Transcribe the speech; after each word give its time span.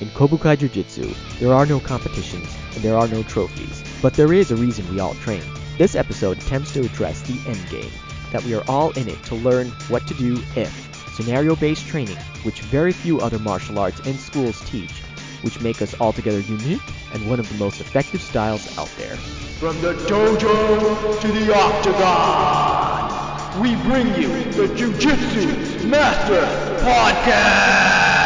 In 0.00 0.08
Kobukai 0.08 0.58
Jiu-Jitsu, 0.58 1.12
there 1.40 1.52
are 1.52 1.66
no 1.66 1.78
competitions 1.78 2.56
and 2.74 2.82
there 2.82 2.96
are 2.96 3.06
no 3.06 3.22
trophies, 3.22 3.84
but 4.00 4.14
there 4.14 4.32
is 4.32 4.50
a 4.50 4.56
reason 4.56 4.88
we 4.90 4.98
all 4.98 5.12
train. 5.16 5.42
This 5.76 5.94
episode 5.94 6.38
attempts 6.38 6.72
to 6.72 6.80
address 6.80 7.20
the 7.20 7.38
end 7.46 7.60
game, 7.68 7.90
that 8.32 8.42
we 8.44 8.54
are 8.54 8.64
all 8.66 8.92
in 8.92 9.08
it 9.08 9.22
to 9.24 9.34
learn 9.34 9.68
what 9.88 10.06
to 10.06 10.14
do 10.14 10.42
if. 10.56 10.88
Scenario-based 11.16 11.86
training, 11.86 12.16
which 12.44 12.62
very 12.62 12.92
few 12.92 13.20
other 13.20 13.38
martial 13.38 13.78
arts 13.78 14.00
and 14.06 14.18
schools 14.18 14.62
teach, 14.64 15.02
which 15.42 15.60
make 15.60 15.82
us 15.82 15.94
altogether 16.00 16.40
unique 16.40 16.80
and 17.12 17.28
one 17.28 17.38
of 17.38 17.46
the 17.50 17.58
most 17.58 17.82
effective 17.82 18.22
styles 18.22 18.78
out 18.78 18.90
there. 18.96 19.16
From 19.58 19.78
the 19.82 19.92
dojo 19.92 21.20
to 21.20 21.28
the 21.28 21.54
octagon, 21.54 23.10
we 23.60 23.76
bring 23.82 24.06
you 24.14 24.50
the 24.52 24.74
Jiu-Jitsu 24.74 25.86
Master 25.88 26.40
Podcast. 26.82 28.19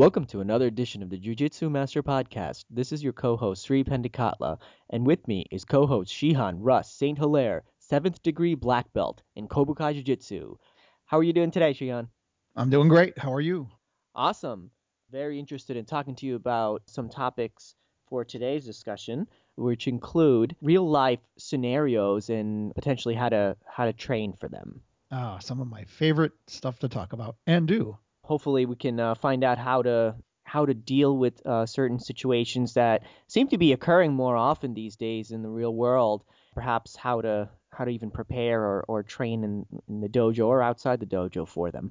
Welcome 0.00 0.24
to 0.28 0.40
another 0.40 0.66
edition 0.66 1.02
of 1.02 1.10
the 1.10 1.18
Jiu-Jitsu 1.18 1.68
Master 1.68 2.02
Podcast. 2.02 2.64
This 2.70 2.90
is 2.90 3.04
your 3.04 3.12
co-host 3.12 3.66
Sri 3.66 3.84
Pendikatla, 3.84 4.56
and 4.88 5.06
with 5.06 5.28
me 5.28 5.44
is 5.50 5.62
co-host 5.62 6.10
Shihan 6.10 6.56
Russ 6.58 6.90
St. 6.90 7.18
Hilaire, 7.18 7.64
7th 7.86 8.22
degree 8.22 8.54
black 8.54 8.90
belt 8.94 9.22
in 9.36 9.46
Kobukai 9.46 9.92
Jiu-Jitsu. 9.92 10.56
How 11.04 11.18
are 11.18 11.22
you 11.22 11.34
doing 11.34 11.50
today, 11.50 11.74
Shihan? 11.74 12.08
I'm 12.56 12.70
doing 12.70 12.88
great. 12.88 13.18
How 13.18 13.30
are 13.30 13.42
you? 13.42 13.68
Awesome. 14.14 14.70
Very 15.12 15.38
interested 15.38 15.76
in 15.76 15.84
talking 15.84 16.14
to 16.14 16.24
you 16.24 16.34
about 16.36 16.80
some 16.86 17.10
topics 17.10 17.74
for 18.08 18.24
today's 18.24 18.64
discussion, 18.64 19.26
which 19.56 19.86
include 19.86 20.56
real 20.62 20.88
life 20.88 21.20
scenarios 21.36 22.30
and 22.30 22.74
potentially 22.74 23.14
how 23.14 23.28
to 23.28 23.54
how 23.66 23.84
to 23.84 23.92
train 23.92 24.32
for 24.40 24.48
them. 24.48 24.80
Ah, 25.12 25.36
some 25.40 25.60
of 25.60 25.68
my 25.68 25.84
favorite 25.84 26.32
stuff 26.46 26.78
to 26.78 26.88
talk 26.88 27.12
about 27.12 27.36
and 27.46 27.68
do. 27.68 27.98
Hopefully, 28.30 28.64
we 28.64 28.76
can 28.76 29.00
uh, 29.00 29.16
find 29.16 29.42
out 29.42 29.58
how 29.58 29.82
to 29.82 30.14
how 30.44 30.64
to 30.64 30.72
deal 30.72 31.18
with 31.18 31.44
uh, 31.44 31.66
certain 31.66 31.98
situations 31.98 32.74
that 32.74 33.02
seem 33.26 33.48
to 33.48 33.58
be 33.58 33.72
occurring 33.72 34.12
more 34.12 34.36
often 34.36 34.72
these 34.72 34.94
days 34.94 35.32
in 35.32 35.42
the 35.42 35.48
real 35.48 35.74
world. 35.74 36.22
Perhaps 36.54 36.94
how 36.94 37.20
to 37.22 37.48
how 37.72 37.84
to 37.84 37.90
even 37.90 38.12
prepare 38.12 38.62
or, 38.62 38.84
or 38.86 39.02
train 39.02 39.42
in, 39.42 39.66
in 39.88 40.00
the 40.00 40.08
dojo 40.08 40.46
or 40.46 40.62
outside 40.62 41.00
the 41.00 41.06
dojo 41.06 41.48
for 41.48 41.72
them. 41.72 41.90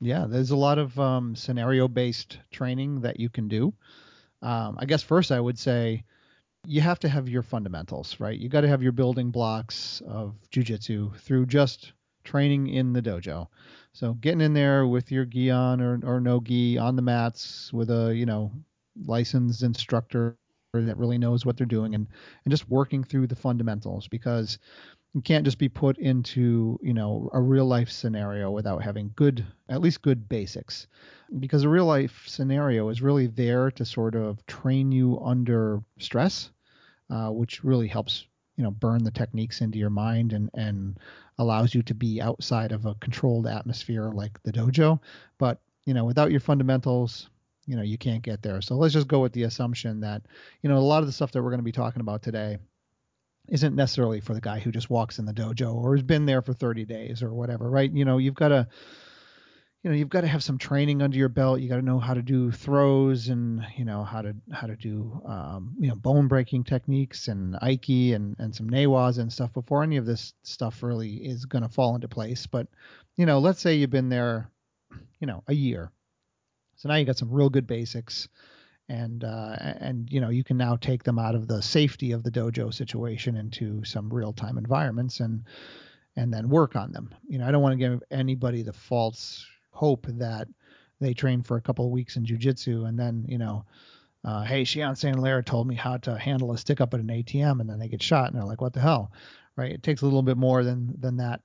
Yeah, 0.00 0.24
there's 0.26 0.52
a 0.52 0.56
lot 0.56 0.78
of 0.78 0.98
um, 0.98 1.36
scenario 1.36 1.86
based 1.86 2.38
training 2.50 3.02
that 3.02 3.20
you 3.20 3.28
can 3.28 3.48
do. 3.48 3.74
Um, 4.40 4.78
I 4.78 4.86
guess 4.86 5.02
first 5.02 5.30
I 5.32 5.38
would 5.38 5.58
say 5.58 6.04
you 6.66 6.80
have 6.80 7.00
to 7.00 7.10
have 7.10 7.28
your 7.28 7.42
fundamentals, 7.42 8.18
right? 8.20 8.38
You 8.38 8.48
got 8.48 8.62
to 8.62 8.68
have 8.68 8.82
your 8.82 8.92
building 8.92 9.30
blocks 9.30 10.00
of 10.08 10.34
jujitsu 10.50 11.14
through 11.18 11.44
just 11.44 11.92
training 12.24 12.68
in 12.68 12.94
the 12.94 13.02
dojo. 13.02 13.48
So 13.94 14.14
getting 14.14 14.40
in 14.42 14.54
there 14.54 14.86
with 14.86 15.10
your 15.12 15.24
gi 15.24 15.50
on 15.50 15.80
or, 15.80 16.00
or 16.04 16.20
no 16.20 16.40
gi 16.40 16.78
on 16.78 16.96
the 16.96 17.02
mats 17.02 17.72
with 17.72 17.90
a, 17.90 18.14
you 18.14 18.26
know, 18.26 18.52
licensed 19.06 19.62
instructor 19.62 20.36
that 20.74 20.98
really 20.98 21.18
knows 21.18 21.46
what 21.46 21.56
they're 21.56 21.66
doing 21.66 21.94
and, 21.94 22.08
and 22.44 22.52
just 22.52 22.68
working 22.68 23.04
through 23.04 23.28
the 23.28 23.36
fundamentals 23.36 24.08
because 24.08 24.58
you 25.14 25.22
can't 25.22 25.44
just 25.44 25.58
be 25.58 25.68
put 25.68 25.96
into 25.98 26.78
you 26.82 26.92
know 26.92 27.30
a 27.32 27.40
real 27.40 27.66
life 27.66 27.88
scenario 27.88 28.50
without 28.50 28.82
having 28.82 29.12
good 29.14 29.46
at 29.68 29.80
least 29.80 30.02
good 30.02 30.28
basics. 30.28 30.88
Because 31.38 31.62
a 31.62 31.68
real 31.68 31.86
life 31.86 32.24
scenario 32.26 32.88
is 32.88 33.02
really 33.02 33.28
there 33.28 33.70
to 33.72 33.84
sort 33.84 34.16
of 34.16 34.44
train 34.46 34.90
you 34.92 35.20
under 35.20 35.82
stress 36.00 36.50
uh, 37.10 37.30
which 37.30 37.64
really 37.64 37.88
helps 37.88 38.26
you 38.56 38.64
know 38.64 38.70
burn 38.70 39.02
the 39.04 39.10
techniques 39.10 39.60
into 39.60 39.78
your 39.78 39.90
mind 39.90 40.32
and 40.32 40.50
and 40.54 40.98
allows 41.38 41.74
you 41.74 41.82
to 41.82 41.94
be 41.94 42.20
outside 42.20 42.72
of 42.72 42.86
a 42.86 42.94
controlled 42.96 43.46
atmosphere 43.46 44.10
like 44.10 44.40
the 44.42 44.52
dojo 44.52 44.98
but 45.38 45.60
you 45.84 45.94
know 45.94 46.04
without 46.04 46.30
your 46.30 46.40
fundamentals 46.40 47.28
you 47.66 47.76
know 47.76 47.82
you 47.82 47.98
can't 47.98 48.22
get 48.22 48.42
there 48.42 48.60
so 48.60 48.76
let's 48.76 48.94
just 48.94 49.08
go 49.08 49.20
with 49.20 49.32
the 49.32 49.42
assumption 49.42 50.00
that 50.00 50.22
you 50.62 50.68
know 50.68 50.76
a 50.76 50.78
lot 50.78 51.00
of 51.00 51.06
the 51.06 51.12
stuff 51.12 51.32
that 51.32 51.42
we're 51.42 51.50
going 51.50 51.58
to 51.58 51.64
be 51.64 51.72
talking 51.72 52.00
about 52.00 52.22
today 52.22 52.58
isn't 53.48 53.76
necessarily 53.76 54.20
for 54.20 54.34
the 54.34 54.40
guy 54.40 54.58
who 54.58 54.70
just 54.70 54.90
walks 54.90 55.18
in 55.18 55.26
the 55.26 55.32
dojo 55.32 55.74
or 55.74 55.94
has 55.94 56.02
been 56.02 56.26
there 56.26 56.40
for 56.40 56.54
30 56.54 56.84
days 56.84 57.22
or 57.22 57.34
whatever, 57.34 57.68
right? 57.68 57.92
You 57.92 58.04
know, 58.04 58.18
you've 58.18 58.34
got 58.34 58.48
to 58.48 58.66
you 59.84 59.90
know, 59.90 59.96
you've 59.96 60.08
got 60.08 60.22
to 60.22 60.26
have 60.26 60.42
some 60.42 60.56
training 60.56 61.02
under 61.02 61.18
your 61.18 61.28
belt. 61.28 61.60
You 61.60 61.68
got 61.68 61.76
to 61.76 61.82
know 61.82 61.98
how 61.98 62.14
to 62.14 62.22
do 62.22 62.50
throws 62.50 63.28
and 63.28 63.62
you 63.76 63.84
know 63.84 64.02
how 64.02 64.22
to 64.22 64.34
how 64.50 64.66
to 64.66 64.76
do 64.76 65.20
um, 65.26 65.74
you 65.78 65.88
know 65.88 65.94
bone 65.94 66.26
breaking 66.26 66.64
techniques 66.64 67.28
and 67.28 67.54
aiki 67.62 68.14
and 68.14 68.34
and 68.38 68.54
some 68.54 68.70
newas 68.70 69.18
and 69.18 69.30
stuff 69.30 69.52
before 69.52 69.82
any 69.82 69.98
of 69.98 70.06
this 70.06 70.32
stuff 70.42 70.82
really 70.82 71.16
is 71.16 71.44
going 71.44 71.62
to 71.62 71.68
fall 71.68 71.94
into 71.94 72.08
place. 72.08 72.46
But 72.46 72.66
you 73.16 73.26
know, 73.26 73.40
let's 73.40 73.60
say 73.60 73.74
you've 73.74 73.90
been 73.90 74.08
there, 74.08 74.50
you 75.20 75.26
know, 75.26 75.44
a 75.48 75.54
year, 75.54 75.92
so 76.76 76.88
now 76.88 76.94
you 76.94 77.04
got 77.04 77.18
some 77.18 77.30
real 77.30 77.50
good 77.50 77.66
basics 77.66 78.26
and 78.88 79.22
uh, 79.22 79.56
and 79.60 80.10
you 80.10 80.22
know 80.22 80.30
you 80.30 80.44
can 80.44 80.56
now 80.56 80.76
take 80.76 81.02
them 81.02 81.18
out 81.18 81.34
of 81.34 81.46
the 81.46 81.60
safety 81.60 82.12
of 82.12 82.22
the 82.22 82.30
dojo 82.30 82.72
situation 82.72 83.36
into 83.36 83.84
some 83.84 84.08
real 84.08 84.32
time 84.32 84.56
environments 84.56 85.20
and 85.20 85.44
and 86.16 86.32
then 86.32 86.48
work 86.48 86.74
on 86.74 86.90
them. 86.92 87.14
You 87.28 87.38
know, 87.38 87.46
I 87.46 87.50
don't 87.50 87.60
want 87.60 87.74
to 87.74 87.76
give 87.78 88.02
anybody 88.10 88.62
the 88.62 88.72
false 88.72 89.44
hope 89.74 90.06
that 90.08 90.48
they 91.00 91.12
train 91.12 91.42
for 91.42 91.56
a 91.56 91.60
couple 91.60 91.84
of 91.84 91.92
weeks 91.92 92.16
in 92.16 92.24
jujitsu 92.24 92.88
and 92.88 92.98
then 92.98 93.24
you 93.28 93.38
know. 93.38 93.64
Uh, 94.26 94.42
hey, 94.42 94.64
St. 94.64 94.98
Hilaire 94.98 95.42
told 95.42 95.68
me 95.68 95.74
how 95.74 95.98
to 95.98 96.18
handle 96.18 96.50
a 96.52 96.56
stick 96.56 96.80
up 96.80 96.94
at 96.94 97.00
an 97.00 97.08
ATM, 97.08 97.60
and 97.60 97.68
then 97.68 97.78
they 97.78 97.88
get 97.88 98.02
shot, 98.02 98.30
and 98.30 98.34
they're 98.34 98.48
like, 98.48 98.62
"What 98.62 98.72
the 98.72 98.80
hell?" 98.80 99.12
Right? 99.54 99.70
It 99.70 99.82
takes 99.82 100.00
a 100.00 100.06
little 100.06 100.22
bit 100.22 100.38
more 100.38 100.64
than 100.64 100.94
than 100.98 101.18
that 101.18 101.42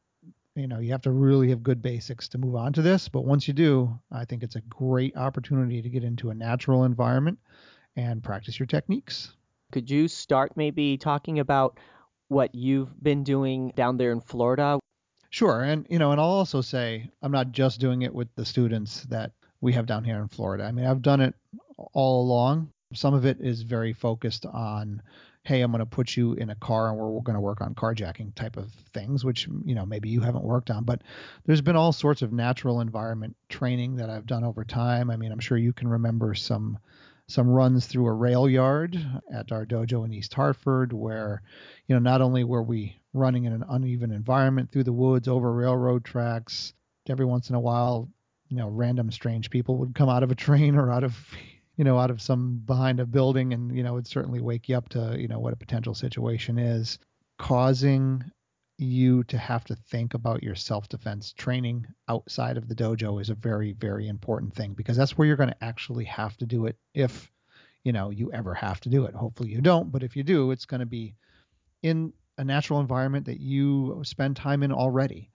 you 0.60 0.68
know 0.68 0.80
you 0.80 0.92
have 0.92 1.02
to 1.02 1.12
really 1.12 1.50
have 1.50 1.64
good 1.64 1.82
basics 1.82 2.28
to 2.28 2.38
move 2.38 2.56
on 2.56 2.74
to 2.74 2.82
this 2.82 3.08
but 3.08 3.26
once 3.26 3.48
you 3.48 3.54
do 3.54 3.98
i 4.12 4.26
think 4.26 4.44
it's 4.44 4.56
a 4.56 4.62
great 4.62 5.16
opportunity 5.16 5.82
to 5.82 5.90
get 5.90 6.04
into 6.04 6.30
a 6.30 6.36
natural 6.36 6.84
environment 6.84 7.40
and 7.96 8.24
practice 8.24 8.60
your 8.60 8.68
techniques 8.68 9.34
could 9.72 9.90
you 9.90 10.08
start 10.08 10.52
maybe 10.56 10.98
talking 10.98 11.40
about 11.40 11.80
what 12.28 12.54
you've 12.54 13.02
been 13.02 13.24
doing 13.24 13.72
down 13.76 13.98
there 13.98 14.12
in 14.12 14.22
florida 14.22 14.80
sure 15.30 15.62
and 15.62 15.86
you 15.90 16.00
know 16.00 16.12
and 16.12 16.20
i'll 16.20 16.28
also 16.28 16.62
say 16.62 17.10
i'm 17.22 17.32
not 17.32 17.52
just 17.52 17.80
doing 17.80 18.02
it 18.02 18.14
with 18.14 18.28
the 18.36 18.46
students 18.46 19.04
that 19.06 19.32
we 19.62 19.74
have 19.74 19.86
down 19.86 20.04
here 20.04 20.20
in 20.20 20.28
florida 20.28 20.64
i 20.64 20.72
mean 20.72 20.86
i've 20.86 21.02
done 21.02 21.22
it 21.22 21.34
all 21.94 22.22
along 22.22 22.70
some 22.94 23.14
of 23.14 23.26
it 23.26 23.40
is 23.40 23.62
very 23.62 23.94
focused 23.94 24.46
on 24.46 25.02
hey, 25.44 25.62
I'm 25.62 25.72
going 25.72 25.80
to 25.80 25.86
put 25.86 26.16
you 26.16 26.34
in 26.34 26.50
a 26.50 26.56
car 26.56 26.90
and 26.90 26.98
we're, 26.98 27.10
we're 27.10 27.22
going 27.22 27.36
to 27.36 27.42
work 27.42 27.62
on 27.62 27.74
carjacking 27.74 28.36
type 28.36 28.58
of 28.58 28.72
things, 28.94 29.24
which, 29.24 29.48
you 29.66 29.74
know, 29.74 29.86
maybe 29.86 30.10
you 30.10 30.22
haven't 30.22 30.44
worked 30.44 30.70
on. 30.70 30.84
But 30.84 31.02
there's 31.46 31.62
been 31.62 31.76
all 31.76 31.92
sorts 31.92 32.22
of 32.22 32.34
natural 32.34 32.82
environment 32.82 33.36
training 33.50 33.96
that 33.96 34.10
I've 34.10 34.28
done 34.28 34.44
over 34.44 34.64
time. 34.64 35.10
I 35.10 35.16
mean, 35.16 35.32
I'm 35.32 35.40
sure 35.40 35.58
you 35.58 35.74
can 35.74 35.88
remember 35.88 36.34
some 36.36 36.78
some 37.28 37.48
runs 37.48 37.86
through 37.86 38.08
a 38.08 38.14
rail 38.14 38.50
yard 38.50 39.00
at 39.32 39.52
our 39.52 39.64
dojo 39.64 40.04
in 40.04 40.12
East 40.12 40.34
Hartford 40.34 40.92
where, 40.92 41.44
you 41.88 41.96
know, 41.96 42.00
not 42.00 42.22
only 42.22 42.44
were 42.44 42.64
we 42.64 42.99
running 43.14 43.46
in 43.46 43.54
an 43.54 43.66
uneven 43.70 44.12
environment 44.12 44.72
through 44.72 44.84
the 44.84 44.94
woods 44.94 45.28
over 45.28 45.52
railroad 45.52 46.06
tracks, 46.06 46.74
every 47.08 47.26
once 47.26 47.50
in 47.50 47.56
a 47.56 47.60
while, 47.60 48.10
you 48.50 48.58
know, 48.58 48.70
random 48.70 49.12
strange 49.12 49.50
people 49.50 49.78
would 49.78 49.96
come 49.96 50.10
out 50.10 50.24
of 50.24 50.32
a 50.32 50.36
train 50.36 50.76
or 50.76 50.92
out 50.92 51.04
of 51.04 51.16
you 51.80 51.86
know, 51.86 51.98
out 51.98 52.12
of 52.12 52.22
some 52.22 52.58
behind 52.66 53.00
a 53.00 53.06
building 53.06 53.54
and, 53.54 53.74
you 53.74 53.84
know, 53.84 53.94
would 53.94 54.06
certainly 54.06 54.42
wake 54.42 54.68
you 54.68 54.76
up 54.76 54.90
to, 54.90 55.16
you 55.18 55.30
know, 55.30 55.40
what 55.40 55.54
a 55.54 55.56
potential 55.56 55.96
situation 55.96 56.60
is. 56.60 57.00
Causing 57.38 58.22
you 58.78 59.24
to 59.24 59.38
have 59.38 59.64
to 59.64 59.76
think 59.76 60.14
about 60.14 60.44
your 60.44 60.56
self 60.56 60.90
defense 60.90 61.32
training 61.32 61.88
outside 62.10 62.58
of 62.58 62.68
the 62.68 62.76
dojo 62.76 63.22
is 63.22 63.30
a 63.30 63.34
very, 63.34 63.72
very 63.72 64.10
important 64.10 64.54
thing 64.54 64.74
because 64.74 64.98
that's 64.98 65.18
where 65.18 65.26
you're 65.26 65.38
going 65.38 65.48
to 65.48 65.64
actually 65.64 66.04
have 66.04 66.36
to 66.36 66.46
do 66.46 66.66
it 66.66 66.76
if, 66.94 67.32
you 67.86 67.94
know, 67.94 68.10
you 68.10 68.30
ever 68.34 68.54
have 68.54 68.82
to 68.82 68.90
do 68.90 69.06
it. 69.06 69.16
Hopefully 69.16 69.50
you 69.50 69.62
don't, 69.62 69.90
but 69.90 70.04
if 70.04 70.18
you 70.18 70.24
do, 70.24 70.52
it's 70.52 70.66
going 70.66 70.82
to 70.82 70.86
be 70.86 71.16
in 71.82 72.12
a 72.40 72.44
natural 72.44 72.80
environment 72.80 73.26
that 73.26 73.40
you 73.40 74.02
spend 74.04 74.36
time 74.36 74.64
in 74.64 74.72
already. 74.72 75.30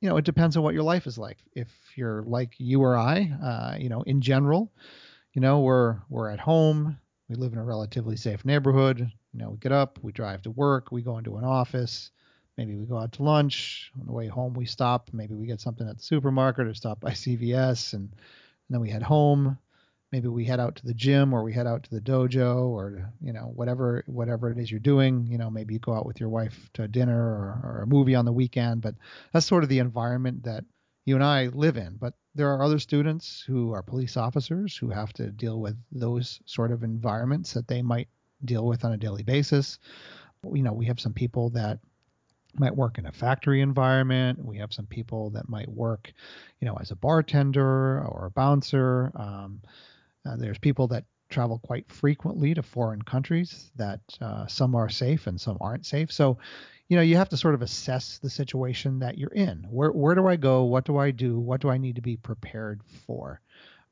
You 0.00 0.08
know, 0.08 0.16
it 0.16 0.24
depends 0.24 0.56
on 0.56 0.62
what 0.62 0.74
your 0.74 0.82
life 0.82 1.06
is 1.06 1.18
like. 1.18 1.38
If 1.52 1.68
you're 1.94 2.22
like 2.22 2.54
you 2.58 2.82
or 2.82 2.96
I, 2.96 3.30
uh, 3.42 3.76
you 3.78 3.88
know, 3.88 4.02
in 4.02 4.20
general, 4.20 4.72
you 5.34 5.42
know, 5.42 5.60
we're 5.60 5.98
we're 6.08 6.30
at 6.30 6.40
home, 6.40 6.98
we 7.28 7.36
live 7.36 7.52
in 7.52 7.58
a 7.58 7.64
relatively 7.64 8.16
safe 8.16 8.44
neighborhood. 8.44 9.00
You 9.00 9.38
know, 9.38 9.50
we 9.50 9.58
get 9.58 9.72
up, 9.72 9.98
we 10.02 10.12
drive 10.12 10.42
to 10.42 10.50
work, 10.50 10.90
we 10.90 11.02
go 11.02 11.18
into 11.18 11.36
an 11.36 11.44
office, 11.44 12.10
maybe 12.56 12.74
we 12.74 12.86
go 12.86 12.98
out 12.98 13.12
to 13.12 13.22
lunch. 13.22 13.92
On 14.00 14.06
the 14.06 14.12
way 14.12 14.28
home, 14.28 14.54
we 14.54 14.64
stop. 14.64 15.10
Maybe 15.12 15.34
we 15.34 15.46
get 15.46 15.60
something 15.60 15.86
at 15.86 15.98
the 15.98 16.02
supermarket 16.02 16.66
or 16.66 16.74
stop 16.74 17.00
by 17.00 17.10
CVS, 17.12 17.92
and, 17.92 18.02
and 18.10 18.70
then 18.70 18.80
we 18.80 18.90
head 18.90 19.02
home. 19.02 19.58
Maybe 20.12 20.28
we 20.28 20.44
head 20.44 20.60
out 20.60 20.76
to 20.76 20.86
the 20.86 20.94
gym 20.94 21.32
or 21.32 21.42
we 21.42 21.52
head 21.52 21.66
out 21.66 21.82
to 21.82 21.90
the 21.90 22.00
dojo 22.00 22.68
or 22.68 23.12
you 23.20 23.32
know 23.32 23.52
whatever 23.54 24.04
whatever 24.06 24.50
it 24.50 24.58
is 24.58 24.70
you're 24.70 24.80
doing. 24.80 25.26
You 25.26 25.38
know, 25.38 25.50
maybe 25.50 25.74
you 25.74 25.80
go 25.80 25.94
out 25.94 26.06
with 26.06 26.20
your 26.20 26.28
wife 26.28 26.70
to 26.74 26.88
dinner 26.88 27.18
or, 27.18 27.60
or 27.62 27.80
a 27.82 27.86
movie 27.86 28.14
on 28.14 28.24
the 28.24 28.32
weekend. 28.32 28.82
But 28.82 28.94
that's 29.32 29.46
sort 29.46 29.62
of 29.62 29.68
the 29.68 29.80
environment 29.80 30.44
that 30.44 30.64
you 31.04 31.14
and 31.14 31.24
I 31.24 31.46
live 31.46 31.76
in. 31.76 31.96
But 31.96 32.14
there 32.34 32.52
are 32.52 32.62
other 32.62 32.78
students 32.78 33.42
who 33.46 33.72
are 33.72 33.82
police 33.82 34.16
officers 34.16 34.76
who 34.76 34.90
have 34.90 35.12
to 35.14 35.30
deal 35.30 35.58
with 35.60 35.76
those 35.90 36.40
sort 36.44 36.70
of 36.70 36.82
environments 36.82 37.54
that 37.54 37.66
they 37.66 37.82
might 37.82 38.08
deal 38.44 38.66
with 38.66 38.84
on 38.84 38.92
a 38.92 38.98
daily 38.98 39.22
basis. 39.22 39.78
You 40.44 40.62
know, 40.62 40.72
we 40.72 40.86
have 40.86 41.00
some 41.00 41.14
people 41.14 41.50
that 41.50 41.78
might 42.58 42.76
work 42.76 42.98
in 42.98 43.06
a 43.06 43.12
factory 43.12 43.60
environment. 43.60 44.44
We 44.44 44.58
have 44.58 44.72
some 44.72 44.86
people 44.86 45.30
that 45.30 45.48
might 45.48 45.68
work, 45.68 46.12
you 46.60 46.66
know, 46.66 46.76
as 46.80 46.90
a 46.90 46.96
bartender 46.96 48.00
or 48.04 48.26
a 48.26 48.30
bouncer. 48.30 49.12
Um, 49.14 49.62
uh, 50.26 50.36
there's 50.36 50.58
people 50.58 50.88
that 50.88 51.04
travel 51.28 51.58
quite 51.58 51.90
frequently 51.90 52.54
to 52.54 52.62
foreign 52.62 53.02
countries 53.02 53.70
that 53.76 54.00
uh, 54.20 54.46
some 54.46 54.74
are 54.74 54.88
safe 54.88 55.26
and 55.26 55.40
some 55.40 55.58
aren't 55.60 55.86
safe. 55.86 56.12
So, 56.12 56.38
you 56.88 56.96
know, 56.96 57.02
you 57.02 57.16
have 57.16 57.28
to 57.30 57.36
sort 57.36 57.54
of 57.54 57.62
assess 57.62 58.18
the 58.18 58.30
situation 58.30 59.00
that 59.00 59.18
you're 59.18 59.30
in. 59.30 59.66
Where 59.70 59.90
where 59.90 60.14
do 60.14 60.26
I 60.28 60.36
go? 60.36 60.64
What 60.64 60.84
do 60.84 60.98
I 60.98 61.10
do? 61.10 61.38
What 61.38 61.60
do 61.60 61.68
I 61.68 61.78
need 61.78 61.96
to 61.96 62.02
be 62.02 62.16
prepared 62.16 62.80
for? 63.06 63.40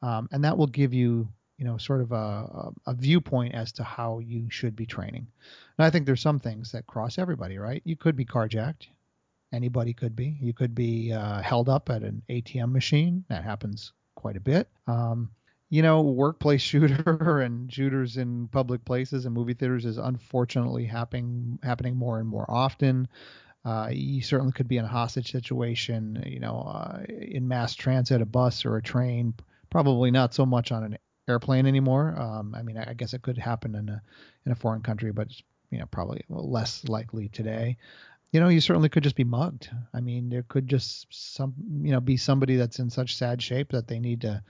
Um, 0.02 0.28
and 0.32 0.44
that 0.44 0.56
will 0.56 0.66
give 0.68 0.94
you, 0.94 1.28
you 1.58 1.64
know, 1.64 1.76
sort 1.76 2.02
of 2.02 2.12
a, 2.12 2.70
a 2.86 2.94
viewpoint 2.94 3.54
as 3.54 3.72
to 3.72 3.84
how 3.84 4.20
you 4.20 4.48
should 4.50 4.76
be 4.76 4.86
training. 4.86 5.26
And 5.78 5.86
I 5.86 5.90
think 5.90 6.06
there's 6.06 6.20
some 6.20 6.38
things 6.38 6.72
that 6.72 6.86
cross 6.86 7.18
everybody, 7.18 7.58
right? 7.58 7.82
You 7.84 7.96
could 7.96 8.16
be 8.16 8.24
carjacked. 8.24 8.86
Anybody 9.52 9.92
could 9.92 10.14
be. 10.14 10.36
You 10.40 10.52
could 10.52 10.74
be 10.74 11.12
uh, 11.12 11.40
held 11.40 11.68
up 11.68 11.88
at 11.88 12.02
an 12.02 12.22
ATM 12.28 12.72
machine. 12.72 13.24
That 13.28 13.44
happens 13.44 13.92
quite 14.14 14.36
a 14.36 14.40
bit. 14.40 14.68
Um, 14.86 15.30
you 15.74 15.82
know, 15.82 16.02
workplace 16.02 16.60
shooter 16.60 17.40
and 17.44 17.72
shooters 17.72 18.16
in 18.16 18.46
public 18.46 18.84
places 18.84 19.24
and 19.24 19.34
movie 19.34 19.54
theaters 19.54 19.84
is 19.84 19.98
unfortunately 19.98 20.84
happening 20.84 21.58
happening 21.64 21.96
more 21.96 22.20
and 22.20 22.28
more 22.28 22.48
often. 22.48 23.08
Uh, 23.64 23.88
you 23.90 24.22
certainly 24.22 24.52
could 24.52 24.68
be 24.68 24.76
in 24.76 24.84
a 24.84 24.88
hostage 24.88 25.32
situation, 25.32 26.22
you 26.24 26.38
know, 26.38 26.60
uh, 26.60 27.02
in 27.08 27.48
mass 27.48 27.74
transit, 27.74 28.22
a 28.22 28.24
bus 28.24 28.64
or 28.64 28.76
a 28.76 28.82
train. 28.82 29.34
Probably 29.68 30.12
not 30.12 30.32
so 30.32 30.46
much 30.46 30.70
on 30.70 30.84
an 30.84 30.96
airplane 31.26 31.66
anymore. 31.66 32.14
Um, 32.16 32.54
I 32.54 32.62
mean, 32.62 32.78
I 32.78 32.94
guess 32.94 33.12
it 33.12 33.22
could 33.22 33.36
happen 33.36 33.74
in 33.74 33.88
a 33.88 34.00
in 34.46 34.52
a 34.52 34.54
foreign 34.54 34.82
country, 34.82 35.10
but 35.10 35.26
you 35.72 35.80
know, 35.80 35.86
probably 35.86 36.22
less 36.28 36.84
likely 36.84 37.30
today. 37.30 37.78
You 38.30 38.38
know, 38.38 38.48
you 38.48 38.60
certainly 38.60 38.90
could 38.90 39.02
just 39.02 39.16
be 39.16 39.24
mugged. 39.24 39.70
I 39.92 40.00
mean, 40.00 40.28
there 40.28 40.44
could 40.44 40.68
just 40.68 41.08
some, 41.10 41.52
you 41.82 41.90
know, 41.90 42.00
be 42.00 42.16
somebody 42.16 42.54
that's 42.54 42.78
in 42.78 42.90
such 42.90 43.16
sad 43.16 43.42
shape 43.42 43.72
that 43.72 43.88
they 43.88 43.98
need 43.98 44.20
to 44.20 44.40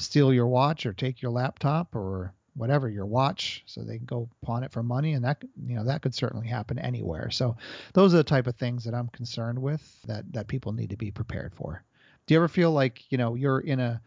steal 0.00 0.32
your 0.32 0.46
watch 0.46 0.86
or 0.86 0.92
take 0.92 1.22
your 1.22 1.30
laptop 1.30 1.94
or 1.94 2.34
whatever 2.54 2.88
your 2.88 3.06
watch 3.06 3.62
so 3.66 3.82
they 3.82 3.96
can 3.96 4.06
go 4.06 4.28
pawn 4.42 4.64
it 4.64 4.72
for 4.72 4.82
money 4.82 5.12
and 5.12 5.24
that 5.24 5.42
you 5.66 5.76
know 5.76 5.84
that 5.84 6.02
could 6.02 6.14
certainly 6.14 6.48
happen 6.48 6.78
anywhere. 6.78 7.30
So 7.30 7.56
those 7.94 8.12
are 8.14 8.18
the 8.18 8.24
type 8.24 8.46
of 8.46 8.56
things 8.56 8.84
that 8.84 8.94
i'm 8.94 9.08
concerned 9.08 9.60
with 9.60 9.80
that 10.06 10.30
that 10.32 10.48
people 10.48 10.72
need 10.72 10.90
to 10.90 10.96
be 10.96 11.10
prepared 11.10 11.54
for. 11.54 11.82
Do 12.26 12.34
you 12.34 12.40
ever 12.40 12.48
feel 12.48 12.72
like 12.72 13.10
you 13.10 13.18
know 13.18 13.34
you're 13.34 13.60
in 13.60 13.80
a 13.80 14.00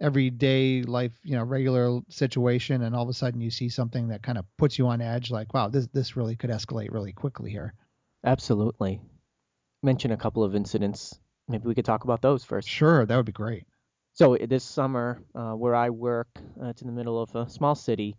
everyday 0.00 0.82
life 0.82 1.12
you 1.22 1.36
know 1.36 1.44
regular 1.44 2.00
situation 2.08 2.82
and 2.82 2.96
all 2.96 3.02
of 3.02 3.08
a 3.10 3.12
sudden 3.12 3.40
you 3.40 3.50
see 3.50 3.68
something 3.68 4.08
that 4.08 4.22
kind 4.22 4.38
of 4.38 4.46
puts 4.56 4.78
you 4.78 4.88
on 4.88 5.02
edge 5.02 5.30
like 5.30 5.52
wow 5.52 5.68
this 5.68 5.86
this 5.88 6.16
really 6.16 6.34
could 6.34 6.48
escalate 6.48 6.90
really 6.90 7.12
quickly 7.12 7.50
here 7.50 7.74
absolutely. 8.24 8.98
Mention 9.82 10.10
a 10.10 10.16
couple 10.16 10.42
of 10.42 10.54
incidents. 10.54 11.18
Maybe 11.48 11.66
we 11.66 11.74
could 11.74 11.84
talk 11.84 12.04
about 12.04 12.22
those 12.22 12.44
first. 12.44 12.66
Sure 12.66 13.04
that 13.04 13.14
would 13.14 13.26
be 13.26 13.32
great 13.32 13.66
so 14.20 14.36
this 14.36 14.64
summer, 14.64 15.18
uh, 15.34 15.52
where 15.52 15.74
I 15.74 15.88
work, 15.88 16.28
uh, 16.62 16.66
it's 16.66 16.82
in 16.82 16.88
the 16.88 16.92
middle 16.92 17.22
of 17.22 17.34
a 17.34 17.48
small 17.48 17.74
city, 17.74 18.18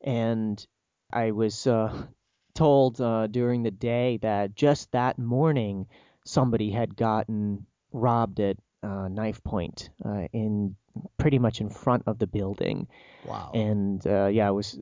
and 0.00 0.66
I 1.12 1.32
was 1.32 1.66
uh, 1.66 2.06
told 2.54 2.98
uh, 3.02 3.26
during 3.26 3.62
the 3.62 3.70
day 3.70 4.18
that 4.22 4.54
just 4.54 4.90
that 4.92 5.18
morning 5.18 5.88
somebody 6.24 6.70
had 6.70 6.96
gotten 6.96 7.66
robbed 7.92 8.40
at 8.40 8.56
uh, 8.82 9.08
knife 9.08 9.44
point 9.44 9.90
uh, 10.06 10.26
in 10.32 10.74
pretty 11.18 11.38
much 11.38 11.60
in 11.60 11.68
front 11.68 12.04
of 12.06 12.18
the 12.18 12.26
building. 12.26 12.88
Wow. 13.26 13.50
And 13.52 14.00
yeah, 14.06 14.48
it 14.48 14.54
was 14.54 14.80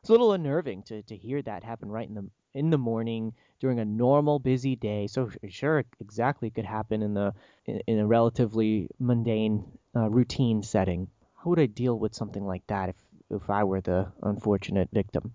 it's 0.00 0.08
a 0.08 0.12
little 0.12 0.32
unnerving 0.32 0.84
to 0.84 1.02
to 1.02 1.14
hear 1.14 1.42
that 1.42 1.64
happen 1.64 1.90
right 1.90 2.08
in 2.08 2.14
the 2.14 2.30
in 2.54 2.70
the 2.70 2.78
morning 2.78 3.34
during 3.60 3.78
a 3.78 3.84
normal 3.84 4.38
busy 4.38 4.74
day. 4.74 5.06
So 5.06 5.30
sure, 5.50 5.84
exactly 6.00 6.48
it 6.48 6.54
could 6.54 6.64
happen 6.64 7.02
in 7.02 7.12
the 7.12 7.34
in, 7.66 7.82
in 7.86 7.98
a 7.98 8.06
relatively 8.06 8.88
mundane 8.98 9.66
uh, 9.96 10.08
routine 10.10 10.62
setting. 10.62 11.08
How 11.34 11.50
would 11.50 11.60
I 11.60 11.66
deal 11.66 11.98
with 11.98 12.14
something 12.14 12.44
like 12.44 12.66
that 12.68 12.90
if 12.90 12.96
if 13.30 13.48
I 13.48 13.64
were 13.64 13.80
the 13.80 14.12
unfortunate 14.22 14.88
victim? 14.92 15.32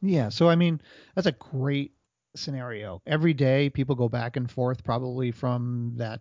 Yeah, 0.00 0.28
so 0.28 0.48
I 0.48 0.56
mean 0.56 0.80
that's 1.14 1.26
a 1.26 1.32
great 1.32 1.92
scenario. 2.34 3.02
Every 3.06 3.34
day 3.34 3.70
people 3.70 3.94
go 3.94 4.08
back 4.08 4.36
and 4.36 4.50
forth 4.50 4.84
probably 4.84 5.30
from 5.30 5.94
that 5.96 6.20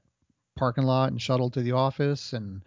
parking 0.56 0.84
lot 0.84 1.12
and 1.12 1.22
shuttle 1.22 1.50
to 1.52 1.62
the 1.62 1.72
office 1.72 2.34
and 2.34 2.62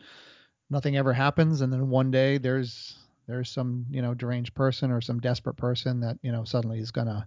nothing 0.70 0.96
ever 0.96 1.12
happens 1.12 1.60
and 1.60 1.70
then 1.70 1.90
one 1.90 2.10
day 2.10 2.38
there's 2.38 2.96
there's 3.28 3.50
some 3.50 3.84
you 3.90 4.00
know 4.00 4.14
deranged 4.14 4.54
person 4.54 4.90
or 4.90 5.00
some 5.00 5.20
desperate 5.20 5.56
person 5.56 6.00
that 6.00 6.18
you 6.22 6.32
know 6.32 6.44
suddenly 6.44 6.78
is 6.78 6.90
going 6.90 7.06
to 7.06 7.26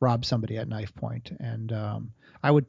rob 0.00 0.24
somebody 0.24 0.56
at 0.58 0.68
knife 0.68 0.94
point. 0.94 1.32
And 1.40 1.72
um, 1.72 2.12
I 2.42 2.50
would 2.50 2.66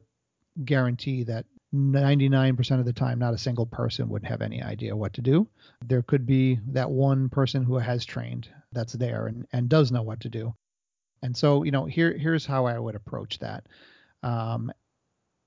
guarantee 0.64 1.24
that 1.24 1.46
99% 1.74 2.78
of 2.78 2.86
the 2.86 2.92
time, 2.92 3.18
not 3.18 3.34
a 3.34 3.38
single 3.38 3.66
person 3.66 4.08
would 4.08 4.24
have 4.24 4.40
any 4.40 4.62
idea 4.62 4.96
what 4.96 5.14
to 5.14 5.20
do. 5.20 5.48
There 5.84 6.02
could 6.02 6.26
be 6.26 6.58
that 6.68 6.90
one 6.90 7.28
person 7.28 7.62
who 7.62 7.76
has 7.78 8.04
trained 8.04 8.48
that's 8.72 8.94
there 8.94 9.26
and, 9.26 9.46
and 9.52 9.68
does 9.68 9.92
know 9.92 10.02
what 10.02 10.20
to 10.20 10.28
do. 10.28 10.54
And 11.22 11.36
so, 11.36 11.64
you 11.64 11.70
know, 11.70 11.84
here 11.84 12.16
here's 12.16 12.46
how 12.46 12.66
I 12.66 12.78
would 12.78 12.94
approach 12.94 13.40
that. 13.40 13.66
Um, 14.22 14.72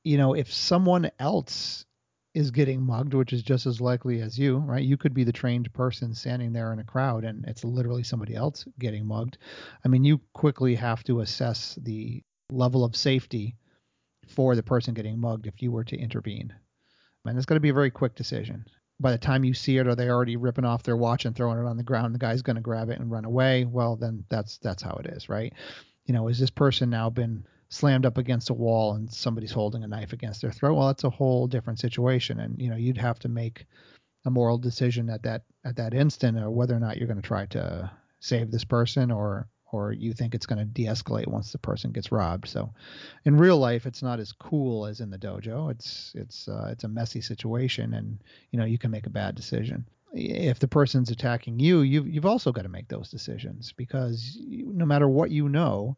you 0.04 0.18
know, 0.18 0.34
if 0.34 0.52
someone 0.52 1.12
else 1.20 1.86
is 2.34 2.52
getting 2.52 2.82
mugged, 2.82 3.14
which 3.14 3.34
is 3.34 3.44
just 3.44 3.66
as 3.66 3.82
likely 3.82 4.22
as 4.22 4.40
you, 4.40 4.58
right? 4.58 4.84
You 4.84 4.98
could 4.98 5.14
be 5.14 5.24
the 5.24 5.34
trained 5.34 5.72
person 5.74 6.14
standing 6.14 6.54
there 6.54 6.72
in 6.72 6.80
a 6.80 6.84
crowd 6.84 7.26
and 7.26 7.44
it's 7.46 7.66
literally 7.66 8.04
somebody 8.04 8.36
else 8.36 8.66
getting 8.80 9.06
mugged. 9.06 9.38
I 9.84 9.90
mean, 9.90 10.04
you 10.04 10.22
quickly 10.34 10.76
have 10.76 11.04
to 11.06 11.20
assess 11.20 11.78
the 11.82 12.24
level 12.50 12.84
of 12.84 12.96
safety 12.96 13.56
for 14.32 14.56
the 14.56 14.64
person 14.64 14.94
getting 14.94 15.20
mugged 15.20 15.48
if 15.48 15.62
you 15.62 15.72
were 15.72 15.84
to 15.84 15.98
intervene. 15.98 16.54
And 17.26 17.38
it's 17.38 17.46
going 17.46 17.58
to 17.58 17.62
be 17.62 17.70
a 17.70 17.74
very 17.74 17.92
quick 17.92 18.16
decision. 18.16 18.66
By 19.00 19.12
the 19.12 19.18
time 19.18 19.44
you 19.44 19.54
see 19.54 19.78
it, 19.78 19.88
are 19.88 19.96
they 19.96 20.10
already 20.10 20.38
ripping 20.38 20.66
off 20.66 20.84
their 20.84 20.98
watch 20.98 21.26
and 21.26 21.36
throwing 21.36 21.60
it 21.60 21.68
on 21.68 21.78
the 21.78 21.84
ground? 21.84 22.14
The 22.14 22.20
guy's 22.20 22.42
going 22.42 22.56
to 22.56 22.62
grab 22.62 22.90
it 22.90 23.00
and 23.00 23.12
run 23.12 23.26
away. 23.26 23.66
Well, 23.66 23.96
then 23.96 24.26
that's 24.30 24.58
that's 24.60 24.84
how 24.84 25.00
it 25.04 25.08
is, 25.08 25.30
right? 25.30 25.54
You 26.06 26.14
know, 26.14 26.28
is 26.28 26.40
this 26.40 26.50
person 26.50 26.90
now 26.90 27.10
been 27.10 27.46
slammed 27.72 28.06
up 28.06 28.18
against 28.18 28.50
a 28.50 28.54
wall 28.54 28.96
and 28.96 29.12
somebody's 29.12 29.52
holding 29.52 29.84
a 29.84 29.88
knife 29.88 30.14
against 30.14 30.42
their 30.42 30.52
throat, 30.52 30.76
well, 30.76 30.88
that's 30.88 31.06
a 31.06 31.10
whole 31.10 31.48
different 31.48 31.80
situation. 31.80 32.40
And 32.40 32.62
you 32.62 32.70
know, 32.70 32.76
you'd 32.76 32.98
have 32.98 33.18
to 33.20 33.30
make 33.30 33.66
a 34.26 34.30
moral 34.30 34.58
decision 34.58 35.10
at 35.10 35.24
that 35.24 35.44
at 35.66 35.78
that 35.78 35.94
instant, 35.94 36.38
or 36.38 36.52
whether 36.52 36.76
or 36.76 36.80
not 36.80 36.98
you're 36.98 37.08
going 37.08 37.22
to 37.22 37.28
try 37.28 37.46
to 37.48 37.90
save 38.20 38.52
this 38.52 38.66
person, 38.66 39.10
or 39.10 39.48
or 39.72 39.92
you 39.92 40.14
think 40.14 40.36
it's 40.36 40.46
going 40.46 40.60
to 40.60 40.66
de-escalate 40.66 41.28
once 41.28 41.52
the 41.52 41.58
person 41.58 41.92
gets 41.92 42.12
robbed. 42.12 42.48
So, 42.48 42.74
in 43.26 43.38
real 43.38 43.58
life, 43.58 43.86
it's 43.86 44.04
not 44.04 44.20
as 44.20 44.32
cool 44.32 44.86
as 44.86 45.00
in 45.00 45.10
the 45.10 45.18
dojo. 45.18 45.72
It's 45.72 46.12
it's 46.16 46.48
uh, 46.48 46.70
it's 46.72 46.84
a 46.84 46.90
messy 46.90 47.22
situation, 47.22 47.94
and 47.94 48.22
you 48.52 48.60
know 48.60 48.66
you 48.66 48.78
can 48.78 48.92
make 48.92 49.08
a 49.08 49.12
bad 49.12 49.36
decision. 49.36 49.86
If 50.14 50.60
the 50.60 50.68
person's 50.68 51.10
attacking 51.10 51.60
you, 51.60 51.82
you 51.82 52.04
you've 52.04 52.26
also 52.26 52.52
got 52.52 52.64
to 52.64 52.70
make 52.70 52.88
those 52.88 53.10
decisions 53.10 53.72
because 53.72 54.38
no 54.42 54.86
matter 54.86 55.08
what 55.08 55.32
you 55.32 55.48
know, 55.48 55.98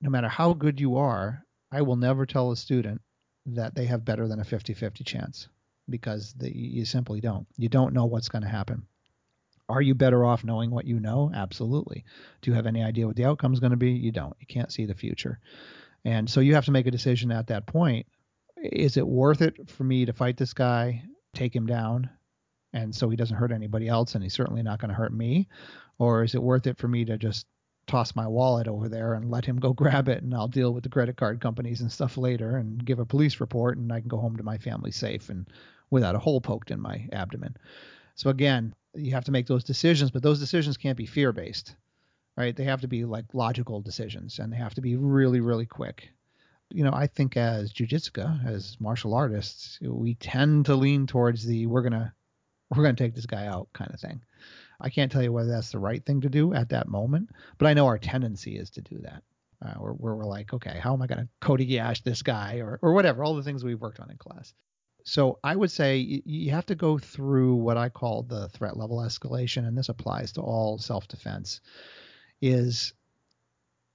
no 0.00 0.10
matter 0.10 0.28
how 0.28 0.54
good 0.54 0.80
you 0.80 0.96
are, 0.96 1.44
I 1.70 1.82
will 1.82 1.96
never 1.96 2.24
tell 2.24 2.50
a 2.50 2.56
student 2.56 3.00
that 3.46 3.74
they 3.74 3.84
have 3.86 4.04
better 4.04 4.26
than 4.26 4.40
a 4.40 4.44
50-50 4.44 5.04
chance 5.04 5.48
because 5.88 6.32
the, 6.34 6.54
you 6.54 6.84
simply 6.84 7.20
don't. 7.20 7.46
You 7.56 7.68
don't 7.68 7.94
know 7.94 8.06
what's 8.06 8.28
going 8.28 8.42
to 8.42 8.48
happen. 8.48 8.86
Are 9.68 9.82
you 9.82 9.94
better 9.94 10.24
off 10.24 10.44
knowing 10.44 10.70
what 10.70 10.86
you 10.86 11.00
know? 11.00 11.30
Absolutely. 11.34 12.04
Do 12.40 12.50
you 12.50 12.54
have 12.54 12.66
any 12.66 12.82
idea 12.82 13.06
what 13.06 13.16
the 13.16 13.24
outcome 13.24 13.52
is 13.52 13.60
going 13.60 13.72
to 13.72 13.76
be? 13.76 13.90
You 13.90 14.12
don't. 14.12 14.36
You 14.38 14.46
can't 14.46 14.72
see 14.72 14.86
the 14.86 14.94
future. 14.94 15.40
And 16.04 16.30
so 16.30 16.40
you 16.40 16.54
have 16.54 16.66
to 16.66 16.70
make 16.70 16.86
a 16.86 16.92
decision 16.92 17.32
at 17.32 17.48
that 17.48 17.66
point. 17.66 18.06
Is 18.62 18.96
it 18.96 19.06
worth 19.06 19.42
it 19.42 19.70
for 19.70 19.84
me 19.84 20.04
to 20.04 20.12
fight 20.12 20.36
this 20.36 20.52
guy, 20.52 21.02
take 21.34 21.54
him 21.54 21.66
down, 21.66 22.08
and 22.72 22.94
so 22.94 23.08
he 23.08 23.16
doesn't 23.16 23.36
hurt 23.36 23.52
anybody 23.52 23.88
else, 23.88 24.14
and 24.14 24.22
he's 24.22 24.34
certainly 24.34 24.62
not 24.62 24.78
going 24.78 24.88
to 24.90 24.94
hurt 24.94 25.12
me? 25.12 25.48
Or 25.98 26.22
is 26.22 26.34
it 26.34 26.42
worth 26.42 26.66
it 26.66 26.78
for 26.78 26.88
me 26.88 27.04
to 27.06 27.18
just 27.18 27.46
toss 27.86 28.16
my 28.16 28.26
wallet 28.26 28.68
over 28.68 28.88
there 28.88 29.14
and 29.14 29.30
let 29.30 29.44
him 29.44 29.58
go 29.58 29.72
grab 29.72 30.08
it 30.08 30.22
and 30.22 30.34
I'll 30.34 30.48
deal 30.48 30.72
with 30.72 30.82
the 30.82 30.90
credit 30.90 31.16
card 31.16 31.40
companies 31.40 31.80
and 31.80 31.90
stuff 31.90 32.16
later 32.16 32.56
and 32.56 32.84
give 32.84 32.98
a 32.98 33.06
police 33.06 33.40
report 33.40 33.78
and 33.78 33.92
I 33.92 34.00
can 34.00 34.08
go 34.08 34.18
home 34.18 34.36
to 34.36 34.42
my 34.42 34.58
family 34.58 34.90
safe 34.90 35.28
and 35.28 35.46
without 35.90 36.14
a 36.14 36.18
hole 36.18 36.40
poked 36.40 36.70
in 36.70 36.80
my 36.80 37.08
abdomen. 37.12 37.56
So 38.16 38.30
again, 38.30 38.74
you 38.94 39.12
have 39.12 39.26
to 39.26 39.30
make 39.30 39.46
those 39.46 39.62
decisions, 39.62 40.10
but 40.10 40.22
those 40.22 40.40
decisions 40.40 40.76
can't 40.76 40.96
be 40.96 41.06
fear 41.06 41.32
based. 41.32 41.76
Right? 42.36 42.54
They 42.54 42.64
have 42.64 42.82
to 42.82 42.88
be 42.88 43.04
like 43.04 43.24
logical 43.32 43.80
decisions 43.80 44.38
and 44.38 44.52
they 44.52 44.58
have 44.58 44.74
to 44.74 44.82
be 44.82 44.96
really 44.96 45.40
really 45.40 45.64
quick. 45.64 46.10
You 46.70 46.82
know, 46.82 46.92
I 46.92 47.06
think 47.06 47.36
as 47.36 47.72
jujitsuka, 47.72 48.44
as 48.44 48.76
martial 48.80 49.14
artists, 49.14 49.78
we 49.80 50.14
tend 50.14 50.66
to 50.66 50.74
lean 50.74 51.06
towards 51.06 51.46
the 51.46 51.66
we're 51.66 51.88
to 51.88 52.12
we're 52.74 52.84
to 52.94 53.04
take 53.04 53.14
this 53.14 53.26
guy 53.26 53.46
out 53.46 53.68
kind 53.72 53.92
of 53.94 54.00
thing. 54.00 54.22
I 54.80 54.90
can't 54.90 55.10
tell 55.10 55.22
you 55.22 55.32
whether 55.32 55.48
that's 55.50 55.70
the 55.70 55.78
right 55.78 56.04
thing 56.04 56.22
to 56.22 56.28
do 56.28 56.52
at 56.52 56.70
that 56.70 56.88
moment, 56.88 57.30
but 57.58 57.66
I 57.66 57.74
know 57.74 57.86
our 57.86 57.98
tendency 57.98 58.58
is 58.58 58.70
to 58.70 58.82
do 58.82 58.98
that. 59.02 59.22
Uh, 59.64 59.72
where, 59.74 59.92
where, 59.92 60.14
we're 60.14 60.24
like, 60.24 60.52
okay, 60.52 60.78
how 60.78 60.92
am 60.92 61.00
I 61.00 61.06
going 61.06 61.22
to 61.22 61.28
kote 61.40 61.60
gaeshi 61.60 62.02
this 62.02 62.20
guy 62.20 62.56
or, 62.56 62.78
or 62.82 62.92
whatever, 62.92 63.24
all 63.24 63.34
the 63.34 63.42
things 63.42 63.64
we've 63.64 63.80
worked 63.80 64.00
on 64.00 64.10
in 64.10 64.18
class. 64.18 64.52
So 65.08 65.38
I 65.44 65.54
would 65.54 65.70
say 65.70 65.98
you 65.98 66.50
have 66.50 66.66
to 66.66 66.74
go 66.74 66.98
through 66.98 67.54
what 67.54 67.76
I 67.76 67.88
call 67.88 68.24
the 68.24 68.48
threat 68.48 68.76
level 68.76 68.98
escalation, 68.98 69.66
and 69.66 69.78
this 69.78 69.88
applies 69.88 70.32
to 70.32 70.40
all 70.40 70.78
self-defense. 70.78 71.60
Is 72.42 72.92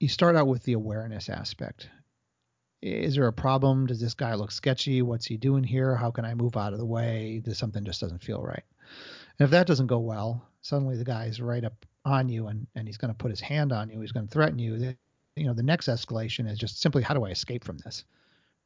you 0.00 0.08
start 0.08 0.36
out 0.36 0.48
with 0.48 0.62
the 0.64 0.72
awareness 0.72 1.28
aspect. 1.28 1.90
is 2.80 3.14
there 3.14 3.26
a 3.26 3.32
problem? 3.32 3.86
Does 3.86 4.00
this 4.00 4.14
guy 4.14 4.34
look 4.34 4.50
sketchy? 4.50 5.02
What's 5.02 5.26
he 5.26 5.36
doing 5.36 5.62
here? 5.62 5.94
How 5.94 6.10
can 6.10 6.24
I 6.24 6.34
move 6.34 6.56
out 6.56 6.72
of 6.72 6.78
the 6.78 6.86
way? 6.86 7.42
There's 7.44 7.58
something 7.58 7.84
just 7.84 8.00
doesn't 8.00 8.24
feel 8.24 8.42
right. 8.42 8.64
And 9.38 9.44
if 9.44 9.50
that 9.50 9.66
doesn't 9.66 9.88
go 9.88 9.98
well, 9.98 10.48
suddenly 10.62 10.96
the 10.96 11.04
guy's 11.04 11.42
right 11.42 11.62
up 11.62 11.84
on 12.06 12.30
you 12.30 12.46
and, 12.46 12.66
and 12.74 12.88
he's 12.88 12.96
going 12.96 13.12
to 13.12 13.18
put 13.18 13.30
his 13.30 13.40
hand 13.40 13.70
on 13.70 13.90
you. 13.90 14.00
He's 14.00 14.12
going 14.12 14.26
to 14.26 14.32
threaten 14.32 14.58
you. 14.58 14.96
You 15.36 15.44
know, 15.44 15.54
the 15.54 15.62
next 15.62 15.88
escalation 15.88 16.50
is 16.50 16.58
just 16.58 16.80
simply 16.80 17.02
how 17.02 17.12
do 17.12 17.24
I 17.24 17.30
escape 17.30 17.64
from 17.64 17.76
this? 17.78 18.04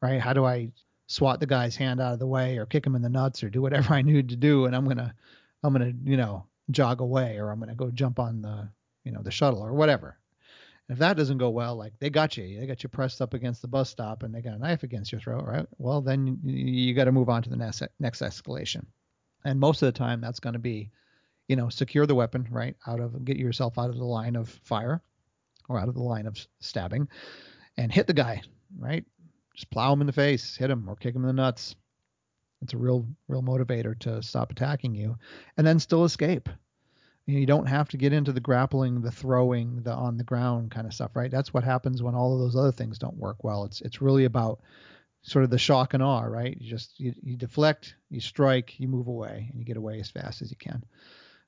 Right? 0.01 0.21
How 0.21 0.33
do 0.33 0.45
I 0.45 0.71
swat 1.07 1.41
the 1.41 1.47
guy's 1.47 1.77
hand 1.77 2.01
out 2.01 2.13
of 2.13 2.19
the 2.19 2.27
way 2.27 2.59
or 2.59 2.67
kick 2.67 2.87
him 2.87 2.97
in 2.97 3.03
the 3.03 3.09
nuts 3.09 3.43
or 3.43 3.51
do 3.51 3.63
whatever 3.63 3.95
I 3.95 4.03
need 4.03 4.29
to 4.31 4.37
do 4.37 4.67
and 4.67 4.75
I'm 4.75 4.89
to 4.89 5.15
I'm 5.63 5.75
to, 5.75 5.93
you 6.05 6.17
know, 6.17 6.47
jog 6.71 7.01
away 7.01 7.39
or 7.39 7.51
I'm 7.51 7.61
to 7.61 7.75
go 7.75 7.91
jump 7.91 8.19
on 8.19 8.43
the, 8.43 8.69
you 9.05 9.13
know, 9.13 9.23
the 9.23 9.31
shuttle 9.31 9.65
or 9.65 9.73
whatever. 9.73 10.19
And 10.89 10.95
if 10.95 11.01
that 11.01 11.17
doesn't 11.17 11.39
go 11.39 11.51
well, 11.51 11.75
like 11.77 11.99
they 11.99 12.11
got 12.11 12.37
you, 12.37 12.61
they 12.61 12.67
got 12.67 12.83
you 12.83 12.89
pressed 12.89 13.21
up 13.21 13.35
against 13.35 13.63
the 13.63 13.69
bus 13.69 13.91
stop 13.91 14.23
and 14.23 14.35
they 14.35 14.41
got 14.41 14.55
a 14.55 14.59
knife 14.59 14.83
against 14.83 15.11
your 15.11 15.21
throat, 15.21 15.45
right? 15.45 15.67
Well, 15.79 16.01
then 16.01 16.39
you, 16.45 16.55
you 16.55 16.95
got 16.95 17.05
to 17.05 17.13
move 17.13 17.29
on 17.29 17.43
to 17.43 17.51
the 17.51 17.57
next 17.57 17.83
next 17.99 18.21
escalation. 18.23 18.85
And 19.45 19.59
most 19.59 19.83
of 19.83 19.87
the 19.87 19.99
time 19.99 20.21
that's 20.21 20.41
going 20.41 20.53
to 20.53 20.61
be, 20.61 20.91
you 21.49 21.57
know, 21.57 21.69
secure 21.69 22.07
the 22.07 22.15
weapon, 22.15 22.47
right? 22.51 22.77
Out 22.87 23.01
of 23.01 23.25
get 23.25 23.37
yourself 23.37 23.79
out 23.79 23.91
of 23.91 23.97
the 23.97 24.05
line 24.05 24.37
of 24.37 24.49
fire 24.65 25.03
or 25.69 25.79
out 25.79 25.89
of 25.89 25.95
the 25.95 26.03
line 26.03 26.27
of 26.27 26.39
stabbing 26.61 27.09
and 27.77 27.93
hit 27.93 28.07
the 28.07 28.15
guy, 28.15 28.43
right? 28.79 29.05
Just 29.57 29.71
plow 29.71 29.93
him 29.93 30.03
in 30.03 30.07
the 30.07 30.13
face, 30.13 30.57
hit 30.57 30.71
him 30.71 30.89
or 30.89 30.95
kick 30.97 31.15
him 31.15 31.23
in 31.23 31.29
the 31.29 31.33
nuts. 31.33 31.75
It's 32.63 32.75
a 32.75 32.79
real 32.79 33.07
real 33.29 33.43
motivator 33.43 33.99
to 34.01 34.23
stop 34.23 34.51
attacking 34.51 34.95
you 34.95 35.17
and 35.57 35.67
then 35.67 35.79
still 35.79 36.05
escape. 36.05 36.49
You 37.27 37.45
don't 37.45 37.67
have 37.67 37.89
to 37.89 37.97
get 37.97 38.13
into 38.13 38.33
the 38.33 38.41
grappling, 38.41 39.03
the 39.03 39.11
throwing, 39.11 39.83
the 39.83 39.93
on 39.93 40.17
the 40.17 40.25
ground 40.25 40.71
kind 40.71 40.87
of 40.87 40.95
stuff, 40.95 41.17
right? 41.17 41.31
That's 41.31 41.53
what 41.53 41.65
happens 41.65 42.03
when 42.03 42.15
all 42.15 42.35
of 42.35 42.39
those 42.39 42.55
other 42.55 42.71
things 42.71 42.99
don't 42.99 43.17
work 43.17 43.43
well. 43.43 43.65
It's 43.65 43.81
it's 43.81 44.01
really 44.01 44.27
about 44.27 44.61
sort 45.23 45.45
of 45.45 45.51
the 45.51 45.59
shock 45.59 45.95
and 45.95 46.03
awe, 46.03 46.23
right? 46.23 46.57
You 46.61 46.71
just 46.71 47.01
you, 47.01 47.15
you 47.21 47.37
deflect, 47.37 47.97
you 48.11 48.21
strike, 48.21 48.79
you 48.79 48.87
move 48.87 49.09
away, 49.09 49.49
and 49.51 49.59
you 49.59 49.65
get 49.65 49.77
away 49.77 49.99
as 49.99 50.11
fast 50.11 50.41
as 50.41 50.51
you 50.51 50.57
can. 50.57 50.85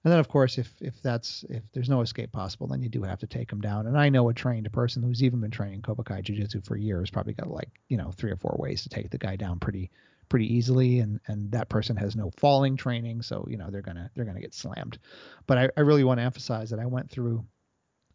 And 0.04 0.12
then 0.12 0.20
of 0.20 0.28
course, 0.28 0.58
if 0.58 0.72
if 0.80 1.02
that's 1.02 1.44
if 1.50 1.62
there's 1.72 1.88
no 1.88 2.00
escape 2.00 2.30
possible, 2.32 2.66
then 2.68 2.82
you 2.82 2.88
do 2.88 3.02
have 3.02 3.18
to 3.20 3.26
take 3.26 3.50
them 3.50 3.60
down. 3.60 3.86
And 3.86 3.98
I 3.98 4.08
know 4.08 4.28
a 4.28 4.34
trained 4.34 4.70
person 4.72 5.02
who's 5.02 5.22
even 5.22 5.40
been 5.40 5.50
training 5.50 5.82
Kobukai 5.82 6.22
Jiu-Jitsu 6.22 6.60
for 6.62 6.76
years 6.76 7.10
probably 7.10 7.34
got 7.34 7.50
like 7.50 7.70
you 7.88 7.96
know 7.96 8.12
three 8.12 8.30
or 8.30 8.36
four 8.36 8.56
ways 8.58 8.82
to 8.82 8.88
take 8.88 9.10
the 9.10 9.18
guy 9.18 9.36
down 9.36 9.58
pretty 9.58 9.90
pretty 10.28 10.54
easily. 10.54 11.00
And 11.00 11.20
and 11.26 11.50
that 11.52 11.68
person 11.68 11.96
has 11.96 12.14
no 12.14 12.30
falling 12.36 12.76
training 12.76 13.22
so 13.22 13.46
you 13.50 13.56
know 13.56 13.70
they're 13.70 13.82
gonna 13.82 14.10
they're 14.14 14.24
gonna 14.24 14.40
get 14.40 14.54
slammed. 14.54 14.98
But 15.46 15.58
i, 15.58 15.68
I 15.76 15.80
really 15.80 16.04
want 16.04 16.20
to 16.20 16.24
emphasize 16.24 16.70
that 16.70 16.78
i 16.78 16.86
went 16.86 17.10
through 17.10 17.44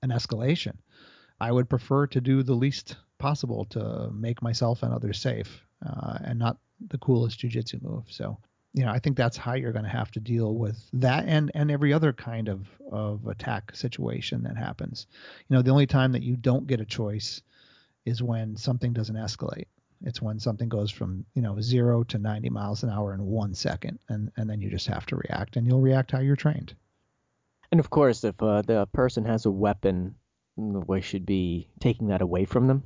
an 0.01 0.09
escalation. 0.09 0.77
I 1.39 1.51
would 1.51 1.69
prefer 1.69 2.07
to 2.07 2.21
do 2.21 2.43
the 2.43 2.53
least 2.53 2.97
possible 3.17 3.65
to 3.65 4.09
make 4.11 4.41
myself 4.41 4.83
and 4.83 4.93
others 4.93 5.19
safe 5.19 5.65
uh, 5.85 6.19
and 6.23 6.39
not 6.39 6.57
the 6.87 6.97
coolest 6.97 7.39
jujitsu 7.39 7.81
move. 7.81 8.05
So 8.09 8.37
you 8.73 8.83
know 8.85 8.91
i 8.91 8.99
think 8.99 9.15
that's 9.15 9.37
how 9.37 9.53
you're 9.53 9.71
going 9.71 9.85
to 9.85 9.89
have 9.89 10.11
to 10.11 10.19
deal 10.19 10.55
with 10.55 10.77
that 10.93 11.25
and 11.27 11.51
and 11.53 11.71
every 11.71 11.93
other 11.93 12.13
kind 12.13 12.47
of 12.47 12.67
of 12.91 13.25
attack 13.27 13.75
situation 13.75 14.43
that 14.43 14.57
happens 14.57 15.07
you 15.47 15.55
know 15.55 15.61
the 15.61 15.71
only 15.71 15.87
time 15.87 16.11
that 16.11 16.23
you 16.23 16.35
don't 16.35 16.67
get 16.67 16.81
a 16.81 16.85
choice 16.85 17.41
is 18.05 18.21
when 18.21 18.55
something 18.55 18.93
doesn't 18.93 19.15
escalate 19.15 19.65
it's 20.03 20.21
when 20.21 20.39
something 20.39 20.69
goes 20.69 20.91
from 20.91 21.25
you 21.33 21.41
know 21.41 21.59
zero 21.61 22.03
to 22.03 22.17
90 22.17 22.49
miles 22.49 22.83
an 22.83 22.89
hour 22.89 23.13
in 23.13 23.25
one 23.25 23.53
second, 23.53 23.99
and 24.09 24.31
and 24.35 24.49
then 24.49 24.61
you 24.61 24.69
just 24.69 24.87
have 24.87 25.05
to 25.07 25.15
react, 25.15 25.55
and 25.55 25.65
you'll 25.65 25.81
react 25.81 26.11
how 26.11 26.19
you're 26.19 26.35
trained. 26.35 26.75
And 27.71 27.79
of 27.79 27.89
course, 27.89 28.23
if 28.23 28.41
uh, 28.43 28.61
the 28.61 28.85
person 28.87 29.25
has 29.25 29.45
a 29.45 29.51
weapon, 29.51 30.15
we 30.55 31.01
should 31.01 31.25
be 31.25 31.69
taking 31.79 32.07
that 32.07 32.21
away 32.21 32.45
from 32.45 32.67
them. 32.67 32.83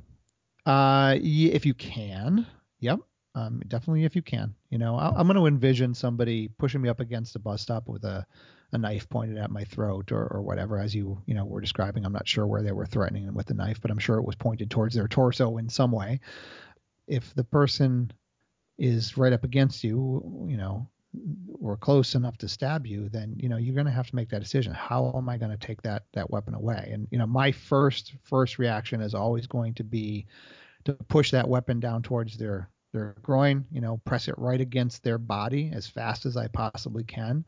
Uh, 0.64 1.16
if 1.20 1.66
you 1.66 1.74
can, 1.74 2.46
yep, 2.78 3.00
um, 3.38 3.60
definitely 3.68 4.04
if 4.04 4.16
you 4.16 4.22
can. 4.22 4.54
You 4.70 4.78
know, 4.78 4.96
I, 4.96 5.20
am 5.20 5.26
going 5.26 5.36
to 5.36 5.46
envision 5.46 5.94
somebody 5.94 6.48
pushing 6.58 6.80
me 6.80 6.88
up 6.88 7.00
against 7.00 7.36
a 7.36 7.38
bus 7.38 7.62
stop 7.62 7.88
with 7.88 8.04
a 8.04 8.26
a 8.70 8.76
knife 8.76 9.08
pointed 9.08 9.38
at 9.38 9.50
my 9.50 9.64
throat 9.64 10.12
or, 10.12 10.26
or 10.26 10.42
whatever, 10.42 10.78
as 10.78 10.94
you 10.94 11.22
you 11.26 11.34
know 11.34 11.44
were 11.44 11.60
describing. 11.60 12.04
I'm 12.04 12.12
not 12.12 12.28
sure 12.28 12.46
where 12.46 12.62
they 12.62 12.72
were 12.72 12.86
threatening 12.86 13.26
them 13.26 13.34
with 13.34 13.46
the 13.46 13.54
knife, 13.54 13.80
but 13.80 13.90
I'm 13.90 13.98
sure 13.98 14.18
it 14.18 14.26
was 14.26 14.36
pointed 14.36 14.70
towards 14.70 14.94
their 14.94 15.08
torso 15.08 15.56
in 15.56 15.68
some 15.68 15.90
way 15.92 16.20
if 17.08 17.34
the 17.34 17.44
person 17.44 18.12
is 18.76 19.16
right 19.16 19.32
up 19.32 19.42
against 19.42 19.82
you, 19.82 20.46
you 20.48 20.56
know, 20.56 20.88
or 21.60 21.76
close 21.76 22.14
enough 22.14 22.36
to 22.38 22.48
stab 22.48 22.86
you, 22.86 23.08
then 23.08 23.34
you 23.38 23.48
know 23.48 23.56
you're 23.56 23.74
going 23.74 23.86
to 23.86 23.92
have 23.92 24.08
to 24.08 24.14
make 24.16 24.28
that 24.28 24.42
decision. 24.42 24.72
How 24.72 25.12
am 25.16 25.28
I 25.28 25.38
going 25.38 25.50
to 25.50 25.66
take 25.66 25.82
that 25.82 26.04
that 26.12 26.30
weapon 26.30 26.54
away? 26.54 26.90
And 26.92 27.08
you 27.10 27.18
know, 27.18 27.26
my 27.26 27.50
first 27.50 28.14
first 28.22 28.58
reaction 28.58 29.00
is 29.00 29.14
always 29.14 29.46
going 29.46 29.74
to 29.74 29.84
be 29.84 30.26
to 30.84 30.92
push 30.92 31.30
that 31.32 31.48
weapon 31.48 31.80
down 31.80 32.02
towards 32.02 32.36
their 32.36 32.68
their 32.98 33.14
groin, 33.22 33.64
you 33.70 33.80
know, 33.80 33.98
press 34.04 34.28
it 34.28 34.38
right 34.38 34.60
against 34.60 35.02
their 35.02 35.18
body 35.18 35.70
as 35.72 35.86
fast 35.86 36.26
as 36.26 36.36
I 36.36 36.48
possibly 36.48 37.04
can, 37.04 37.44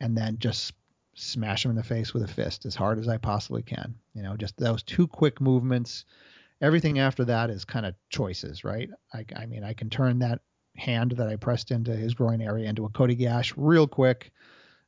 and 0.00 0.16
then 0.16 0.38
just 0.38 0.72
smash 1.14 1.62
them 1.62 1.70
in 1.70 1.76
the 1.76 1.82
face 1.82 2.12
with 2.12 2.22
a 2.24 2.28
fist 2.28 2.66
as 2.66 2.74
hard 2.74 2.98
as 2.98 3.08
I 3.08 3.18
possibly 3.18 3.62
can. 3.62 3.94
You 4.14 4.22
know, 4.22 4.36
just 4.36 4.56
those 4.56 4.82
two 4.82 5.06
quick 5.06 5.40
movements 5.40 6.04
everything 6.60 6.98
after 6.98 7.24
that 7.26 7.50
is 7.50 7.64
kind 7.64 7.86
of 7.86 7.94
choices, 8.08 8.64
right? 8.64 8.90
I, 9.12 9.24
I 9.36 9.46
mean, 9.46 9.64
I 9.64 9.72
can 9.74 9.90
turn 9.90 10.20
that 10.20 10.40
hand 10.76 11.12
that 11.12 11.28
I 11.28 11.36
pressed 11.36 11.70
into 11.70 11.94
his 11.94 12.14
groin 12.14 12.40
area 12.40 12.68
into 12.68 12.84
a 12.84 12.88
kote 12.88 13.10
gaeshi 13.10 13.52
real 13.56 13.86
quick 13.86 14.32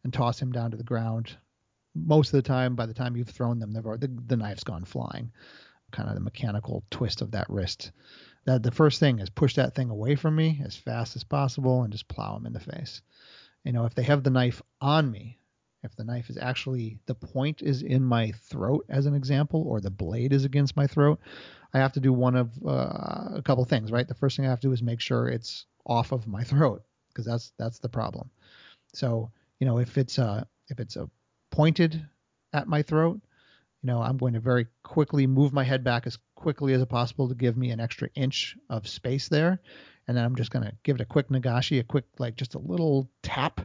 and 0.03 0.13
toss 0.13 0.41
him 0.41 0.53
down 0.53 0.71
to 0.71 0.77
the 0.77 0.83
ground. 0.83 1.37
Most 1.95 2.29
of 2.29 2.33
the 2.33 2.49
time, 2.49 2.77
by 2.77 2.87
the 2.87 2.95
time 2.95 3.17
you've 3.17 3.29
thrown 3.29 3.59
them, 3.59 3.73
the, 3.73 4.11
the 4.27 4.37
knife's 4.37 4.65
gone 4.65 4.85
flying. 4.85 5.31
Kind 5.93 6.09
of 6.09 6.15
the 6.15 6.21
mechanical 6.21 6.85
twist 6.91 7.23
of 7.23 7.31
that 7.31 7.49
wrist. 7.49 7.93
That 8.47 8.63
the 8.63 8.71
first 8.71 9.01
thing 9.01 9.19
is 9.19 9.31
push 9.31 9.57
that 9.57 9.75
thing 9.75 9.91
away 9.91 10.17
from 10.17 10.37
me 10.37 10.63
as 10.65 10.77
fast 10.77 11.17
as 11.17 11.25
possible 11.25 11.83
and 11.83 11.93
just 11.93 12.09
plow 12.09 12.37
him 12.37 12.47
in 12.47 12.53
the 12.53 12.61
face. 12.61 13.03
You 13.65 13.73
know, 13.73 13.85
if 13.85 13.95
they 13.95 14.05
have 14.05 14.23
the 14.23 14.31
knife 14.31 14.63
on 14.81 15.11
me, 15.11 15.39
if 15.87 15.97
the 15.97 16.05
knife 16.05 16.29
is 16.29 16.37
actually 16.37 16.99
the 17.07 17.15
point 17.15 17.63
is 17.63 17.83
in 17.83 18.03
my 18.03 18.33
throat 18.33 18.85
as 18.89 19.07
an 19.07 19.15
example 19.15 19.65
or 19.67 19.81
the 19.81 19.91
blade 19.91 20.33
is 20.33 20.45
against 20.45 20.77
my 20.77 20.87
throat 20.87 21.19
i 21.73 21.79
have 21.79 21.93
to 21.93 22.01
do 22.01 22.13
one 22.13 22.35
of 22.37 22.51
uh, 22.67 23.37
a 23.37 23.43
couple 23.45 23.65
things 23.65 23.91
right 23.91 24.09
the 24.09 24.15
first 24.15 24.37
thing 24.37 24.45
i 24.45 24.51
have 24.51 24.61
to 24.61 24.69
do 24.69 24.73
is 24.73 24.83
make 24.83 25.01
sure 25.01 25.29
it's 25.29 25.67
off 25.87 26.13
of 26.13 26.27
my 26.27 26.43
throat 26.53 26.83
because 27.09 27.25
that's 27.25 27.53
that's 27.59 27.79
the 27.79 27.89
problem 27.89 28.29
so 28.93 29.31
you 29.61 29.67
know 29.67 29.79
if 29.79 29.97
it's 29.97 30.19
uh 30.19 30.45
if 30.69 30.81
it's 30.81 30.97
a 30.97 31.09
pointed 31.51 32.05
at 32.53 32.69
my 32.69 32.83
throat 32.83 33.21
you 33.83 33.87
know 33.87 34.03
i'm 34.03 34.19
going 34.19 34.35
to 34.35 34.41
very 34.41 34.67
quickly 34.83 35.27
move 35.27 35.53
my 35.53 35.65
head 35.65 35.85
back 35.85 36.07
as 36.07 36.19
quickly 36.37 36.73
as 36.73 36.85
possible 36.87 37.29
to 37.29 37.35
give 37.35 37.57
me 37.57 37.71
an 37.71 37.81
extra 37.81 38.09
inch 38.15 38.57
of 38.71 38.87
space 38.87 39.29
there 39.29 39.59
and 40.07 40.17
then 40.17 40.25
i'm 40.25 40.37
just 40.37 40.53
going 40.53 40.65
to 40.65 40.73
give 40.85 40.95
it 40.95 41.03
a 41.03 41.07
quick 41.07 41.29
nagashi 41.29 41.81
a 41.81 41.85
quick 41.85 42.05
like 42.19 42.37
just 42.37 42.55
a 42.55 42.59
little 42.59 43.11
tap 43.23 43.61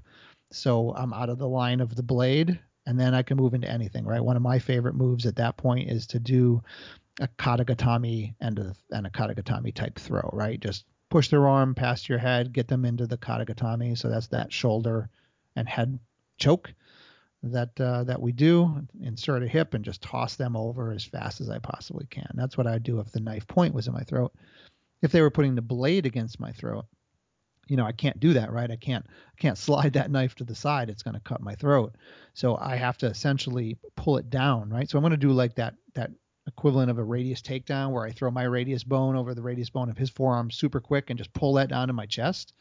so 0.52 0.94
I'm 0.96 1.14
out 1.14 1.30
of 1.30 1.38
the 1.38 1.48
line 1.48 1.80
of 1.80 1.96
the 1.96 2.04
blade, 2.04 2.60
and 2.86 3.00
then 3.00 3.14
I 3.14 3.24
can 3.24 3.38
move 3.38 3.54
into 3.54 3.70
anything, 3.70 4.06
right? 4.06 4.24
One 4.24 4.36
of 4.36 4.42
my 4.42 4.60
favorite 4.60 4.96
moves 4.96 5.26
at 5.26 5.38
that 5.38 5.58
point 5.58 5.90
is 5.90 6.08
to 6.08 6.20
do 6.20 6.62
a 7.20 7.28
katagatame 7.28 8.36
and 8.40 8.60
a, 8.60 8.76
and 8.92 9.08
a 9.08 9.10
katagatame 9.10 9.74
type 9.74 9.98
throw, 9.98 10.30
right? 10.34 10.60
Just 10.60 10.86
push 11.10 11.30
their 11.30 11.48
arm 11.48 11.74
past 11.74 12.10
your 12.10 12.18
head, 12.18 12.54
get 12.54 12.68
them 12.68 12.86
into 12.86 13.08
the 13.08 13.18
katagatame. 13.18 13.98
So 13.98 14.10
that's 14.10 14.28
that 14.28 14.52
shoulder 14.52 15.10
and 15.56 15.68
head 15.68 16.00
choke 16.38 16.74
that 17.44 17.80
uh, 17.80 18.04
that 18.04 18.22
we 18.22 18.32
do. 18.32 18.88
Insert 19.02 19.44
a 19.44 19.48
hip 19.48 19.74
and 19.74 19.86
just 19.86 20.02
toss 20.02 20.36
them 20.36 20.56
over 20.56 20.92
as 20.92 21.04
fast 21.04 21.42
as 21.42 21.50
I 21.50 21.60
possibly 21.60 22.06
can. 22.10 22.30
That's 22.36 22.58
what 22.58 22.68
I'd 22.68 22.84
do 22.84 23.00
if 23.00 23.12
the 23.12 23.20
knife 23.20 23.48
point 23.48 23.74
was 23.74 23.88
in 23.88 23.94
my 23.94 24.04
throat. 24.04 24.34
If 25.02 25.12
they 25.12 25.22
were 25.22 25.32
putting 25.32 25.56
the 25.56 25.62
blade 25.62 26.06
against 26.06 26.40
my 26.40 26.52
throat, 26.52 26.86
you 27.68 27.78
know, 27.78 27.86
I 27.86 27.92
can't 27.92 28.20
do 28.20 28.34
that, 28.34 28.52
right? 28.52 28.70
I 28.70 28.76
can't 28.76 29.06
I 29.08 29.42
can't 29.42 29.58
slide 29.58 29.94
that 29.94 30.12
knife 30.12 30.36
to 30.36 30.44
the 30.44 30.56
side. 30.56 30.90
It's 30.90 31.04
going 31.04 31.16
to 31.16 31.22
cut 31.22 31.42
my 31.42 31.56
throat. 31.56 31.96
So 32.34 32.58
I 32.58 32.76
have 32.76 32.98
to 33.00 33.08
essentially 33.08 33.78
pull 33.96 34.18
it 34.18 34.30
down, 34.30 34.70
right? 34.70 34.90
So 34.90 34.98
I'm 34.98 35.04
going 35.04 35.12
to 35.12 35.18
do 35.18 35.32
like 35.32 35.56
that 35.56 35.76
that 35.96 36.12
equivalent 36.48 36.90
of 36.90 36.98
a 36.98 37.04
radius 37.04 37.42
takedown 37.42 37.92
where 37.92 38.06
I 38.06 38.12
throw 38.12 38.32
my 38.32 38.44
radius 38.44 38.84
bone 38.84 39.16
over 39.16 39.34
the 39.34 39.42
radius 39.42 39.70
bone 39.70 39.90
of 39.90 39.98
his 39.98 40.10
forearm 40.10 40.52
super 40.52 40.80
quick 40.80 41.10
and 41.10 41.18
just 41.18 41.34
pull 41.34 41.54
that 41.54 41.70
down 41.70 41.88
to 41.88 41.94
my 41.94 42.06
chest, 42.06 42.54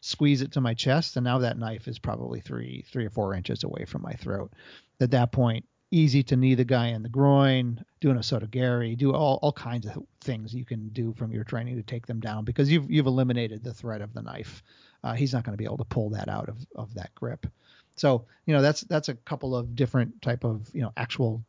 squeeze 0.00 0.42
it 0.42 0.52
to 0.52 0.60
my 0.60 0.74
chest, 0.74 1.16
and 1.16 1.24
now 1.24 1.38
that 1.38 1.58
knife 1.58 1.88
is 1.88 1.98
probably 1.98 2.40
three 2.40 2.84
three 2.90 3.06
or 3.06 3.10
four 3.10 3.34
inches 3.34 3.64
away 3.64 3.84
from 3.84 4.02
my 4.02 4.12
throat. 4.12 4.52
At 5.00 5.12
that 5.12 5.32
point, 5.32 5.64
easy 5.90 6.22
to 6.24 6.36
knee 6.36 6.54
the 6.54 6.64
guy 6.64 6.88
in 6.88 7.02
the 7.02 7.08
groin, 7.08 7.84
doing 8.00 8.16
a 8.16 8.20
Sotogari, 8.20 8.96
do 8.96 9.14
all, 9.14 9.38
all 9.42 9.52
kinds 9.52 9.86
of 9.86 10.04
things 10.20 10.54
you 10.54 10.64
can 10.64 10.88
do 10.90 11.14
from 11.14 11.32
your 11.32 11.44
training 11.44 11.76
to 11.76 11.82
take 11.82 12.06
them 12.06 12.20
down 12.20 12.44
because 12.44 12.70
you've 12.70 12.90
you've 12.90 13.06
eliminated 13.06 13.62
the 13.62 13.74
threat 13.74 14.00
of 14.00 14.12
the 14.14 14.22
knife. 14.22 14.62
Uh, 15.04 15.14
he's 15.14 15.32
not 15.32 15.44
going 15.44 15.52
to 15.52 15.58
be 15.58 15.64
able 15.64 15.78
to 15.78 15.84
pull 15.84 16.10
that 16.10 16.28
out 16.28 16.48
of, 16.48 16.56
of 16.74 16.92
that 16.94 17.14
grip. 17.14 17.46
So 17.96 18.26
you 18.46 18.54
know 18.54 18.62
that's 18.62 18.82
that's 18.82 19.08
a 19.08 19.14
couple 19.14 19.56
of 19.56 19.74
different 19.74 20.20
type 20.22 20.44
of 20.44 20.68
you 20.72 20.82
know 20.82 20.92
actual 20.96 21.42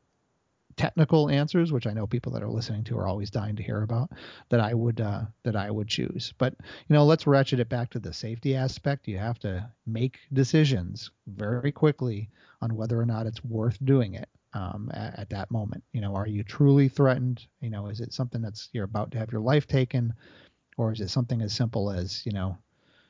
technical 0.77 1.29
answers, 1.29 1.71
which 1.71 1.87
I 1.87 1.93
know 1.93 2.07
people 2.07 2.31
that 2.33 2.43
are 2.43 2.49
listening 2.49 2.83
to 2.85 2.97
are 2.97 3.07
always 3.07 3.29
dying 3.29 3.55
to 3.57 3.63
hear 3.63 3.81
about, 3.81 4.11
that 4.49 4.59
I 4.59 4.73
would 4.73 5.01
uh, 5.01 5.21
that 5.43 5.55
I 5.55 5.69
would 5.71 5.87
choose. 5.87 6.33
But 6.37 6.55
you 6.87 6.93
know, 6.93 7.05
let's 7.05 7.27
ratchet 7.27 7.59
it 7.59 7.69
back 7.69 7.89
to 7.91 7.99
the 7.99 8.13
safety 8.13 8.55
aspect. 8.55 9.07
You 9.07 9.17
have 9.17 9.39
to 9.39 9.69
make 9.85 10.19
decisions 10.33 11.11
very 11.27 11.71
quickly 11.71 12.29
on 12.61 12.75
whether 12.75 12.99
or 12.99 13.05
not 13.05 13.25
it's 13.25 13.43
worth 13.43 13.77
doing 13.83 14.15
it 14.15 14.29
um, 14.53 14.91
at, 14.93 15.19
at, 15.19 15.29
that 15.29 15.51
moment. 15.51 15.83
You 15.93 16.01
know, 16.01 16.15
are 16.15 16.27
you 16.27 16.43
truly 16.43 16.89
threatened? 16.89 17.45
You 17.61 17.69
know, 17.69 17.87
is 17.87 18.01
it 18.01 18.13
something 18.13 18.41
that's 18.41 18.69
you're 18.73 18.83
about 18.83 19.11
to 19.11 19.17
have 19.17 19.31
your 19.31 19.41
life 19.41 19.67
taken? 19.67 20.13
or 20.79 20.93
is 20.93 21.01
it 21.01 21.09
something 21.09 21.41
as 21.41 21.53
simple 21.53 21.91
as 21.91 22.25
you 22.25 22.31
know 22.31 22.57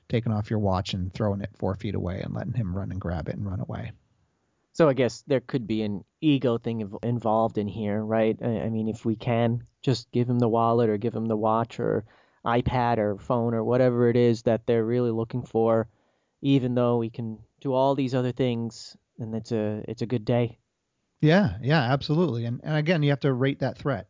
taking 0.09 0.31
off 0.31 0.49
your 0.49 0.59
watch 0.59 0.93
and 0.93 1.13
throwing 1.13 1.39
it 1.39 1.55
four 1.55 1.75
feet 1.75 1.93
away 1.93 2.19
and 2.21 2.33
letting 2.33 2.53
him 2.53 2.75
run 2.75 2.91
and 2.91 2.99
grab 2.99 3.29
it 3.29 3.35
and 3.35 3.45
run 3.45 3.59
away? 3.59 3.91
So 4.79 4.87
I 4.87 4.93
guess 4.93 5.25
there 5.27 5.41
could 5.41 5.67
be 5.67 5.81
an 5.81 6.05
ego 6.21 6.57
thing 6.57 6.89
involved 7.03 7.57
in 7.57 7.67
here, 7.67 8.01
right? 8.01 8.41
I 8.41 8.69
mean, 8.69 8.87
if 8.87 9.03
we 9.03 9.17
can 9.17 9.65
just 9.81 10.09
give 10.13 10.29
him 10.29 10.39
the 10.39 10.47
wallet 10.47 10.89
or 10.89 10.95
give 10.95 11.13
him 11.13 11.25
the 11.25 11.35
watch 11.35 11.81
or 11.81 12.05
iPad 12.45 12.97
or 12.97 13.17
phone 13.17 13.53
or 13.53 13.61
whatever 13.61 14.09
it 14.09 14.15
is 14.15 14.43
that 14.43 14.65
they're 14.65 14.85
really 14.85 15.11
looking 15.11 15.43
for, 15.43 15.89
even 16.41 16.75
though 16.75 16.95
we 16.95 17.09
can 17.09 17.39
do 17.59 17.73
all 17.73 17.93
these 17.93 18.15
other 18.15 18.31
things, 18.31 18.95
and 19.19 19.35
it's 19.35 19.51
a 19.51 19.83
it's 19.85 20.01
a 20.01 20.05
good 20.05 20.23
day. 20.23 20.59
Yeah, 21.19 21.57
yeah, 21.61 21.81
absolutely. 21.81 22.45
And 22.45 22.61
and 22.63 22.77
again, 22.77 23.03
you 23.03 23.09
have 23.09 23.19
to 23.19 23.33
rate 23.33 23.59
that 23.59 23.77
threat. 23.77 24.07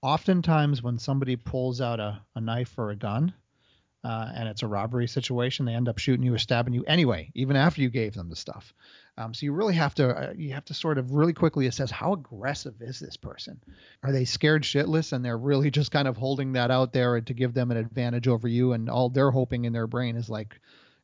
Oftentimes, 0.00 0.80
when 0.80 0.96
somebody 0.96 1.34
pulls 1.34 1.80
out 1.80 1.98
a, 1.98 2.22
a 2.36 2.40
knife 2.40 2.78
or 2.78 2.90
a 2.90 2.96
gun, 2.96 3.34
uh, 4.04 4.30
and 4.34 4.48
it's 4.48 4.62
a 4.62 4.66
robbery 4.66 5.08
situation, 5.08 5.64
they 5.64 5.72
end 5.72 5.88
up 5.88 5.98
shooting 5.98 6.26
you 6.26 6.34
or 6.34 6.38
stabbing 6.38 6.74
you 6.74 6.84
anyway, 6.84 7.30
even 7.34 7.56
after 7.56 7.80
you 7.80 7.88
gave 7.88 8.12
them 8.12 8.28
the 8.28 8.36
stuff. 8.36 8.74
Um, 9.16 9.32
so 9.32 9.46
you 9.46 9.52
really 9.52 9.74
have 9.74 9.94
to 9.94 10.08
uh, 10.08 10.32
you 10.36 10.52
have 10.52 10.64
to 10.66 10.74
sort 10.74 10.98
of 10.98 11.12
really 11.12 11.32
quickly 11.32 11.66
assess 11.66 11.90
how 11.90 12.12
aggressive 12.12 12.74
is 12.80 13.00
this 13.00 13.16
person? 13.16 13.60
Are 14.02 14.12
they 14.12 14.24
scared 14.24 14.64
shitless 14.64 15.12
and 15.12 15.24
they're 15.24 15.38
really 15.38 15.70
just 15.70 15.90
kind 15.90 16.06
of 16.06 16.16
holding 16.16 16.52
that 16.52 16.70
out 16.70 16.92
there 16.92 17.20
to 17.20 17.34
give 17.34 17.54
them 17.54 17.70
an 17.70 17.76
advantage 17.76 18.28
over 18.28 18.46
you, 18.46 18.72
and 18.72 18.90
all 18.90 19.08
they're 19.08 19.30
hoping 19.30 19.64
in 19.64 19.72
their 19.72 19.86
brain 19.86 20.16
is 20.16 20.28
like, 20.28 20.60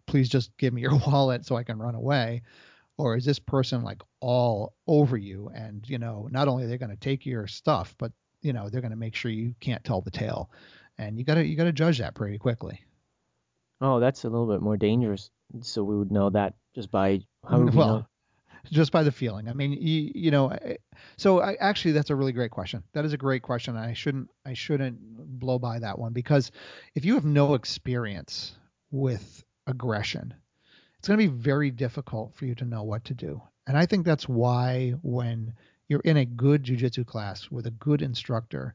please 0.07 0.29
just 0.29 0.55
give 0.59 0.75
me 0.75 0.83
your 0.83 0.99
wallet 1.07 1.47
so 1.47 1.57
I 1.57 1.63
can 1.63 1.79
run 1.79 1.95
away. 1.95 2.43
Or 2.99 3.17
is 3.17 3.25
this 3.25 3.39
person 3.39 3.83
like 3.83 4.03
all 4.21 4.75
over 4.87 5.17
you 5.17 5.51
and 5.55 5.89
you 5.89 5.99
know 5.99 6.29
not 6.31 6.49
only 6.49 6.65
are 6.65 6.69
they 6.69 6.77
going 6.77 6.91
to 6.91 6.97
take 6.97 7.25
your 7.25 7.47
stuff 7.47 7.95
but 7.97 8.13
you 8.43 8.53
know 8.53 8.69
they're 8.69 8.83
going 8.83 8.91
to 8.91 8.97
make 8.97 9.15
sure 9.15 9.31
you 9.31 9.55
can't 9.59 9.83
tell 9.83 10.03
the 10.03 10.11
tale 10.11 10.51
and 10.99 11.19
you 11.19 11.25
got 11.25 11.37
to 11.37 11.47
you 11.47 11.57
got 11.57 11.65
to 11.65 11.73
judge 11.73 11.99
that 11.99 12.15
pretty 12.15 12.37
quickly 12.37 12.81
Oh, 13.81 14.01
that's 14.01 14.25
a 14.25 14.29
little 14.29 14.47
bit 14.47 14.61
more 14.61 14.77
dangerous. 14.77 15.31
So 15.63 15.83
we 15.83 15.97
would 15.97 16.13
know 16.13 16.31
that 16.31 16.55
just 16.75 16.91
by 16.91 17.21
how 17.49 17.59
would 17.59 17.73
we 17.73 17.79
well, 17.79 17.97
know? 17.97 18.07
just 18.71 18.93
by 18.93 19.03
the 19.03 19.13
feeling. 19.13 19.49
I 19.49 19.53
mean, 19.53 19.73
you, 19.73 20.13
you 20.15 20.31
know, 20.31 20.57
so 21.17 21.41
I, 21.41 21.55
actually 21.55 21.93
that's 21.93 22.11
a 22.11 22.15
really 22.15 22.33
great 22.33 22.51
question. 22.51 22.83
That 22.93 23.05
is 23.05 23.13
a 23.13 23.19
great 23.19 23.43
question. 23.43 23.77
I 23.77 23.95
shouldn't 23.95 24.29
I 24.45 24.55
shouldn't 24.55 24.99
blow 25.39 25.59
by 25.59 25.79
that 25.79 25.99
one 25.99 26.13
because 26.13 26.51
if 26.95 27.05
you 27.05 27.15
have 27.15 27.25
no 27.25 27.55
experience 27.55 28.53
with 28.91 29.45
aggression, 29.67 30.35
it's 30.99 31.09
going 31.09 31.19
to 31.19 31.29
be 31.29 31.35
very 31.35 31.71
difficult 31.71 32.35
for 32.35 32.45
you 32.45 32.55
to 32.57 32.65
know 32.65 32.83
what 32.83 33.05
to 33.07 33.15
do. 33.15 33.41
And 33.67 33.77
I 33.77 33.87
think 33.87 34.05
that's 34.05 34.29
why 34.29 34.95
when 35.03 35.55
you're 35.89 36.01
in 36.01 36.19
a 36.19 36.25
good 36.25 36.65
jujitsu 36.65 37.07
class 37.07 37.51
with 37.51 37.67
a 37.67 37.71
good 37.73 38.03
instructor, 38.03 38.75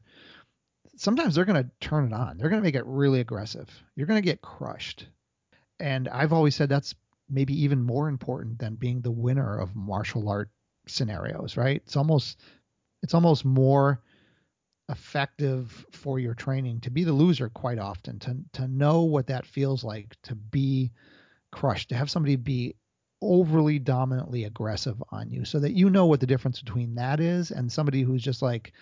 sometimes 0.96 1.34
they're 1.34 1.44
going 1.44 1.62
to 1.62 1.70
turn 1.80 2.06
it 2.06 2.12
on. 2.12 2.36
They're 2.36 2.48
going 2.48 2.60
to 2.60 2.66
make 2.66 2.74
it 2.74 2.86
really 2.86 3.20
aggressive. 3.20 3.68
You're 3.94 4.06
going 4.06 4.22
to 4.22 4.26
get 4.26 4.42
crushed. 4.42 5.06
And 5.78 6.08
I've 6.08 6.32
always 6.32 6.54
said 6.54 6.68
that's 6.68 6.94
maybe 7.28 7.62
even 7.62 7.82
more 7.82 8.08
important 8.08 8.58
than 8.58 8.76
being 8.76 9.00
the 9.00 9.10
winner 9.10 9.58
of 9.58 9.74
martial 9.74 10.28
art 10.28 10.50
scenarios, 10.86 11.56
right? 11.56 11.82
It's 11.84 11.96
almost 11.96 12.40
it's 13.02 13.14
almost 13.14 13.44
more 13.44 14.00
effective 14.88 15.86
for 15.90 16.18
your 16.18 16.34
training 16.34 16.80
to 16.80 16.90
be 16.90 17.04
the 17.04 17.12
loser 17.12 17.48
quite 17.48 17.78
often 17.78 18.18
to 18.20 18.36
to 18.52 18.68
know 18.68 19.02
what 19.02 19.26
that 19.26 19.44
feels 19.44 19.82
like 19.82 20.16
to 20.22 20.34
be 20.36 20.92
crushed 21.50 21.88
to 21.88 21.96
have 21.96 22.10
somebody 22.10 22.36
be 22.36 22.76
overly 23.20 23.78
dominantly 23.80 24.44
aggressive 24.44 25.02
on 25.10 25.30
you 25.30 25.44
so 25.44 25.58
that 25.58 25.72
you 25.72 25.90
know 25.90 26.06
what 26.06 26.20
the 26.20 26.26
difference 26.26 26.60
between 26.60 26.94
that 26.94 27.18
is 27.18 27.50
and 27.50 27.72
somebody 27.72 28.02
who's 28.02 28.22
just 28.22 28.42
like 28.42 28.72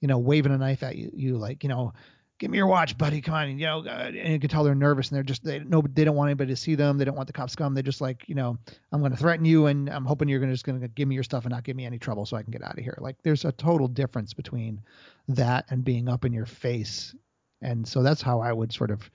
you 0.00 0.08
know, 0.08 0.18
waving 0.18 0.52
a 0.52 0.58
knife 0.58 0.82
at 0.82 0.96
you, 0.96 1.10
you 1.14 1.38
like, 1.38 1.62
you 1.62 1.68
know, 1.68 1.92
give 2.38 2.50
me 2.50 2.58
your 2.58 2.66
watch, 2.66 2.96
buddy. 2.96 3.20
Come 3.20 3.34
on. 3.34 3.48
And, 3.48 3.60
you 3.60 3.66
know, 3.66 3.80
uh, 3.84 4.10
and 4.14 4.32
you 4.32 4.38
can 4.38 4.48
tell 4.48 4.64
they're 4.64 4.74
nervous 4.74 5.08
and 5.08 5.16
they're 5.16 5.24
just, 5.24 5.44
they 5.44 5.58
no, 5.58 5.82
they 5.82 6.04
don't 6.04 6.16
want 6.16 6.28
anybody 6.28 6.52
to 6.52 6.56
see 6.56 6.74
them. 6.74 6.96
They 6.98 7.04
don't 7.04 7.16
want 7.16 7.26
the 7.26 7.32
cops 7.32 7.52
to 7.52 7.58
come. 7.58 7.74
They're 7.74 7.82
just 7.82 8.00
like, 8.00 8.28
you 8.28 8.34
know, 8.34 8.56
I'm 8.92 9.00
going 9.00 9.12
to 9.12 9.18
threaten 9.18 9.44
you 9.44 9.66
and 9.66 9.88
I'm 9.88 10.04
hoping 10.04 10.28
you're 10.28 10.38
going 10.38 10.50
to 10.50 10.54
just 10.54 10.64
going 10.64 10.80
to 10.80 10.88
give 10.88 11.08
me 11.08 11.14
your 11.14 11.24
stuff 11.24 11.44
and 11.44 11.52
not 11.52 11.64
give 11.64 11.76
me 11.76 11.84
any 11.84 11.98
trouble 11.98 12.26
so 12.26 12.36
I 12.36 12.42
can 12.42 12.52
get 12.52 12.62
out 12.62 12.78
of 12.78 12.84
here. 12.84 12.96
Like 13.00 13.16
there's 13.22 13.44
a 13.44 13.52
total 13.52 13.88
difference 13.88 14.34
between 14.34 14.80
that 15.28 15.66
and 15.70 15.84
being 15.84 16.08
up 16.08 16.24
in 16.24 16.32
your 16.32 16.46
face. 16.46 17.14
And 17.60 17.86
so 17.86 18.02
that's 18.02 18.22
how 18.22 18.40
I 18.40 18.52
would 18.52 18.72
sort 18.72 18.90
of 18.90 19.10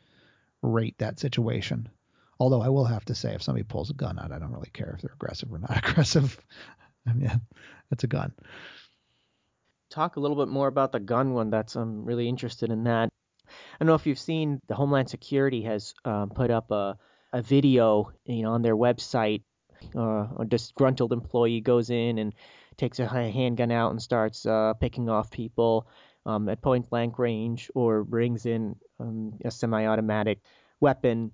rate 0.61 0.97
that 0.99 1.19
situation. 1.19 1.89
Although 2.39 2.61
I 2.61 2.69
will 2.69 2.85
have 2.85 3.05
to 3.05 3.15
say, 3.15 3.35
if 3.35 3.43
somebody 3.43 3.63
pulls 3.63 3.89
a 3.89 3.93
gun 3.93 4.19
out, 4.19 4.31
I 4.31 4.39
don't 4.39 4.51
really 4.51 4.71
care 4.73 4.93
if 4.95 5.01
they're 5.01 5.13
aggressive 5.13 5.51
or 5.53 5.59
not 5.59 5.77
aggressive. 5.89 6.37
I 7.07 7.13
mean, 7.13 7.41
that's 7.89 8.03
a 8.03 8.07
gun 8.07 8.33
talk 9.93 10.15
a 10.15 10.19
little 10.19 10.37
bit 10.37 10.47
more 10.47 10.67
about 10.67 10.91
the 10.91 10.99
gun 10.99 11.33
one. 11.33 11.49
That's 11.49 11.75
I'm 11.75 12.03
really 12.03 12.27
interested 12.27 12.71
in 12.71 12.83
that. 12.85 13.09
I 13.47 13.51
don't 13.79 13.87
know 13.87 13.95
if 13.95 14.07
you've 14.07 14.19
seen 14.19 14.59
the 14.67 14.75
Homeland 14.75 15.09
Security 15.09 15.61
has 15.63 15.93
um, 16.05 16.29
put 16.29 16.49
up 16.49 16.71
a 16.71 16.97
a 17.33 17.41
video, 17.41 18.11
you 18.25 18.43
know, 18.43 18.51
on 18.51 18.61
their 18.61 18.75
website. 18.75 19.43
Uh, 19.95 20.27
a 20.39 20.45
disgruntled 20.47 21.11
employee 21.11 21.59
goes 21.59 21.89
in 21.89 22.19
and 22.19 22.33
takes 22.77 22.99
a 22.99 23.07
handgun 23.07 23.71
out 23.71 23.91
and 23.91 24.01
starts 24.01 24.45
uh, 24.45 24.73
picking 24.79 25.09
off 25.09 25.29
people 25.29 25.87
um, 26.25 26.47
at 26.47 26.61
point 26.61 26.89
blank 26.89 27.19
range, 27.19 27.69
or 27.75 28.03
brings 28.03 28.45
in 28.45 28.75
um, 28.99 29.33
a 29.43 29.51
semi-automatic 29.51 30.39
weapon 30.79 31.31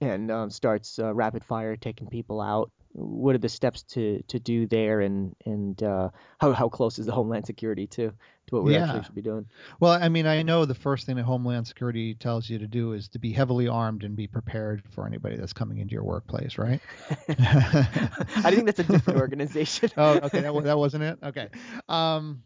and 0.00 0.30
um, 0.30 0.50
starts 0.50 0.98
uh, 0.98 1.14
rapid 1.14 1.44
fire 1.44 1.76
taking 1.76 2.08
people 2.08 2.40
out 2.40 2.72
what 2.94 3.34
are 3.34 3.38
the 3.38 3.48
steps 3.48 3.82
to 3.82 4.22
to 4.28 4.38
do 4.38 4.66
there 4.66 5.00
and 5.00 5.34
and 5.44 5.82
uh, 5.82 6.10
how 6.38 6.52
how 6.52 6.68
close 6.68 6.98
is 6.98 7.06
the 7.06 7.12
Homeland 7.12 7.44
Security 7.44 7.88
to 7.88 8.12
to 8.46 8.54
what 8.54 8.62
we 8.62 8.74
yeah. 8.74 8.84
actually 8.84 9.04
should 9.04 9.14
be 9.14 9.22
doing? 9.22 9.46
Well, 9.80 9.92
I 9.92 10.08
mean, 10.08 10.26
I 10.26 10.42
know 10.42 10.64
the 10.64 10.76
first 10.76 11.04
thing 11.04 11.16
that 11.16 11.24
Homeland 11.24 11.66
Security 11.66 12.14
tells 12.14 12.48
you 12.48 12.58
to 12.60 12.68
do 12.68 12.92
is 12.92 13.08
to 13.08 13.18
be 13.18 13.32
heavily 13.32 13.66
armed 13.66 14.04
and 14.04 14.14
be 14.14 14.28
prepared 14.28 14.82
for 14.94 15.06
anybody 15.06 15.36
that's 15.36 15.52
coming 15.52 15.78
into 15.78 15.92
your 15.92 16.04
workplace, 16.04 16.56
right? 16.56 16.80
I 17.28 18.50
think 18.50 18.66
that's 18.66 18.78
a 18.78 18.84
different 18.84 19.18
organization. 19.20 19.90
oh, 19.96 20.18
okay, 20.18 20.40
that 20.40 20.64
that 20.64 20.78
wasn't 20.78 21.02
it. 21.02 21.18
Okay. 21.22 21.48
Um, 21.88 22.44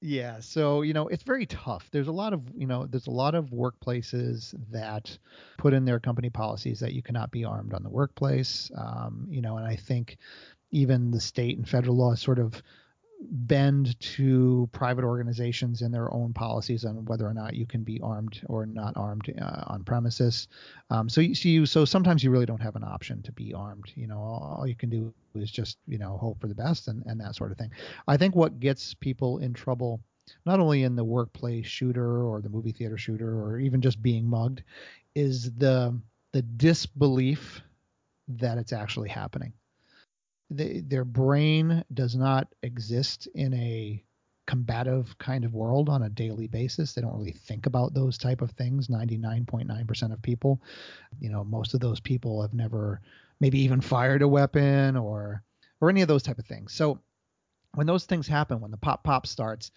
yeah, 0.00 0.40
so 0.40 0.82
you 0.82 0.94
know 0.94 1.08
it's 1.08 1.22
very 1.22 1.46
tough. 1.46 1.88
There's 1.90 2.08
a 2.08 2.12
lot 2.12 2.32
of 2.32 2.42
you 2.56 2.66
know 2.66 2.86
there's 2.86 3.06
a 3.06 3.12
lot 3.12 3.34
of 3.34 3.46
workplaces 3.46 4.54
that 4.70 5.16
put 5.58 5.74
in 5.74 5.84
their 5.84 6.00
company 6.00 6.30
policies 6.30 6.80
that 6.80 6.94
you 6.94 7.02
cannot 7.02 7.30
be 7.30 7.44
armed 7.44 7.74
on 7.74 7.82
the 7.82 7.90
workplace. 7.90 8.70
Um, 8.76 9.26
you 9.28 9.42
know, 9.42 9.58
and 9.58 9.66
I 9.66 9.76
think 9.76 10.16
even 10.70 11.10
the 11.10 11.20
state 11.20 11.58
and 11.58 11.68
federal 11.68 11.96
law 11.96 12.14
sort 12.14 12.38
of 12.38 12.62
bend 13.20 13.98
to 14.00 14.68
private 14.72 15.04
organizations 15.04 15.82
and 15.82 15.92
their 15.92 16.12
own 16.12 16.32
policies 16.32 16.84
on 16.84 17.04
whether 17.04 17.26
or 17.26 17.34
not 17.34 17.54
you 17.54 17.66
can 17.66 17.82
be 17.82 18.00
armed 18.00 18.40
or 18.46 18.64
not 18.64 18.96
armed 18.96 19.32
uh, 19.40 19.64
on 19.66 19.84
premises. 19.84 20.48
Um, 20.88 21.08
so 21.08 21.20
you, 21.20 21.34
so 21.34 21.48
you 21.48 21.66
so 21.66 21.84
sometimes 21.84 22.24
you 22.24 22.30
really 22.30 22.46
don't 22.46 22.62
have 22.62 22.76
an 22.76 22.84
option 22.84 23.22
to 23.22 23.32
be 23.32 23.52
armed. 23.52 23.92
You 23.94 24.06
know, 24.06 24.18
all, 24.18 24.56
all, 24.58 24.66
you 24.66 24.74
can 24.74 24.88
do 24.88 25.12
is 25.34 25.50
just 25.50 25.78
you 25.86 25.98
know 25.98 26.16
hope 26.16 26.40
for 26.40 26.48
the 26.48 26.54
best 26.54 26.88
and 26.88 27.04
and 27.06 27.20
that 27.20 27.36
sort 27.36 27.52
of 27.52 27.58
thing. 27.58 27.70
I 28.08 28.16
think 28.16 28.34
what 28.34 28.60
gets 28.60 28.94
people 28.94 29.38
in 29.38 29.52
trouble. 29.52 30.00
Not 30.46 30.60
only 30.60 30.84
in 30.84 30.94
the 30.94 31.02
workplace 31.02 31.66
shooter 31.66 32.22
or 32.22 32.40
the 32.40 32.48
movie 32.48 32.70
theater 32.70 32.96
shooter 32.96 33.42
or 33.42 33.58
even 33.58 33.80
just 33.80 34.00
being 34.00 34.24
mugged, 34.24 34.62
is 35.14 35.52
the 35.54 35.98
the 36.32 36.42
disbelief 36.42 37.60
that 38.28 38.56
it's 38.56 38.72
actually 38.72 39.08
happening 39.08 39.52
they, 40.50 40.80
their 40.80 41.04
brain 41.04 41.84
does 41.94 42.16
not 42.16 42.48
exist 42.62 43.28
in 43.34 43.54
a 43.54 44.04
combative 44.46 45.16
kind 45.18 45.44
of 45.44 45.54
world 45.54 45.88
on 45.88 46.02
a 46.02 46.10
daily 46.10 46.48
basis. 46.48 46.92
They 46.92 47.02
don't 47.02 47.16
really 47.16 47.30
think 47.30 47.66
about 47.66 47.94
those 47.94 48.18
type 48.18 48.42
of 48.42 48.50
things. 48.52 48.88
99.9% 48.88 50.12
of 50.12 50.22
people, 50.22 50.60
you 51.20 51.30
know, 51.30 51.44
most 51.44 51.72
of 51.72 51.80
those 51.80 52.00
people 52.00 52.42
have 52.42 52.52
never 52.52 53.00
maybe 53.38 53.60
even 53.60 53.80
fired 53.80 54.22
a 54.22 54.28
weapon 54.28 54.96
or 54.96 55.44
or 55.80 55.88
any 55.88 56.02
of 56.02 56.08
those 56.08 56.24
type 56.24 56.38
of 56.38 56.46
things. 56.46 56.74
So 56.74 56.98
when 57.74 57.86
those 57.86 58.04
things 58.04 58.26
happen, 58.26 58.60
when 58.60 58.72
the 58.72 58.76
pop 58.76 59.04
pop 59.04 59.26
starts, 59.26 59.70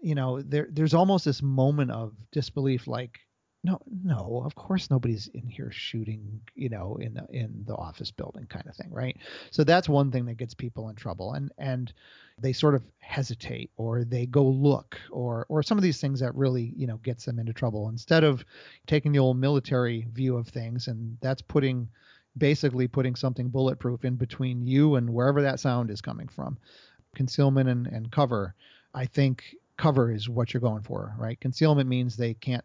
you 0.00 0.14
know, 0.14 0.40
there 0.40 0.68
there's 0.70 0.94
almost 0.94 1.24
this 1.24 1.42
moment 1.42 1.90
of 1.90 2.14
disbelief 2.30 2.86
like 2.86 3.18
no 3.62 3.78
no 4.02 4.42
of 4.44 4.54
course 4.54 4.90
nobody's 4.90 5.28
in 5.34 5.46
here 5.46 5.70
shooting 5.70 6.40
you 6.54 6.68
know 6.68 6.96
in 7.00 7.12
the 7.14 7.26
in 7.30 7.62
the 7.66 7.74
office 7.74 8.10
building 8.10 8.46
kind 8.46 8.66
of 8.66 8.74
thing 8.74 8.90
right? 8.90 9.16
So 9.50 9.64
that's 9.64 9.88
one 9.88 10.10
thing 10.10 10.24
that 10.26 10.38
gets 10.38 10.54
people 10.54 10.88
in 10.88 10.96
trouble 10.96 11.34
and 11.34 11.52
and 11.58 11.92
they 12.38 12.52
sort 12.54 12.74
of 12.74 12.82
hesitate 13.00 13.70
or 13.76 14.04
they 14.04 14.24
go 14.26 14.44
look 14.44 14.98
or 15.10 15.44
or 15.48 15.62
some 15.62 15.76
of 15.76 15.82
these 15.82 16.00
things 16.00 16.20
that 16.20 16.34
really 16.34 16.72
you 16.74 16.86
know 16.86 16.96
gets 16.98 17.24
them 17.26 17.38
into 17.38 17.52
trouble. 17.52 17.88
Instead 17.88 18.24
of 18.24 18.44
taking 18.86 19.12
the 19.12 19.18
old 19.18 19.38
military 19.38 20.06
view 20.12 20.36
of 20.36 20.48
things 20.48 20.88
and 20.88 21.18
that's 21.20 21.42
putting 21.42 21.88
basically 22.38 22.88
putting 22.88 23.14
something 23.14 23.48
bulletproof 23.48 24.04
in 24.04 24.14
between 24.14 24.66
you 24.66 24.94
and 24.94 25.10
wherever 25.10 25.42
that 25.42 25.60
sound 25.60 25.90
is 25.90 26.00
coming 26.00 26.28
from. 26.28 26.56
Concealment 27.14 27.68
and, 27.68 27.86
and 27.88 28.10
cover 28.10 28.54
i 28.94 29.04
think 29.04 29.54
cover 29.76 30.10
is 30.10 30.28
what 30.28 30.52
you're 30.52 30.60
going 30.60 30.82
for 30.82 31.14
right? 31.18 31.40
Concealment 31.40 31.88
means 31.88 32.16
they 32.16 32.34
can't 32.34 32.64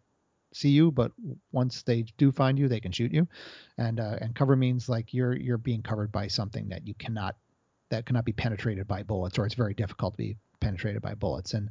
see 0.55 0.69
you, 0.69 0.91
but 0.91 1.11
once 1.51 1.83
they 1.83 2.03
do 2.17 2.31
find 2.31 2.57
you, 2.57 2.67
they 2.67 2.79
can 2.79 2.91
shoot 2.91 3.11
you. 3.11 3.27
And 3.77 3.99
uh, 3.99 4.17
and 4.21 4.33
cover 4.33 4.55
means 4.55 4.87
like 4.87 5.13
you're 5.13 5.35
you're 5.35 5.57
being 5.57 5.81
covered 5.81 6.11
by 6.11 6.27
something 6.27 6.69
that 6.69 6.87
you 6.87 6.93
cannot 6.95 7.35
that 7.89 8.05
cannot 8.05 8.25
be 8.25 8.31
penetrated 8.31 8.87
by 8.87 9.03
bullets, 9.03 9.37
or 9.37 9.45
it's 9.45 9.55
very 9.55 9.73
difficult 9.73 10.13
to 10.13 10.17
be 10.17 10.37
penetrated 10.61 11.01
by 11.01 11.13
bullets. 11.13 11.53
And 11.53 11.69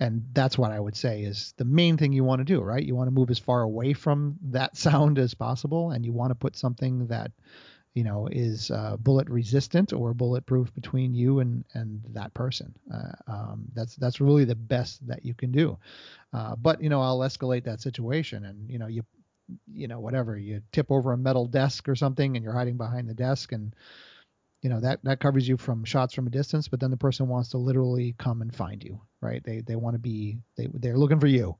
and 0.00 0.24
that's 0.32 0.58
what 0.58 0.72
I 0.72 0.80
would 0.80 0.96
say 0.96 1.22
is 1.22 1.54
the 1.56 1.64
main 1.64 1.96
thing 1.96 2.12
you 2.12 2.24
want 2.24 2.40
to 2.40 2.44
do, 2.44 2.60
right? 2.60 2.84
You 2.84 2.94
want 2.94 3.08
to 3.08 3.14
move 3.14 3.30
as 3.30 3.38
far 3.38 3.62
away 3.62 3.92
from 3.92 4.36
that 4.50 4.76
sound 4.86 5.18
as 5.18 5.34
possible, 5.34 5.90
and 5.90 6.04
you 6.04 6.12
want 6.12 6.30
to 6.30 6.34
put 6.34 6.56
something 6.56 7.06
that 7.08 7.30
you 7.96 8.04
know 8.04 8.28
is 8.30 8.70
uh, 8.70 8.96
bullet 8.98 9.28
resistant 9.30 9.94
or 9.94 10.12
bulletproof 10.12 10.72
between 10.74 11.14
you 11.14 11.40
and 11.40 11.64
and 11.72 12.02
that 12.10 12.32
person. 12.34 12.72
Uh, 12.94 13.32
um, 13.32 13.64
that's 13.72 13.96
that's 13.96 14.20
really 14.20 14.44
the 14.44 14.54
best 14.54 15.04
that 15.08 15.24
you 15.24 15.34
can 15.34 15.50
do. 15.50 15.78
Uh, 16.34 16.54
but 16.56 16.80
you 16.82 16.90
know, 16.90 17.00
I'll 17.00 17.20
escalate 17.20 17.64
that 17.64 17.80
situation, 17.80 18.44
and 18.44 18.70
you 18.70 18.78
know, 18.78 18.86
you 18.86 19.02
you 19.72 19.88
know, 19.88 19.98
whatever 19.98 20.36
you 20.36 20.60
tip 20.72 20.90
over 20.90 21.14
a 21.14 21.18
metal 21.18 21.46
desk 21.46 21.88
or 21.88 21.96
something, 21.96 22.36
and 22.36 22.44
you're 22.44 22.52
hiding 22.52 22.76
behind 22.76 23.08
the 23.08 23.14
desk, 23.14 23.52
and 23.52 23.74
you 24.60 24.68
know 24.68 24.80
that 24.80 25.02
that 25.04 25.18
covers 25.18 25.48
you 25.48 25.56
from 25.56 25.82
shots 25.84 26.12
from 26.12 26.26
a 26.26 26.30
distance 26.30 26.66
but 26.66 26.80
then 26.80 26.90
the 26.90 26.96
person 26.96 27.28
wants 27.28 27.50
to 27.50 27.58
literally 27.58 28.16
come 28.18 28.42
and 28.42 28.56
find 28.56 28.82
you 28.82 29.00
right 29.20 29.44
they 29.44 29.60
they 29.60 29.76
want 29.76 29.94
to 29.94 29.98
be 29.98 30.38
they 30.56 30.66
they're 30.74 30.96
looking 30.96 31.20
for 31.20 31.28
you 31.28 31.56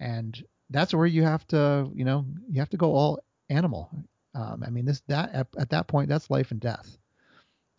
and 0.00 0.42
that's 0.70 0.94
where 0.94 1.04
you 1.04 1.24
have 1.24 1.46
to 1.48 1.90
you 1.94 2.04
know 2.04 2.24
you 2.48 2.60
have 2.60 2.70
to 2.70 2.76
go 2.78 2.94
all 2.94 3.18
animal 3.50 3.90
um, 4.38 4.62
i 4.66 4.70
mean 4.70 4.84
this 4.84 5.02
that 5.08 5.32
at, 5.34 5.46
at, 5.58 5.70
that 5.70 5.86
point 5.88 6.08
that's 6.08 6.30
life 6.30 6.50
and 6.50 6.60
death 6.60 6.96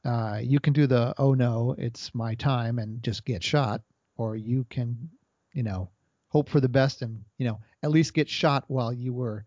uh, 0.06 0.40
you 0.42 0.60
can 0.60 0.74
do 0.74 0.88
the 0.88 1.14
oh 1.18 1.34
no 1.34 1.76
it's 1.78 2.14
my 2.16 2.36
time 2.36 2.80
and 2.80 3.04
just 3.04 3.26
get 3.26 3.44
shot 3.44 3.82
or 4.18 4.36
you 4.36 4.66
can 4.70 5.10
you 5.54 5.64
know 5.64 5.90
hope 6.30 6.48
for 6.48 6.62
the 6.62 6.70
best 6.70 7.02
and 7.02 7.24
you 7.38 7.46
know 7.46 7.60
at 7.84 7.92
least 7.92 8.14
get 8.14 8.30
shot 8.30 8.64
while 8.68 8.94
you 8.94 9.14
were 9.14 9.46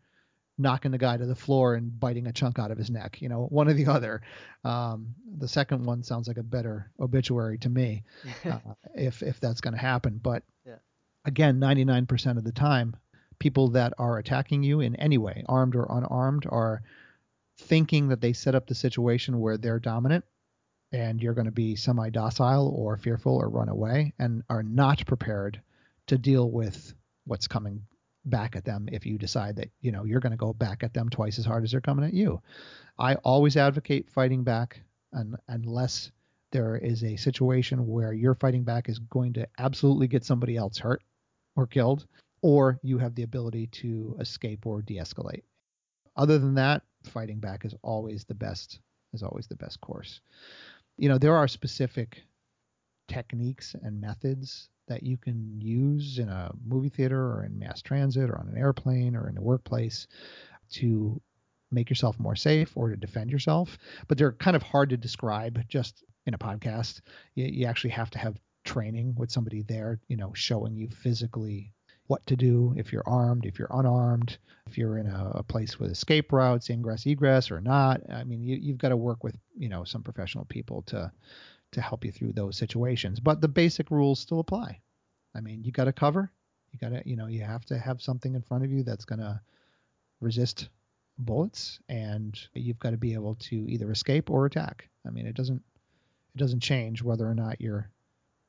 knocking 0.58 0.90
the 0.90 0.98
guy 0.98 1.16
to 1.16 1.26
the 1.26 1.34
floor 1.34 1.74
and 1.74 1.98
biting 1.98 2.26
a 2.26 2.32
chunk 2.32 2.58
out 2.58 2.70
of 2.70 2.78
his 2.78 2.90
neck. 2.90 3.20
You 3.20 3.28
know, 3.28 3.46
one 3.46 3.68
or 3.68 3.74
the 3.74 3.86
other. 3.86 4.22
Um, 4.64 5.14
the 5.38 5.48
second 5.48 5.84
one 5.84 6.02
sounds 6.02 6.28
like 6.28 6.36
a 6.36 6.42
better 6.42 6.90
obituary 7.00 7.58
to 7.58 7.68
me, 7.68 8.04
uh, 8.44 8.58
if 8.94 9.22
if 9.22 9.40
that's 9.40 9.60
going 9.60 9.74
to 9.74 9.80
happen. 9.80 10.20
But 10.22 10.42
yeah. 10.66 10.76
again, 11.24 11.58
99% 11.58 12.38
of 12.38 12.44
the 12.44 12.52
time, 12.52 12.96
people 13.38 13.68
that 13.70 13.92
are 13.98 14.18
attacking 14.18 14.62
you 14.62 14.80
in 14.80 14.96
any 14.96 15.18
way, 15.18 15.44
armed 15.48 15.74
or 15.74 15.86
unarmed, 15.90 16.46
are 16.48 16.82
thinking 17.62 18.08
that 18.08 18.20
they 18.20 18.32
set 18.32 18.54
up 18.54 18.66
the 18.66 18.74
situation 18.74 19.40
where 19.40 19.56
they're 19.56 19.78
dominant 19.78 20.24
and 20.92 21.22
you're 21.22 21.34
going 21.34 21.46
to 21.46 21.50
be 21.50 21.76
semi 21.76 22.10
docile 22.10 22.68
or 22.68 22.96
fearful 22.96 23.36
or 23.36 23.48
run 23.48 23.68
away 23.68 24.12
and 24.18 24.42
are 24.48 24.62
not 24.62 25.06
prepared 25.06 25.60
to 26.06 26.18
deal 26.18 26.50
with 26.50 26.94
what's 27.24 27.46
coming 27.46 27.82
back 28.24 28.54
at 28.54 28.64
them 28.64 28.88
if 28.92 29.04
you 29.04 29.18
decide 29.18 29.56
that 29.56 29.70
you 29.80 29.90
know 29.90 30.04
you're 30.04 30.20
going 30.20 30.32
to 30.32 30.36
go 30.36 30.52
back 30.52 30.84
at 30.84 30.94
them 30.94 31.08
twice 31.08 31.38
as 31.38 31.44
hard 31.44 31.64
as 31.64 31.72
they're 31.72 31.80
coming 31.80 32.04
at 32.04 32.14
you. 32.14 32.40
I 32.98 33.14
always 33.16 33.56
advocate 33.56 34.10
fighting 34.10 34.44
back 34.44 34.80
un- 35.12 35.38
unless 35.48 36.10
there 36.52 36.76
is 36.76 37.02
a 37.02 37.16
situation 37.16 37.86
where 37.88 38.12
your 38.12 38.34
fighting 38.34 38.62
back 38.62 38.88
is 38.88 38.98
going 38.98 39.32
to 39.32 39.48
absolutely 39.58 40.06
get 40.06 40.24
somebody 40.24 40.56
else 40.56 40.78
hurt 40.78 41.02
or 41.56 41.66
killed, 41.66 42.06
or 42.42 42.78
you 42.82 42.98
have 42.98 43.14
the 43.14 43.22
ability 43.22 43.68
to 43.68 44.16
escape 44.20 44.66
or 44.66 44.82
de-escalate. 44.82 45.42
Other 46.14 46.38
than 46.38 46.54
that, 46.54 46.82
fighting 47.08 47.38
back 47.38 47.64
is 47.64 47.74
always 47.82 48.24
the 48.24 48.34
best 48.34 48.80
is 49.12 49.22
always 49.22 49.46
the 49.46 49.56
best 49.56 49.80
course. 49.80 50.20
You 50.96 51.08
know, 51.08 51.18
there 51.18 51.36
are 51.36 51.48
specific 51.48 52.22
techniques 53.08 53.74
and 53.82 54.00
methods 54.00 54.68
that 54.88 55.02
you 55.02 55.16
can 55.16 55.60
use 55.60 56.18
in 56.18 56.28
a 56.28 56.52
movie 56.64 56.88
theater 56.88 57.20
or 57.20 57.44
in 57.44 57.58
mass 57.58 57.82
transit 57.82 58.30
or 58.30 58.38
on 58.38 58.48
an 58.48 58.56
airplane 58.56 59.14
or 59.14 59.28
in 59.28 59.36
a 59.36 59.42
workplace 59.42 60.06
to 60.70 61.20
make 61.70 61.88
yourself 61.88 62.18
more 62.18 62.36
safe 62.36 62.72
or 62.76 62.90
to 62.90 62.96
defend 62.96 63.30
yourself. 63.30 63.78
But 64.08 64.18
they're 64.18 64.32
kind 64.32 64.56
of 64.56 64.62
hard 64.62 64.90
to 64.90 64.96
describe 64.96 65.66
just 65.68 66.04
in 66.26 66.34
a 66.34 66.38
podcast. 66.38 67.00
You, 67.34 67.46
you 67.46 67.66
actually 67.66 67.90
have 67.90 68.10
to 68.10 68.18
have 68.18 68.38
training 68.64 69.14
with 69.16 69.30
somebody 69.30 69.62
there, 69.62 70.00
you 70.08 70.16
know, 70.16 70.32
showing 70.34 70.76
you 70.76 70.88
physically 70.88 71.72
what 72.06 72.26
to 72.26 72.36
do 72.36 72.74
if 72.76 72.92
you're 72.92 73.06
armed, 73.06 73.46
if 73.46 73.58
you're 73.58 73.70
unarmed, 73.70 74.36
if 74.66 74.76
you're 74.76 74.98
in 74.98 75.06
a, 75.06 75.32
a 75.36 75.42
place 75.42 75.78
with 75.78 75.90
escape 75.90 76.32
routes, 76.32 76.70
ingress, 76.70 77.06
egress, 77.06 77.50
or 77.50 77.60
not. 77.60 78.00
I 78.10 78.24
mean, 78.24 78.42
you, 78.42 78.56
you've 78.56 78.78
got 78.78 78.90
to 78.90 78.96
work 78.96 79.24
with, 79.24 79.36
you 79.56 79.68
know, 79.68 79.84
some 79.84 80.02
professional 80.02 80.44
people 80.44 80.82
to 80.82 81.12
to 81.72 81.80
help 81.80 82.04
you 82.04 82.12
through 82.12 82.32
those 82.34 82.58
situations. 82.58 83.18
But 83.18 83.40
the 83.40 83.48
basic 83.48 83.90
rules 83.90 84.20
still 84.20 84.40
apply. 84.40 84.80
I 85.34 85.40
mean, 85.40 85.64
you 85.64 85.72
got 85.72 85.84
to 85.84 85.92
cover. 85.92 86.30
You 86.70 86.78
got 86.78 86.90
to, 86.94 87.08
you 87.08 87.16
know, 87.16 87.28
you 87.28 87.40
have 87.42 87.64
to 87.66 87.78
have 87.78 88.02
something 88.02 88.34
in 88.34 88.42
front 88.42 88.64
of 88.64 88.70
you 88.70 88.82
that's 88.82 89.06
going 89.06 89.20
to 89.20 89.40
resist 90.20 90.68
bullets, 91.18 91.80
and 91.88 92.38
you've 92.54 92.78
got 92.78 92.90
to 92.90 92.96
be 92.96 93.14
able 93.14 93.36
to 93.36 93.56
either 93.68 93.90
escape 93.90 94.30
or 94.30 94.46
attack. 94.46 94.88
I 95.06 95.10
mean, 95.10 95.26
it 95.26 95.34
doesn't 95.34 95.62
it 96.34 96.38
doesn't 96.38 96.60
change 96.60 97.02
whether 97.02 97.26
or 97.26 97.34
not 97.34 97.60
you're 97.60 97.90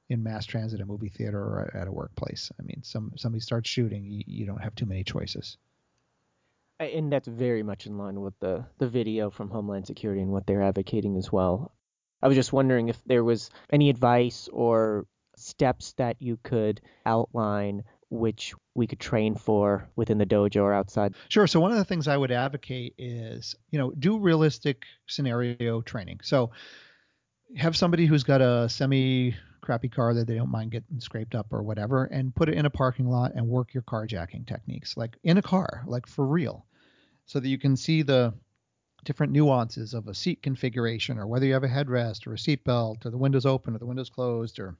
in 0.09 0.23
mass 0.23 0.45
transit, 0.45 0.81
a 0.81 0.85
movie 0.85 1.09
theater, 1.09 1.39
or 1.39 1.71
at 1.75 1.87
a 1.87 1.91
workplace. 1.91 2.51
I 2.59 2.63
mean, 2.63 2.81
some 2.83 3.13
somebody 3.15 3.41
starts 3.41 3.69
shooting, 3.69 4.05
you, 4.05 4.23
you 4.25 4.45
don't 4.45 4.61
have 4.61 4.75
too 4.75 4.85
many 4.85 5.03
choices. 5.03 5.57
And 6.79 7.11
that's 7.11 7.27
very 7.27 7.63
much 7.63 7.85
in 7.85 7.97
line 7.97 8.19
with 8.19 8.37
the 8.39 8.65
the 8.77 8.87
video 8.87 9.29
from 9.29 9.49
Homeland 9.49 9.87
Security 9.87 10.21
and 10.21 10.31
what 10.31 10.45
they're 10.45 10.63
advocating 10.63 11.17
as 11.17 11.31
well. 11.31 11.71
I 12.21 12.27
was 12.27 12.35
just 12.35 12.53
wondering 12.53 12.89
if 12.89 13.01
there 13.05 13.23
was 13.23 13.49
any 13.69 13.89
advice 13.89 14.49
or 14.51 15.05
steps 15.35 15.93
that 15.93 16.17
you 16.19 16.37
could 16.43 16.81
outline 17.05 17.83
which 18.13 18.53
we 18.75 18.85
could 18.85 18.99
train 18.99 19.35
for 19.35 19.89
within 19.95 20.19
the 20.19 20.25
dojo 20.25 20.61
or 20.61 20.73
outside? 20.73 21.15
Sure. 21.29 21.47
So 21.47 21.59
one 21.59 21.71
of 21.71 21.77
the 21.77 21.83
things 21.83 22.07
I 22.07 22.15
would 22.15 22.31
advocate 22.31 22.93
is, 22.97 23.55
you 23.71 23.79
know, 23.79 23.91
do 23.91 24.19
realistic 24.19 24.83
scenario 25.07 25.81
training. 25.81 26.19
So 26.21 26.51
have 27.57 27.75
somebody 27.75 28.05
who's 28.05 28.23
got 28.23 28.41
a 28.41 28.69
semi 28.69 29.35
crappy 29.63 29.89
car 29.89 30.13
that 30.13 30.27
they 30.27 30.35
don't 30.35 30.51
mind 30.51 30.71
getting 30.71 30.99
scraped 30.99 31.33
up 31.33 31.47
or 31.51 31.63
whatever 31.63 32.05
and 32.05 32.35
put 32.35 32.49
it 32.49 32.55
in 32.55 32.65
a 32.65 32.69
parking 32.69 33.09
lot 33.09 33.31
and 33.33 33.47
work 33.47 33.73
your 33.73 33.83
carjacking 33.83 34.45
techniques 34.45 34.95
like 34.97 35.17
in 35.23 35.37
a 35.37 35.41
car, 35.41 35.83
like 35.87 36.05
for 36.05 36.25
real. 36.27 36.65
So 37.25 37.39
that 37.39 37.47
you 37.47 37.57
can 37.57 37.77
see 37.77 38.01
the 38.01 38.33
different 39.05 39.31
nuances 39.31 39.93
of 39.93 40.07
a 40.07 40.13
seat 40.13 40.41
configuration 40.41 41.17
or 41.17 41.25
whether 41.25 41.45
you 41.45 41.53
have 41.53 41.63
a 41.63 41.67
headrest 41.69 42.27
or 42.27 42.33
a 42.33 42.37
seat 42.37 42.63
belt 42.63 43.05
or 43.05 43.11
the 43.11 43.17
windows 43.17 43.45
open 43.45 43.73
or 43.75 43.79
the 43.79 43.85
windows 43.85 44.09
closed 44.09 44.59
or 44.59 44.75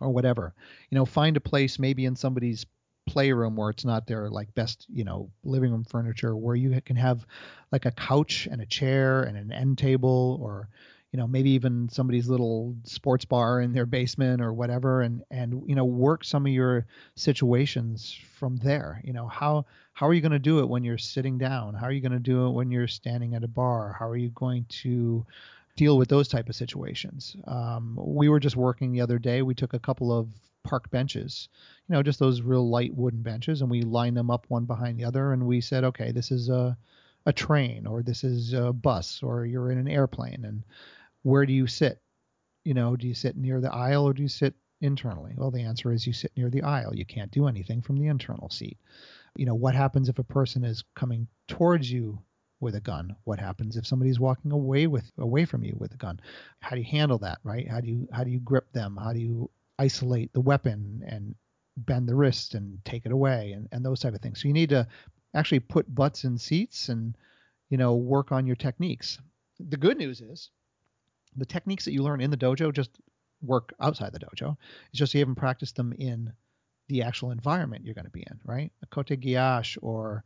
or 0.00 0.10
whatever. 0.10 0.52
You 0.90 0.98
know, 0.98 1.06
find 1.06 1.36
a 1.36 1.40
place 1.40 1.78
maybe 1.78 2.04
in 2.04 2.16
somebody's 2.16 2.66
playroom 3.06 3.56
where 3.56 3.70
it's 3.70 3.84
not 3.84 4.06
their 4.06 4.28
like 4.28 4.54
best, 4.54 4.84
you 4.88 5.04
know, 5.04 5.30
living 5.44 5.70
room 5.70 5.84
furniture 5.84 6.36
where 6.36 6.56
you 6.56 6.80
can 6.84 6.96
have 6.96 7.24
like 7.70 7.86
a 7.86 7.92
couch 7.92 8.48
and 8.50 8.60
a 8.60 8.66
chair 8.66 9.22
and 9.22 9.36
an 9.36 9.52
end 9.52 9.78
table 9.78 10.38
or 10.42 10.68
you 11.16 11.22
know 11.22 11.26
maybe 11.26 11.48
even 11.48 11.88
somebody's 11.88 12.28
little 12.28 12.76
sports 12.84 13.24
bar 13.24 13.62
in 13.62 13.72
their 13.72 13.86
basement 13.86 14.42
or 14.42 14.52
whatever 14.52 15.00
and 15.00 15.24
and 15.30 15.62
you 15.66 15.74
know 15.74 15.86
work 15.86 16.22
some 16.22 16.44
of 16.44 16.52
your 16.52 16.84
situations 17.14 18.14
from 18.38 18.58
there. 18.58 19.00
You 19.02 19.14
know 19.14 19.26
how 19.26 19.64
how 19.94 20.06
are 20.06 20.12
you 20.12 20.20
going 20.20 20.32
to 20.32 20.38
do 20.38 20.58
it 20.58 20.68
when 20.68 20.84
you're 20.84 20.98
sitting 20.98 21.38
down? 21.38 21.72
How 21.72 21.86
are 21.86 21.90
you 21.90 22.02
going 22.02 22.12
to 22.12 22.18
do 22.18 22.48
it 22.48 22.50
when 22.50 22.70
you're 22.70 22.86
standing 22.86 23.34
at 23.34 23.44
a 23.44 23.48
bar? 23.48 23.96
How 23.98 24.06
are 24.06 24.16
you 24.18 24.28
going 24.28 24.66
to 24.82 25.24
deal 25.74 25.96
with 25.96 26.10
those 26.10 26.28
type 26.28 26.50
of 26.50 26.54
situations? 26.54 27.34
Um, 27.46 27.98
we 27.98 28.28
were 28.28 28.40
just 28.40 28.56
working 28.56 28.92
the 28.92 29.00
other 29.00 29.18
day. 29.18 29.40
We 29.40 29.54
took 29.54 29.72
a 29.72 29.78
couple 29.78 30.12
of 30.12 30.28
park 30.64 30.90
benches 30.90 31.48
you 31.88 31.94
know 31.94 32.02
just 32.02 32.18
those 32.18 32.42
real 32.42 32.68
light 32.68 32.92
wooden 32.92 33.22
benches 33.22 33.60
and 33.60 33.70
we 33.70 33.82
lined 33.82 34.16
them 34.16 34.32
up 34.32 34.44
one 34.48 34.64
behind 34.64 34.98
the 34.98 35.04
other 35.04 35.32
and 35.32 35.46
we 35.46 35.60
said 35.60 35.84
okay 35.84 36.10
this 36.10 36.32
is 36.32 36.48
a 36.48 36.76
a 37.26 37.32
train 37.32 37.86
or 37.86 38.02
this 38.02 38.22
is 38.24 38.52
a 38.52 38.72
bus 38.72 39.20
or 39.22 39.44
you're 39.44 39.70
in 39.70 39.78
an 39.78 39.88
airplane. 39.88 40.44
And 40.44 40.62
where 41.26 41.44
do 41.44 41.52
you 41.52 41.66
sit? 41.66 42.00
You 42.64 42.74
know, 42.74 42.94
do 42.94 43.08
you 43.08 43.14
sit 43.14 43.36
near 43.36 43.60
the 43.60 43.74
aisle 43.74 44.04
or 44.04 44.12
do 44.12 44.22
you 44.22 44.28
sit 44.28 44.54
internally? 44.80 45.34
Well, 45.36 45.50
the 45.50 45.62
answer 45.62 45.90
is 45.90 46.06
you 46.06 46.12
sit 46.12 46.30
near 46.36 46.50
the 46.50 46.62
aisle. 46.62 46.94
You 46.94 47.04
can't 47.04 47.32
do 47.32 47.48
anything 47.48 47.82
from 47.82 47.96
the 47.96 48.06
internal 48.06 48.48
seat. 48.48 48.78
You 49.34 49.44
know, 49.44 49.54
what 49.54 49.74
happens 49.74 50.08
if 50.08 50.20
a 50.20 50.24
person 50.24 50.64
is 50.64 50.84
coming 50.94 51.26
towards 51.48 51.90
you 51.90 52.20
with 52.60 52.76
a 52.76 52.80
gun? 52.80 53.16
What 53.24 53.40
happens 53.40 53.76
if 53.76 53.88
somebody's 53.88 54.20
walking 54.20 54.52
away 54.52 54.86
with 54.86 55.10
away 55.18 55.46
from 55.46 55.64
you 55.64 55.76
with 55.80 55.92
a 55.94 55.96
gun? 55.96 56.20
How 56.60 56.76
do 56.76 56.82
you 56.82 56.88
handle 56.88 57.18
that, 57.18 57.38
right? 57.42 57.68
How 57.68 57.80
do 57.80 57.88
you 57.88 58.08
how 58.12 58.22
do 58.22 58.30
you 58.30 58.38
grip 58.38 58.72
them? 58.72 58.96
How 58.96 59.12
do 59.12 59.18
you 59.18 59.50
isolate 59.80 60.32
the 60.32 60.40
weapon 60.40 61.02
and 61.08 61.34
bend 61.76 62.08
the 62.08 62.14
wrist 62.14 62.54
and 62.54 62.78
take 62.84 63.04
it 63.04 63.10
away 63.10 63.50
and, 63.50 63.68
and 63.72 63.84
those 63.84 63.98
type 63.98 64.14
of 64.14 64.20
things. 64.20 64.40
So 64.40 64.48
you 64.48 64.54
need 64.54 64.70
to 64.70 64.86
actually 65.34 65.60
put 65.60 65.92
butts 65.92 66.22
in 66.22 66.38
seats 66.38 66.88
and 66.88 67.16
you 67.68 67.78
know 67.78 67.96
work 67.96 68.30
on 68.30 68.46
your 68.46 68.56
techniques. 68.56 69.18
The 69.58 69.76
good 69.76 69.98
news 69.98 70.20
is 70.20 70.50
the 71.36 71.46
techniques 71.46 71.84
that 71.84 71.92
you 71.92 72.02
learn 72.02 72.20
in 72.20 72.30
the 72.30 72.36
dojo 72.36 72.72
just 72.72 72.90
work 73.42 73.74
outside 73.80 74.12
the 74.12 74.20
dojo. 74.20 74.56
It's 74.90 74.98
just 74.98 75.14
you 75.14 75.20
haven't 75.20 75.36
practiced 75.36 75.76
them 75.76 75.92
in 75.92 76.32
the 76.88 77.02
actual 77.02 77.30
environment 77.30 77.84
you're 77.84 77.94
going 77.94 78.04
to 78.06 78.10
be 78.10 78.24
in, 78.28 78.40
right? 78.44 78.70
A 78.82 78.86
kote 78.86 79.08
gaeshi 79.08 79.78
or 79.82 80.24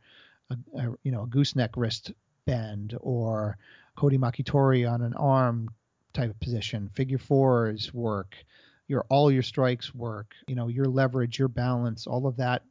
a, 0.49 0.57
a, 0.77 0.83
you 1.03 1.11
know 1.11 1.23
a 1.23 1.27
gooseneck 1.27 1.75
wrist 1.75 2.11
bend 2.45 2.95
or 3.01 3.57
kodi 3.97 4.17
makitori 4.17 4.89
on 4.89 5.01
an 5.01 5.13
arm 5.15 5.69
type 6.13 6.29
of 6.29 6.39
position. 6.39 6.89
Figure 6.93 7.17
fours 7.17 7.93
work. 7.93 8.35
Your 8.87 9.05
all 9.09 9.31
your 9.31 9.43
strikes 9.43 9.93
work. 9.95 10.33
You 10.47 10.55
know 10.55 10.67
your 10.67 10.85
leverage, 10.85 11.39
your 11.39 11.47
balance, 11.47 12.07
all 12.07 12.27
of 12.27 12.37
that, 12.37 12.63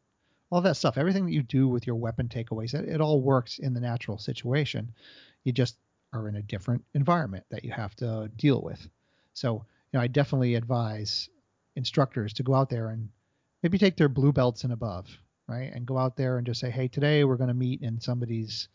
all 0.50 0.60
that 0.60 0.76
stuff. 0.76 0.98
Everything 0.98 1.26
that 1.26 1.32
you 1.32 1.42
do 1.42 1.68
with 1.68 1.86
your 1.86 1.96
weapon 1.96 2.28
takeaways, 2.28 2.74
it, 2.74 2.88
it 2.88 3.00
all 3.00 3.20
works 3.20 3.58
in 3.58 3.74
the 3.74 3.80
natural 3.80 4.18
situation. 4.18 4.92
You 5.44 5.52
just 5.52 5.76
are 6.12 6.28
in 6.28 6.36
a 6.36 6.42
different 6.42 6.84
environment 6.94 7.44
that 7.50 7.64
you 7.64 7.70
have 7.70 7.94
to 7.96 8.30
deal 8.36 8.60
with. 8.60 8.88
So, 9.32 9.64
you 9.92 9.98
know, 9.98 10.00
I 10.00 10.06
definitely 10.06 10.54
advise 10.54 11.28
instructors 11.76 12.32
to 12.34 12.42
go 12.42 12.54
out 12.54 12.70
there 12.70 12.88
and 12.88 13.08
maybe 13.62 13.78
take 13.78 13.96
their 13.96 14.08
blue 14.08 14.32
belts 14.32 14.64
and 14.64 14.72
above, 14.72 15.06
right? 15.46 15.72
And 15.72 15.86
go 15.86 15.98
out 15.98 16.16
there 16.16 16.38
and 16.38 16.46
just 16.46 16.60
say, 16.60 16.70
hey, 16.70 16.88
today 16.88 17.24
we're 17.24 17.36
going 17.36 17.48
to 17.48 17.54
meet 17.54 17.82
in 17.82 18.00
somebody's 18.00 18.68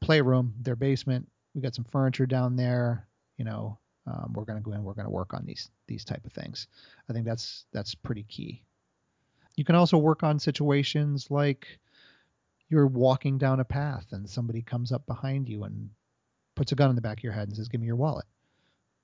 playroom, 0.00 0.54
their 0.60 0.76
basement. 0.76 1.28
We 1.54 1.60
got 1.60 1.74
some 1.74 1.84
furniture 1.84 2.26
down 2.26 2.56
there. 2.56 3.06
You 3.36 3.44
know, 3.44 3.78
um, 4.06 4.32
we're 4.34 4.44
going 4.44 4.58
to 4.58 4.64
go 4.64 4.72
in. 4.72 4.84
We're 4.84 4.94
going 4.94 5.06
to 5.06 5.10
work 5.10 5.34
on 5.34 5.44
these 5.44 5.70
these 5.86 6.04
type 6.04 6.24
of 6.24 6.32
things. 6.32 6.68
I 7.08 7.12
think 7.12 7.26
that's 7.26 7.64
that's 7.72 7.94
pretty 7.94 8.24
key. 8.24 8.62
You 9.56 9.64
can 9.64 9.74
also 9.74 9.98
work 9.98 10.22
on 10.22 10.38
situations 10.38 11.30
like 11.30 11.66
you're 12.68 12.86
walking 12.86 13.36
down 13.36 13.60
a 13.60 13.64
path 13.64 14.06
and 14.12 14.28
somebody 14.28 14.62
comes 14.62 14.92
up 14.92 15.04
behind 15.06 15.48
you 15.48 15.64
and 15.64 15.90
puts 16.54 16.72
a 16.72 16.74
gun 16.74 16.90
in 16.90 16.96
the 16.96 17.02
back 17.02 17.18
of 17.18 17.24
your 17.24 17.32
head 17.32 17.48
and 17.48 17.56
says, 17.56 17.68
"Give 17.68 17.80
me 17.80 17.86
your 17.86 17.96
wallet." 17.96 18.26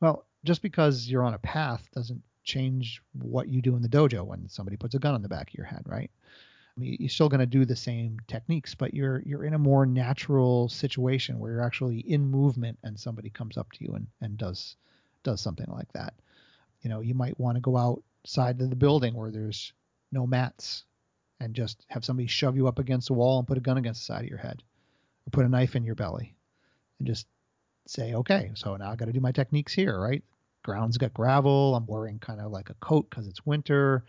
Well, 0.00 0.26
just 0.44 0.62
because 0.62 1.09
you're 1.09 1.22
on 1.22 1.35
a 1.35 1.38
path 1.38 1.88
doesn't 1.92 2.22
change 2.44 3.02
what 3.12 3.48
you 3.48 3.61
do 3.61 3.76
in 3.76 3.82
the 3.82 3.88
dojo 3.88 4.24
when 4.24 4.48
somebody 4.48 4.76
puts 4.76 4.94
a 4.94 4.98
gun 4.98 5.14
on 5.14 5.22
the 5.22 5.28
back 5.28 5.48
of 5.48 5.54
your 5.54 5.66
head, 5.66 5.82
right? 5.87 6.11
I 6.76 6.80
mean, 6.80 6.96
you're 7.00 7.09
still 7.09 7.28
going 7.28 7.40
to 7.40 7.46
do 7.46 7.64
the 7.64 7.76
same 7.76 8.18
techniques, 8.28 8.74
but 8.74 8.94
you're 8.94 9.20
you're 9.20 9.44
in 9.44 9.54
a 9.54 9.59
more 9.59 9.87
natural 9.87 10.68
situation 10.68 11.38
where 11.38 11.52
you're 11.52 11.64
actually 11.64 12.00
in 12.00 12.30
movement 12.30 12.78
and 12.82 12.98
somebody 12.98 13.30
comes 13.30 13.56
up 13.56 13.72
to 13.72 13.85
you 13.85 13.94
and, 13.94 14.06
and 14.20 14.37
does 14.37 14.76
does 15.22 15.40
something 15.40 15.68
like 15.68 15.92
that. 15.92 16.14
You 16.82 16.90
know, 16.90 17.00
you 17.00 17.14
might 17.14 17.40
want 17.40 17.56
to 17.56 17.61
go 17.61 17.76
outside 17.76 18.61
of 18.61 18.70
the 18.70 18.76
building 18.76 19.14
where 19.14 19.30
there's 19.30 19.72
no 20.12 20.26
mats 20.26 20.85
and 21.40 21.54
just 21.54 21.85
have 21.88 22.04
somebody 22.04 22.26
shove 22.26 22.56
you 22.56 22.68
up 22.68 22.78
against 22.78 23.11
a 23.11 23.14
wall 23.14 23.38
and 23.38 23.48
put 23.48 23.59
a 23.59 23.62
gun 23.62 23.78
against 23.78 24.02
the 24.02 24.04
side 24.06 24.24
of 24.24 24.30
your 24.30 24.38
head 24.38 24.62
or 25.26 25.30
put 25.30 25.44
a 25.44 25.48
knife 25.48 25.76
in 25.76 25.85
your 25.85 25.94
belly 25.94 26.35
and 26.98 27.09
just 27.09 27.26
say, 27.88 28.14
okay, 28.14 28.51
so 28.55 28.77
now 28.77 28.90
I 28.90 28.96
got 28.96 29.07
to 29.07 29.12
do 29.12 29.20
my 29.20 29.33
techniques 29.33 29.72
here, 29.72 29.99
right? 29.99 30.22
Ground's 30.64 30.99
got 30.99 31.14
gravel. 31.14 31.75
I'm 31.75 31.87
wearing 31.87 32.18
kind 32.18 32.40
of 32.40 32.51
like 32.51 32.70
a 32.70 32.75
coat 32.75 33.09
because 33.09 33.27
it's 33.27 33.46
winter. 33.46 34.05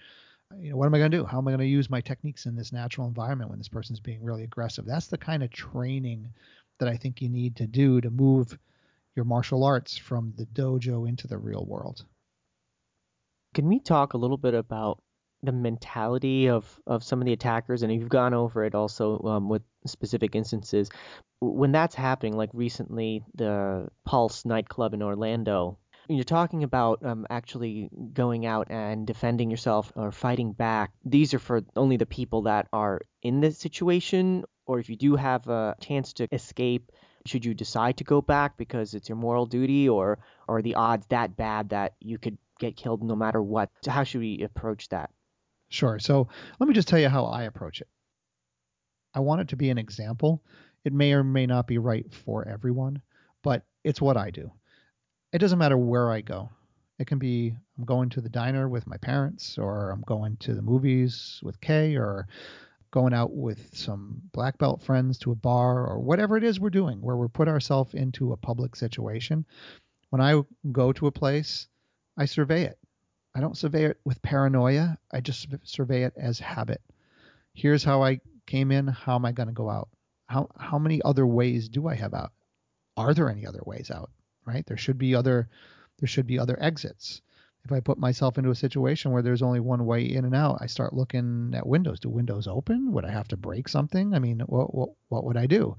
You 0.58 0.72
know, 0.72 0.78
what 0.78 0.86
am 0.86 0.96
I 0.96 1.00
going 1.00 1.12
to 1.12 1.18
do? 1.18 1.26
How 1.26 1.40
am 1.40 1.48
I 1.48 1.52
going 1.52 1.60
to 1.60 1.66
use 1.68 1.90
my 1.90 2.02
techniques 2.02 2.46
in 2.46 2.56
this 2.56 2.72
natural 2.72 3.08
environment 3.08 3.50
when 3.50 3.60
this 3.60 3.68
person's 3.68 4.00
being 4.00 4.24
really 4.24 4.44
aggressive? 4.44 4.86
That's 4.86 5.08
the 5.08 5.18
kind 5.18 5.44
of 5.44 5.52
training 5.52 6.30
that 6.80 6.88
I 6.88 6.96
think 6.96 7.22
you 7.22 7.30
need 7.30 7.58
to 7.58 7.68
do 7.68 8.02
to 8.02 8.10
move 8.10 8.58
your 9.16 9.26
martial 9.26 9.64
arts 9.64 9.98
from 9.98 10.34
the 10.38 10.46
dojo 10.46 11.08
into 11.08 11.28
the 11.28 11.38
real 11.38 11.66
world. 11.66 12.06
Can 13.54 13.68
we 13.68 13.80
talk 13.80 14.14
a 14.14 14.18
little 14.18 14.38
bit 14.38 14.54
about 14.54 15.02
the 15.44 15.52
mentality 15.52 16.50
of, 16.50 16.80
of 16.88 17.04
some 17.04 17.22
of 17.22 17.26
the 17.26 17.34
attackers, 17.34 17.84
and 17.84 17.94
you've 17.94 18.10
gone 18.10 18.34
over 18.34 18.64
it 18.64 18.74
also 18.74 19.20
um, 19.22 19.50
with 19.50 19.62
specific 19.88 20.36
instances. 20.36 20.90
When 21.40 21.72
that's 21.72 21.96
happening, 21.96 22.36
like 22.36 22.50
recently, 22.54 23.24
the 23.36 23.88
Pulse 24.06 24.46
nightclub 24.46 24.94
in 24.94 25.04
Orlando, 25.04 25.78
you're 26.10 26.24
talking 26.24 26.64
about 26.64 27.06
um, 27.06 27.28
actually 27.30 27.90
going 28.14 28.46
out 28.46 28.68
and 28.70 29.06
defending 29.06 29.52
yourself 29.52 29.92
or 29.96 30.12
fighting 30.12 30.54
back. 30.54 30.92
These 31.04 31.34
are 31.34 31.40
for 31.40 31.64
only 31.76 31.98
the 31.98 32.06
people 32.06 32.44
that 32.44 32.68
are 32.72 33.02
in 33.22 33.42
this 33.42 33.58
situation, 33.58 34.46
or 34.66 34.80
if 34.80 34.90
you 34.90 34.96
do 34.96 35.16
have 35.16 35.48
a 35.48 35.76
chance 35.82 36.14
to 36.14 36.28
escape, 36.32 36.92
should 37.26 37.44
you 37.44 37.54
decide 37.54 37.98
to 37.98 38.04
go 38.04 38.22
back 38.22 38.58
because 38.58 38.94
it's 38.94 39.10
your 39.10 39.18
moral 39.18 39.46
duty, 39.46 39.90
or, 39.90 40.20
are 40.48 40.62
the 40.62 40.76
odds 40.76 41.06
that 41.08 41.36
bad 41.36 41.70
that 41.70 41.96
you 42.00 42.18
could 42.18 42.38
get 42.58 42.78
killed 42.78 43.04
no 43.04 43.16
matter 43.16 43.42
what? 43.42 43.70
How 43.86 44.04
should 44.04 44.22
we 44.22 44.42
approach 44.44 44.88
that? 44.90 45.10
Sure. 45.70 46.00
So 46.00 46.30
let 46.60 46.70
me 46.70 46.74
just 46.74 46.88
tell 46.88 47.00
you 47.00 47.10
how 47.10 47.26
I 47.26 47.44
approach 47.44 47.82
it. 47.82 47.88
I 49.14 49.20
want 49.20 49.42
it 49.42 49.48
to 49.50 49.56
be 49.56 49.70
an 49.70 49.78
example. 49.78 50.44
It 50.84 50.94
may 50.94 51.14
or 51.14 51.24
may 51.24 51.46
not 51.46 51.68
be 51.68 51.78
right 51.78 52.06
for 52.14 52.48
everyone, 52.48 53.02
but 53.44 53.64
it's 53.84 54.02
what 54.02 54.18
I 54.18 54.30
do. 54.30 54.52
It 55.34 55.40
doesn't 55.40 55.60
matter 55.60 55.78
where 55.78 56.12
I 56.12 56.22
go. 56.22 56.50
It 57.00 57.08
can 57.08 57.20
be 57.20 57.56
I'm 57.78 57.86
going 57.86 58.10
to 58.10 58.22
the 58.22 58.30
diner 58.30 58.68
with 58.68 58.88
my 58.88 58.98
parents, 58.98 59.58
or 59.58 59.92
I'm 59.92 60.02
going 60.02 60.38
to 60.38 60.54
the 60.54 60.62
movies 60.62 61.40
with 61.44 61.62
Kay, 61.62 61.96
or 61.96 62.28
going 62.92 63.14
out 63.14 63.34
with 63.34 63.76
some 63.76 64.22
black 64.32 64.58
belt 64.58 64.82
friends 64.82 65.18
to 65.20 65.32
a 65.32 65.36
bar, 65.36 65.86
or 65.86 66.00
whatever 66.00 66.38
it 66.38 66.44
is 66.44 66.60
we're 66.60 66.70
doing, 66.70 67.02
where 67.02 67.18
we 67.18 67.28
put 67.28 67.48
ourselves 67.48 67.94
into 67.94 68.32
a 68.32 68.38
public 68.38 68.76
situation. 68.76 69.46
When 70.10 70.22
I 70.22 70.42
go 70.72 70.92
to 70.94 71.08
a 71.08 71.12
place, 71.12 71.68
I 72.18 72.26
survey 72.26 72.64
it. 72.64 72.80
I 73.36 73.42
don't 73.42 73.58
survey 73.58 73.86
it 73.86 74.00
with 74.04 74.22
paranoia. 74.24 74.98
I 75.12 75.22
just 75.22 75.48
survey 75.64 76.04
it 76.04 76.14
as 76.18 76.40
habit. 76.40 76.82
Here's 77.54 77.84
how 77.84 78.02
I 78.02 78.20
came 78.48 78.72
in. 78.72 78.88
How 78.88 79.16
am 79.16 79.26
I 79.26 79.32
going 79.32 79.48
to 79.48 79.54
go 79.54 79.70
out? 79.70 79.90
How 80.26 80.50
how 80.58 80.80
many 80.80 81.02
other 81.04 81.26
ways 81.26 81.70
do 81.70 81.88
I 81.88 81.96
have 81.96 82.14
out? 82.14 82.32
Are 82.96 83.14
there 83.14 83.30
any 83.30 83.46
other 83.46 83.62
ways 83.66 83.92
out? 83.92 84.10
Right? 84.46 84.66
There 84.66 84.78
should 84.78 84.98
be 84.98 85.14
other 85.14 85.50
there 86.00 86.08
should 86.08 86.28
be 86.28 86.40
other 86.40 86.58
exits. 86.62 87.22
If 87.64 87.72
I 87.72 87.80
put 87.82 87.98
myself 87.98 88.38
into 88.38 88.52
a 88.52 88.56
situation 88.56 89.12
where 89.12 89.22
there's 89.22 89.42
only 89.42 89.60
one 89.60 89.86
way 89.86 90.06
in 90.06 90.24
and 90.24 90.36
out, 90.36 90.60
I 90.62 90.68
start 90.68 90.94
looking 90.94 91.54
at 91.54 91.68
windows. 91.68 92.00
Do 92.00 92.10
windows 92.10 92.48
open? 92.48 92.94
Would 92.94 93.04
I 93.04 93.12
have 93.12 93.28
to 93.30 93.38
break 93.38 93.68
something? 93.68 94.14
I 94.14 94.20
mean, 94.20 94.40
what 94.40 94.74
what, 94.74 94.90
what 95.10 95.24
would 95.26 95.38
I 95.38 95.48
do? 95.48 95.76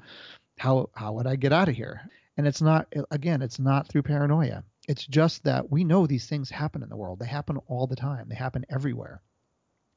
How 0.58 0.90
how 0.94 1.14
would 1.14 1.26
I 1.26 1.36
get 1.36 1.52
out 1.52 1.68
of 1.68 1.74
here? 1.74 2.02
And 2.36 2.46
it's 2.46 2.62
not 2.62 2.92
again, 3.10 3.42
it's 3.42 3.58
not 3.58 3.88
through 3.88 4.02
paranoia. 4.02 4.64
It's 4.86 5.06
just 5.06 5.44
that 5.44 5.70
we 5.70 5.84
know 5.84 6.06
these 6.06 6.26
things 6.26 6.48
happen 6.48 6.82
in 6.82 6.88
the 6.88 6.96
world. 6.96 7.18
They 7.18 7.26
happen 7.26 7.58
all 7.66 7.86
the 7.86 7.96
time. 7.96 8.28
They 8.28 8.34
happen 8.34 8.64
everywhere. 8.70 9.20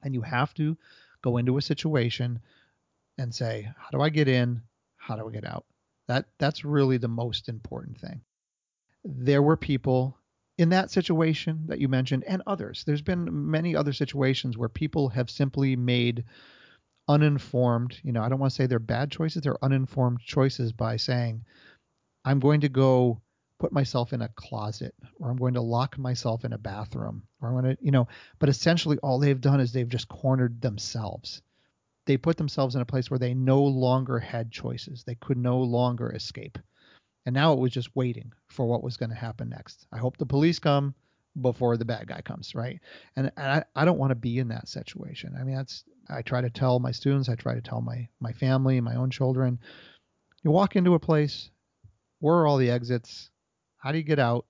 And 0.02 0.14
you 0.14 0.22
have 0.22 0.54
to 0.56 0.78
go 1.22 1.38
into 1.38 1.58
a 1.58 1.62
situation 1.62 2.40
and 3.22 3.34
say, 3.34 3.70
how 3.78 3.90
do 3.92 4.02
I 4.02 4.10
get 4.10 4.28
in? 4.28 4.62
How 4.98 5.16
do 5.16 5.28
I 5.28 5.32
get 5.32 5.46
out? 5.46 5.66
That 6.08 6.26
that's 6.38 6.66
really 6.66 6.98
the 6.98 7.08
most 7.08 7.50
important 7.50 8.00
thing. 8.00 8.22
There 9.04 9.42
were 9.42 9.58
people 9.58 10.18
in 10.58 10.70
that 10.70 10.92
situation 10.92 11.64
that 11.68 11.80
you 11.80 11.88
mentioned 11.88 12.24
and 12.28 12.44
others. 12.46 12.84
There's 12.86 13.02
been 13.02 13.50
many 13.50 13.76
other 13.76 13.94
situations 13.94 14.58
where 14.58 14.70
people 14.70 15.10
have 15.10 15.30
simply 15.30 15.76
made 15.76 16.26
uninformed, 17.08 18.00
you 18.04 18.12
know, 18.12 18.22
I 18.22 18.30
don't 18.30 18.40
want 18.40 18.52
to 18.52 18.56
say 18.56 18.68
they're 18.68 18.80
bad 18.80 19.12
choices, 19.12 19.42
they're 19.42 19.64
uninformed 19.64 20.20
choices 20.20 20.72
by 20.72 20.98
saying, 20.98 21.44
I'm 22.24 22.40
going 22.40 22.62
to 22.62 22.70
go 22.70 23.22
put 23.60 23.72
myself 23.72 24.14
in 24.14 24.22
a 24.22 24.30
closet 24.30 24.94
or 25.20 25.30
I'm 25.30 25.38
going 25.38 25.56
to 25.56 25.62
lock 25.62 25.98
myself 25.98 26.46
in 26.46 26.54
a 26.54 26.58
bathroom 26.58 27.24
or 27.42 27.50
I'm 27.50 27.62
going 27.62 27.76
to, 27.76 27.84
you 27.84 27.92
know, 27.92 28.08
but 28.40 28.50
essentially 28.50 28.98
all 29.00 29.20
they've 29.20 29.40
done 29.40 29.60
is 29.60 29.72
they've 29.72 29.88
just 29.88 30.08
cornered 30.08 30.62
themselves. 30.62 31.42
They 32.06 32.18
put 32.18 32.38
themselves 32.38 32.76
in 32.76 32.82
a 32.82 32.86
place 32.86 33.10
where 33.10 33.20
they 33.20 33.34
no 33.34 33.62
longer 33.62 34.20
had 34.20 34.52
choices. 34.52 35.04
They 35.04 35.16
could 35.16 35.38
no 35.38 35.60
longer 35.60 36.12
escape. 36.12 36.58
And 37.26 37.34
now 37.34 37.54
it 37.54 37.60
was 37.60 37.72
just 37.72 37.96
waiting 37.96 38.32
for 38.48 38.66
what 38.66 38.84
was 38.84 38.98
going 38.98 39.12
to 39.12 39.16
happen 39.16 39.50
next. 39.50 39.86
I 39.92 39.98
hope 39.98 40.18
the 40.18 40.26
police 40.26 40.58
come 40.58 40.96
before 41.40 41.78
the 41.78 41.86
bad 41.86 42.08
guy 42.08 42.22
comes, 42.22 42.56
right? 42.56 42.80
And, 43.16 43.32
and 43.38 43.48
I, 43.48 43.64
I 43.76 43.86
don't 43.86 44.00
want 44.00 44.12
to 44.12 44.16
be 44.16 44.40
in 44.40 44.48
that 44.50 44.68
situation. 44.68 45.36
I 45.40 45.44
mean, 45.44 45.56
that's 45.56 45.84
I 46.10 46.22
try 46.24 46.42
to 46.42 46.50
tell 46.50 46.80
my 46.80 46.92
students, 46.92 47.30
I 47.30 47.36
try 47.36 47.54
to 47.54 47.62
tell 47.62 47.82
my 47.82 48.08
my 48.20 48.34
family, 48.34 48.82
my 48.82 48.96
own 48.96 49.12
children, 49.12 49.60
you 50.44 50.52
walk 50.52 50.76
into 50.76 50.96
a 50.96 51.00
place, 51.00 51.52
where 52.20 52.36
are 52.36 52.48
all 52.48 52.58
the 52.58 52.72
exits? 52.72 53.30
How 53.78 53.92
do 53.92 53.98
you 53.98 54.04
get 54.04 54.20
out? 54.20 54.46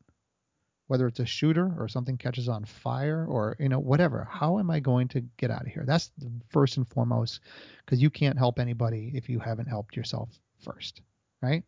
Whether 0.92 1.08
it's 1.08 1.22
a 1.22 1.26
shooter 1.26 1.74
or 1.80 1.88
something 1.88 2.18
catches 2.18 2.50
on 2.50 2.66
fire 2.66 3.26
or 3.26 3.56
you 3.62 3.70
know 3.70 3.80
whatever. 3.80 4.28
How 4.30 4.60
am 4.60 4.70
I 4.70 4.82
going 4.82 5.08
to 5.08 5.22
get 5.38 5.50
out 5.50 5.62
of 5.62 5.68
here? 5.68 5.86
That's 5.88 6.12
the 6.18 6.30
first 6.50 6.76
and 6.76 6.86
foremost 6.86 7.40
because 7.86 8.02
you 8.02 8.10
can't 8.10 8.38
help 8.38 8.60
anybody 8.60 9.14
if 9.16 9.30
you 9.30 9.40
haven't 9.40 9.70
helped 9.70 9.96
yourself 9.96 10.28
first, 10.60 11.02
right? 11.42 11.64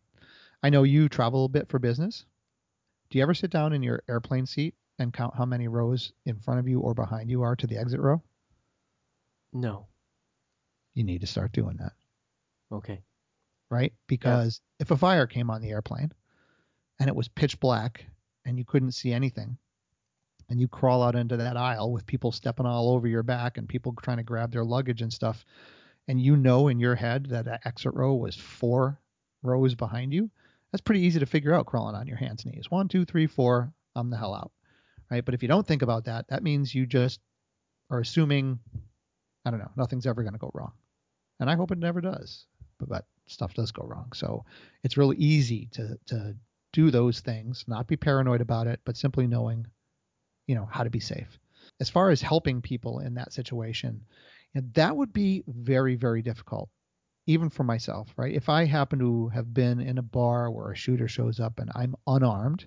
I 0.62 0.68
know 0.68 0.82
you 0.82 1.08
travel 1.08 1.46
a 1.46 1.48
bit 1.48 1.70
for 1.70 1.78
business. 1.78 2.26
Do 3.08 3.16
you 3.16 3.22
ever 3.22 3.32
sit 3.32 3.50
down 3.50 3.72
in 3.72 3.82
your 3.82 4.02
airplane 4.10 4.44
seat 4.44 4.74
and 4.98 5.10
count 5.10 5.34
how 5.34 5.46
many 5.46 5.68
rows 5.68 6.12
in 6.26 6.36
front 6.36 6.60
of 6.60 6.68
you 6.68 6.80
or 6.80 6.92
behind 6.92 7.30
you 7.30 7.44
are 7.44 7.56
to 7.56 7.66
the 7.66 7.78
exit 7.78 8.00
row? 8.00 8.20
No. 9.54 9.86
You 10.92 11.02
need 11.02 11.22
to 11.22 11.26
start 11.26 11.52
doing 11.52 11.78
that. 11.78 11.92
Okay. 12.70 13.00
Right? 13.70 13.94
Because 14.06 14.60
yeah. 14.78 14.82
if 14.82 14.90
a 14.90 14.98
fire 14.98 15.26
came 15.26 15.48
on 15.48 15.62
the 15.62 15.70
airplane, 15.70 16.12
and 17.00 17.08
it 17.08 17.16
was 17.16 17.28
pitch 17.28 17.58
black 17.58 18.04
and 18.44 18.58
you 18.58 18.64
couldn't 18.64 18.92
see 18.92 19.12
anything. 19.12 19.56
And 20.50 20.60
you 20.60 20.68
crawl 20.68 21.02
out 21.02 21.16
into 21.16 21.38
that 21.38 21.56
aisle 21.56 21.90
with 21.90 22.06
people 22.06 22.30
stepping 22.30 22.66
all 22.66 22.90
over 22.90 23.08
your 23.08 23.22
back 23.22 23.56
and 23.56 23.68
people 23.68 23.94
trying 24.02 24.18
to 24.18 24.22
grab 24.22 24.52
their 24.52 24.64
luggage 24.64 25.00
and 25.00 25.12
stuff. 25.12 25.44
And 26.06 26.20
you 26.20 26.36
know 26.36 26.68
in 26.68 26.78
your 26.78 26.94
head 26.94 27.26
that 27.26 27.46
that 27.46 27.62
exit 27.64 27.94
row 27.94 28.14
was 28.14 28.36
four 28.36 29.00
rows 29.42 29.74
behind 29.74 30.12
you. 30.12 30.30
That's 30.70 30.82
pretty 30.82 31.00
easy 31.00 31.20
to 31.20 31.26
figure 31.26 31.54
out 31.54 31.66
crawling 31.66 31.94
on 31.94 32.06
your 32.06 32.16
hands 32.18 32.44
and 32.44 32.52
knees. 32.52 32.70
One 32.70 32.88
two 32.88 33.04
three 33.04 33.26
four 33.26 33.72
i'm 33.96 34.10
the 34.10 34.16
hell 34.16 34.34
out 34.34 34.50
right? 35.10 35.24
But 35.24 35.34
if 35.34 35.42
you 35.42 35.48
don't 35.48 35.66
think 35.66 35.82
about 35.82 36.04
that 36.06 36.28
that 36.28 36.42
means 36.42 36.74
you 36.74 36.86
just 36.86 37.20
are 37.90 38.00
assuming 38.00 38.58
i 39.44 39.50
don't 39.50 39.60
know 39.60 39.70
nothing's 39.76 40.06
ever 40.06 40.22
going 40.22 40.32
to 40.32 40.38
go 40.38 40.50
wrong. 40.52 40.72
And 41.40 41.48
i 41.48 41.54
hope 41.54 41.70
it 41.70 41.78
never 41.78 42.00
does 42.00 42.46
but, 42.78 42.88
but 42.88 43.04
stuff 43.26 43.54
does 43.54 43.72
go 43.72 43.86
wrong. 43.86 44.12
So 44.14 44.44
it's 44.82 44.96
really 44.96 45.16
easy 45.16 45.68
to 45.72 45.98
to 46.06 46.36
do 46.74 46.90
those 46.90 47.20
things, 47.20 47.64
not 47.68 47.86
be 47.86 47.96
paranoid 47.96 48.40
about 48.40 48.66
it, 48.66 48.80
but 48.84 48.96
simply 48.96 49.28
knowing, 49.28 49.64
you 50.48 50.56
know, 50.56 50.68
how 50.70 50.82
to 50.82 50.90
be 50.90 50.98
safe. 50.98 51.38
As 51.80 51.88
far 51.88 52.10
as 52.10 52.20
helping 52.20 52.60
people 52.60 52.98
in 52.98 53.14
that 53.14 53.32
situation, 53.32 54.04
that 54.74 54.96
would 54.96 55.12
be 55.12 55.44
very, 55.46 55.94
very 55.94 56.20
difficult, 56.20 56.68
even 57.26 57.48
for 57.48 57.62
myself, 57.62 58.12
right? 58.16 58.34
If 58.34 58.48
I 58.48 58.64
happen 58.64 58.98
to 58.98 59.28
have 59.28 59.54
been 59.54 59.78
in 59.80 59.98
a 59.98 60.02
bar 60.02 60.50
where 60.50 60.72
a 60.72 60.76
shooter 60.76 61.06
shows 61.06 61.38
up 61.38 61.60
and 61.60 61.70
I'm 61.76 61.94
unarmed, 62.08 62.66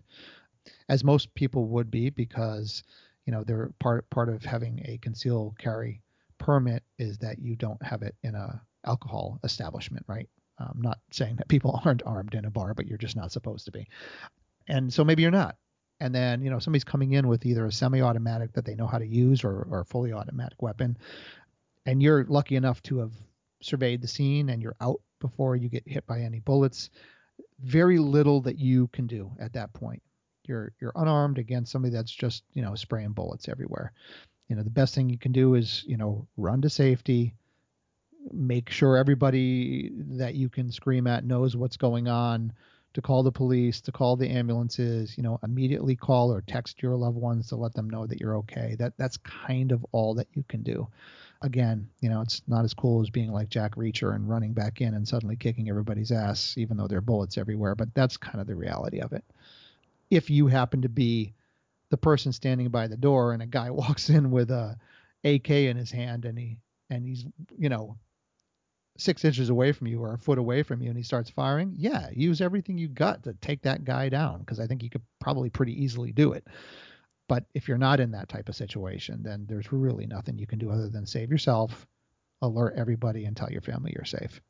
as 0.88 1.04
most 1.04 1.34
people 1.36 1.68
would 1.68 1.92
be 1.92 2.10
because, 2.10 2.84
you 3.26 3.34
know, 3.34 3.44
they're 3.44 3.74
part 3.80 4.10
part 4.10 4.30
of 4.30 4.44
having 4.44 4.82
a 4.86 5.00
concealed 5.00 5.60
carry 5.60 6.02
permit 6.38 6.84
is 6.98 7.18
that 7.18 7.40
you 7.40 7.58
don't 7.58 7.82
have 7.84 8.04
it 8.04 8.16
in 8.24 8.36
a 8.36 8.62
alcohol 8.86 9.38
establishment, 9.44 10.06
right? 10.08 10.30
I'm 10.60 10.82
not 10.82 11.00
saying 11.12 11.38
that 11.38 11.48
people 11.48 11.80
aren't 11.86 12.04
armed 12.06 12.34
in 12.34 12.46
a 12.46 12.50
bar, 12.52 12.74
but 12.74 12.88
you're 12.88 12.98
just 12.98 13.16
not 13.16 13.32
supposed 13.32 13.66
to 13.66 13.72
be. 13.72 13.88
And 14.68 14.94
so 14.94 15.04
maybe 15.04 15.22
you're 15.22 15.32
not. 15.32 15.58
And 16.00 16.14
then, 16.14 16.42
you 16.42 16.50
know, 16.50 16.60
somebody's 16.60 16.84
coming 16.84 17.14
in 17.14 17.28
with 17.28 17.46
either 17.46 17.66
a 17.66 17.72
semi 17.72 18.02
automatic 18.02 18.54
that 18.54 18.66
they 18.66 18.76
know 18.76 18.88
how 18.88 19.00
to 19.00 19.08
use 19.08 19.44
or, 19.44 19.68
or 19.70 19.82
a 19.82 19.86
fully 19.86 20.14
automatic 20.14 20.62
weapon. 20.62 20.98
And 21.86 22.04
you're 22.04 22.26
lucky 22.26 22.56
enough 22.56 22.84
to 22.84 23.00
have 23.00 23.14
surveyed 23.62 24.02
the 24.02 24.08
scene 24.08 24.50
and 24.50 24.62
you're 24.62 24.76
out 24.80 25.02
before 25.20 25.56
you 25.56 25.70
get 25.70 25.88
hit 25.88 26.06
by 26.06 26.22
any 26.22 26.40
bullets. 26.40 26.92
Very 27.60 27.98
little 27.98 28.42
that 28.42 28.60
you 28.60 28.88
can 28.90 29.08
do 29.08 29.32
at 29.40 29.54
that 29.54 29.74
point. 29.74 30.04
You're 30.44 30.72
you're 30.80 30.94
unarmed 30.96 31.40
against 31.40 31.72
somebody 31.72 31.94
that's 31.94 32.12
just, 32.12 32.44
you 32.54 32.62
know, 32.62 32.76
spraying 32.76 33.14
bullets 33.14 33.50
everywhere. 33.50 33.92
You 34.48 34.56
know, 34.56 34.64
the 34.64 34.70
best 34.70 34.94
thing 34.94 35.10
you 35.10 35.18
can 35.18 35.32
do 35.32 35.56
is, 35.56 35.84
you 35.88 35.98
know, 35.98 36.28
run 36.38 36.62
to 36.62 36.70
safety, 36.70 37.34
make 38.32 38.70
sure 38.70 38.98
everybody 38.98 39.92
that 39.96 40.36
you 40.36 40.50
can 40.50 40.72
scream 40.72 41.08
at 41.08 41.26
knows 41.26 41.56
what's 41.56 41.78
going 41.78 42.08
on 42.08 42.54
to 42.94 43.02
call 43.02 43.22
the 43.22 43.32
police 43.32 43.80
to 43.82 43.92
call 43.92 44.16
the 44.16 44.30
ambulances 44.30 45.16
you 45.18 45.24
know 45.24 45.40
immediately 45.44 45.96
call 45.96 46.34
or 46.34 46.42
text 46.42 46.82
your 46.82 46.96
loved 46.96 47.18
ones 47.18 47.48
to 47.48 47.56
let 47.56 47.74
them 47.74 47.90
know 47.90 48.08
that 48.08 48.20
you're 48.20 48.38
okay. 48.38 48.76
That 48.80 48.94
that's 48.98 49.18
kind 49.18 49.72
of 49.72 49.86
all 49.92 50.16
that 50.16 50.28
you 50.34 50.44
can 50.48 50.64
do. 50.64 50.88
Again 51.42 51.88
you 52.00 52.10
know 52.10 52.22
it's 52.22 52.42
not 52.48 52.66
as 52.66 52.74
cool 52.74 53.02
as 53.02 53.10
being 53.10 53.32
like 53.32 53.50
jack 53.50 53.76
reacher 53.76 54.16
and 54.16 54.28
running 54.28 54.54
back 54.54 54.82
in 54.82 54.96
and 54.96 55.08
suddenly 55.08 55.36
kicking 55.36 55.70
everybody's 55.70 56.12
ass 56.12 56.56
even 56.58 56.78
though 56.78 56.88
there 56.88 56.98
are 56.98 57.02
bullets 57.02 57.38
everywhere 57.38 57.76
but 57.76 57.94
that's 57.94 58.18
kind 58.18 58.42
of 58.42 58.48
the 58.48 58.56
reality 58.56 59.00
of 59.00 59.14
it. 59.14 59.24
If 60.10 60.30
you 60.30 60.48
happen 60.48 60.82
to 60.82 60.90
be 60.90 61.34
the 61.90 61.98
person 61.98 62.32
standing 62.32 62.70
by 62.70 62.88
the 62.88 62.98
door 62.98 63.34
and 63.34 63.42
a 63.42 63.48
guy 63.48 63.70
walks 63.72 64.10
in 64.10 64.32
with 64.32 64.50
a 64.50 64.78
AK 65.24 65.50
in 65.50 65.78
his 65.78 65.92
hand 65.92 66.26
and 66.26 66.38
he 66.38 66.58
and 66.90 67.06
he's 67.06 67.26
you 67.58 67.70
know 67.70 67.98
six 68.98 69.24
inches 69.24 69.50
away 69.50 69.72
from 69.72 69.88
you 69.88 70.02
or 70.02 70.14
a 70.14 70.18
foot 70.18 70.38
away 70.38 70.64
from 70.64 70.82
you 70.82 70.90
and 70.90 70.98
he 70.98 71.04
starts 71.04 71.30
firing, 71.30 71.74
yeah, 71.78 72.10
use 72.14 72.42
everything 72.42 72.78
you 72.78 72.88
got 72.88 73.24
to 73.24 73.34
take 73.34 73.62
that 73.64 73.84
guy 73.84 74.10
down 74.10 74.40
because 74.40 74.60
I 74.60 74.68
think 74.68 74.84
you 74.84 74.90
could 74.90 75.04
probably 75.20 75.50
pretty 75.50 75.84
easily 75.84 76.12
do 76.12 76.34
it. 76.34 76.46
But 77.28 77.46
if 77.54 77.68
you're 77.68 77.78
not 77.78 78.00
in 78.00 78.12
that 78.12 78.30
type 78.30 78.50
of 78.50 78.56
situation, 78.56 79.22
then 79.24 79.46
there's 79.48 79.72
really 79.72 80.08
nothing 80.08 80.38
you 80.38 80.48
can 80.48 80.60
do 80.60 80.72
other 80.72 80.90
than 80.90 81.06
save 81.06 81.30
yourself, 81.30 81.86
alert 82.42 82.74
everybody, 82.78 83.26
and 83.26 83.36
tell 83.36 83.52
your 83.52 83.62
family 83.62 83.94
you're 83.96 84.06
safe. 84.06 84.42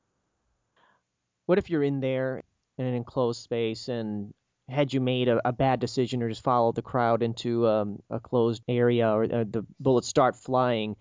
What 1.47 1.57
if 1.57 1.69
you're 1.69 1.83
in 1.83 1.99
there 1.99 2.43
in 2.77 2.85
an 2.85 2.93
enclosed 2.93 3.41
space 3.41 3.87
and 3.87 4.33
had 4.69 4.93
you 4.93 5.01
made 5.01 5.27
a, 5.27 5.47
a 5.47 5.53
bad 5.53 5.79
decision 5.79 6.21
or 6.21 6.29
just 6.29 6.43
followed 6.43 6.75
the 6.75 6.81
crowd 6.81 7.23
into 7.23 7.65
um, 7.67 8.01
a 8.09 8.19
closed 8.19 8.61
area 8.67 9.09
or 9.09 9.23
uh, 9.23 9.45
the 9.49 9.65
bullets 9.79 10.07
start 10.07 10.35
flying? 10.35 10.95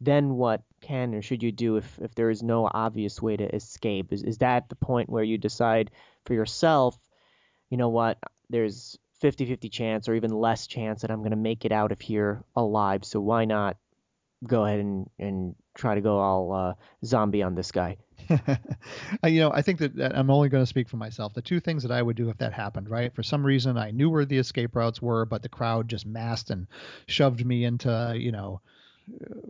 then 0.00 0.34
what 0.34 0.62
can 0.80 1.14
or 1.14 1.22
should 1.22 1.42
you 1.42 1.52
do 1.52 1.76
if, 1.76 1.98
if 2.00 2.14
there 2.14 2.30
is 2.30 2.42
no 2.42 2.68
obvious 2.72 3.20
way 3.20 3.36
to 3.36 3.54
escape? 3.54 4.12
Is, 4.12 4.22
is 4.22 4.38
that 4.38 4.68
the 4.68 4.76
point 4.76 5.10
where 5.10 5.24
you 5.24 5.38
decide 5.38 5.90
for 6.24 6.34
yourself, 6.34 6.98
you 7.68 7.76
know 7.76 7.88
what, 7.88 8.18
there's 8.48 8.98
50 9.20 9.46
50 9.46 9.68
chance 9.68 10.08
or 10.08 10.14
even 10.14 10.30
less 10.30 10.66
chance 10.66 11.02
that 11.02 11.10
I'm 11.10 11.20
going 11.20 11.30
to 11.30 11.36
make 11.36 11.64
it 11.64 11.72
out 11.72 11.92
of 11.92 12.00
here 12.00 12.42
alive, 12.56 13.04
so 13.04 13.20
why 13.20 13.44
not 13.44 13.76
go 14.46 14.64
ahead 14.64 14.80
and, 14.80 15.08
and 15.18 15.54
try 15.74 15.94
to 15.94 16.00
go 16.00 16.18
all 16.18 16.52
uh, 16.52 16.74
zombie 17.04 17.42
on 17.42 17.54
this 17.54 17.70
guy? 17.72 17.98
you 19.24 19.40
know, 19.40 19.52
I 19.52 19.62
think 19.62 19.78
that, 19.80 19.96
that 19.96 20.16
I'm 20.16 20.30
only 20.30 20.48
going 20.48 20.62
to 20.62 20.66
speak 20.66 20.88
for 20.88 20.96
myself. 20.96 21.34
The 21.34 21.42
two 21.42 21.60
things 21.60 21.82
that 21.82 21.92
I 21.92 22.00
would 22.00 22.16
do 22.16 22.30
if 22.30 22.38
that 22.38 22.52
happened, 22.52 22.88
right? 22.88 23.14
For 23.14 23.22
some 23.22 23.44
reason, 23.44 23.76
I 23.76 23.90
knew 23.90 24.10
where 24.10 24.24
the 24.24 24.38
escape 24.38 24.76
routes 24.76 25.02
were, 25.02 25.24
but 25.24 25.42
the 25.42 25.48
crowd 25.48 25.88
just 25.88 26.06
massed 26.06 26.50
and 26.50 26.66
shoved 27.06 27.44
me 27.44 27.64
into, 27.64 28.14
you 28.16 28.32
know, 28.32 28.60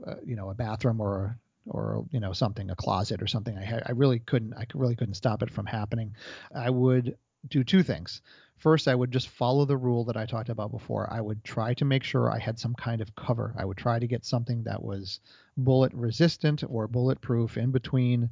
uh, 0.06 0.14
you 0.24 0.36
know 0.36 0.50
a 0.50 0.54
bathroom 0.54 1.00
or 1.00 1.38
or 1.66 2.04
you 2.10 2.20
know 2.20 2.32
something 2.32 2.70
a 2.70 2.76
closet 2.76 3.22
or 3.22 3.26
something. 3.26 3.56
I 3.56 3.82
I 3.86 3.92
really 3.92 4.18
couldn't 4.18 4.54
I 4.54 4.66
really 4.74 4.96
couldn't 4.96 5.14
stop 5.14 5.42
it 5.42 5.50
from 5.50 5.66
happening. 5.66 6.14
I 6.54 6.70
would 6.70 7.16
do 7.48 7.64
two 7.64 7.82
things. 7.82 8.22
First 8.56 8.88
I 8.88 8.94
would 8.94 9.10
just 9.10 9.28
follow 9.28 9.64
the 9.64 9.76
rule 9.76 10.04
that 10.04 10.16
I 10.16 10.26
talked 10.26 10.50
about 10.50 10.70
before. 10.70 11.10
I 11.10 11.20
would 11.20 11.42
try 11.44 11.74
to 11.74 11.84
make 11.84 12.04
sure 12.04 12.30
I 12.30 12.38
had 12.38 12.58
some 12.58 12.74
kind 12.74 13.00
of 13.00 13.14
cover. 13.16 13.54
I 13.58 13.64
would 13.64 13.78
try 13.78 13.98
to 13.98 14.06
get 14.06 14.24
something 14.24 14.64
that 14.64 14.82
was 14.82 15.20
bullet 15.56 15.92
resistant 15.94 16.62
or 16.68 16.86
bulletproof 16.86 17.56
in 17.56 17.70
between 17.70 18.30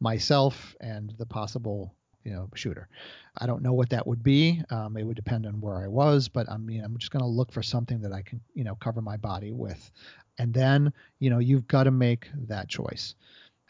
myself 0.00 0.74
and 0.80 1.12
the 1.18 1.26
possible 1.26 1.94
you 2.24 2.32
know 2.32 2.48
shooter. 2.54 2.88
I 3.38 3.46
don't 3.46 3.62
know 3.62 3.72
what 3.72 3.90
that 3.90 4.06
would 4.06 4.22
be. 4.22 4.62
Um, 4.70 4.96
it 4.96 5.04
would 5.04 5.16
depend 5.16 5.46
on 5.46 5.60
where 5.60 5.76
I 5.76 5.86
was, 5.86 6.28
but 6.28 6.50
I 6.50 6.56
mean 6.56 6.82
I'm 6.82 6.96
just 6.98 7.12
going 7.12 7.22
to 7.22 7.28
look 7.28 7.52
for 7.52 7.62
something 7.62 8.00
that 8.00 8.12
I 8.12 8.22
can 8.22 8.40
you 8.54 8.64
know 8.64 8.74
cover 8.74 9.00
my 9.00 9.16
body 9.16 9.52
with, 9.52 9.90
and 10.38 10.52
then 10.52 10.92
you 11.18 11.30
know 11.30 11.38
you've 11.38 11.68
got 11.68 11.84
to 11.84 11.90
make 11.90 12.28
that 12.48 12.68
choice. 12.68 13.14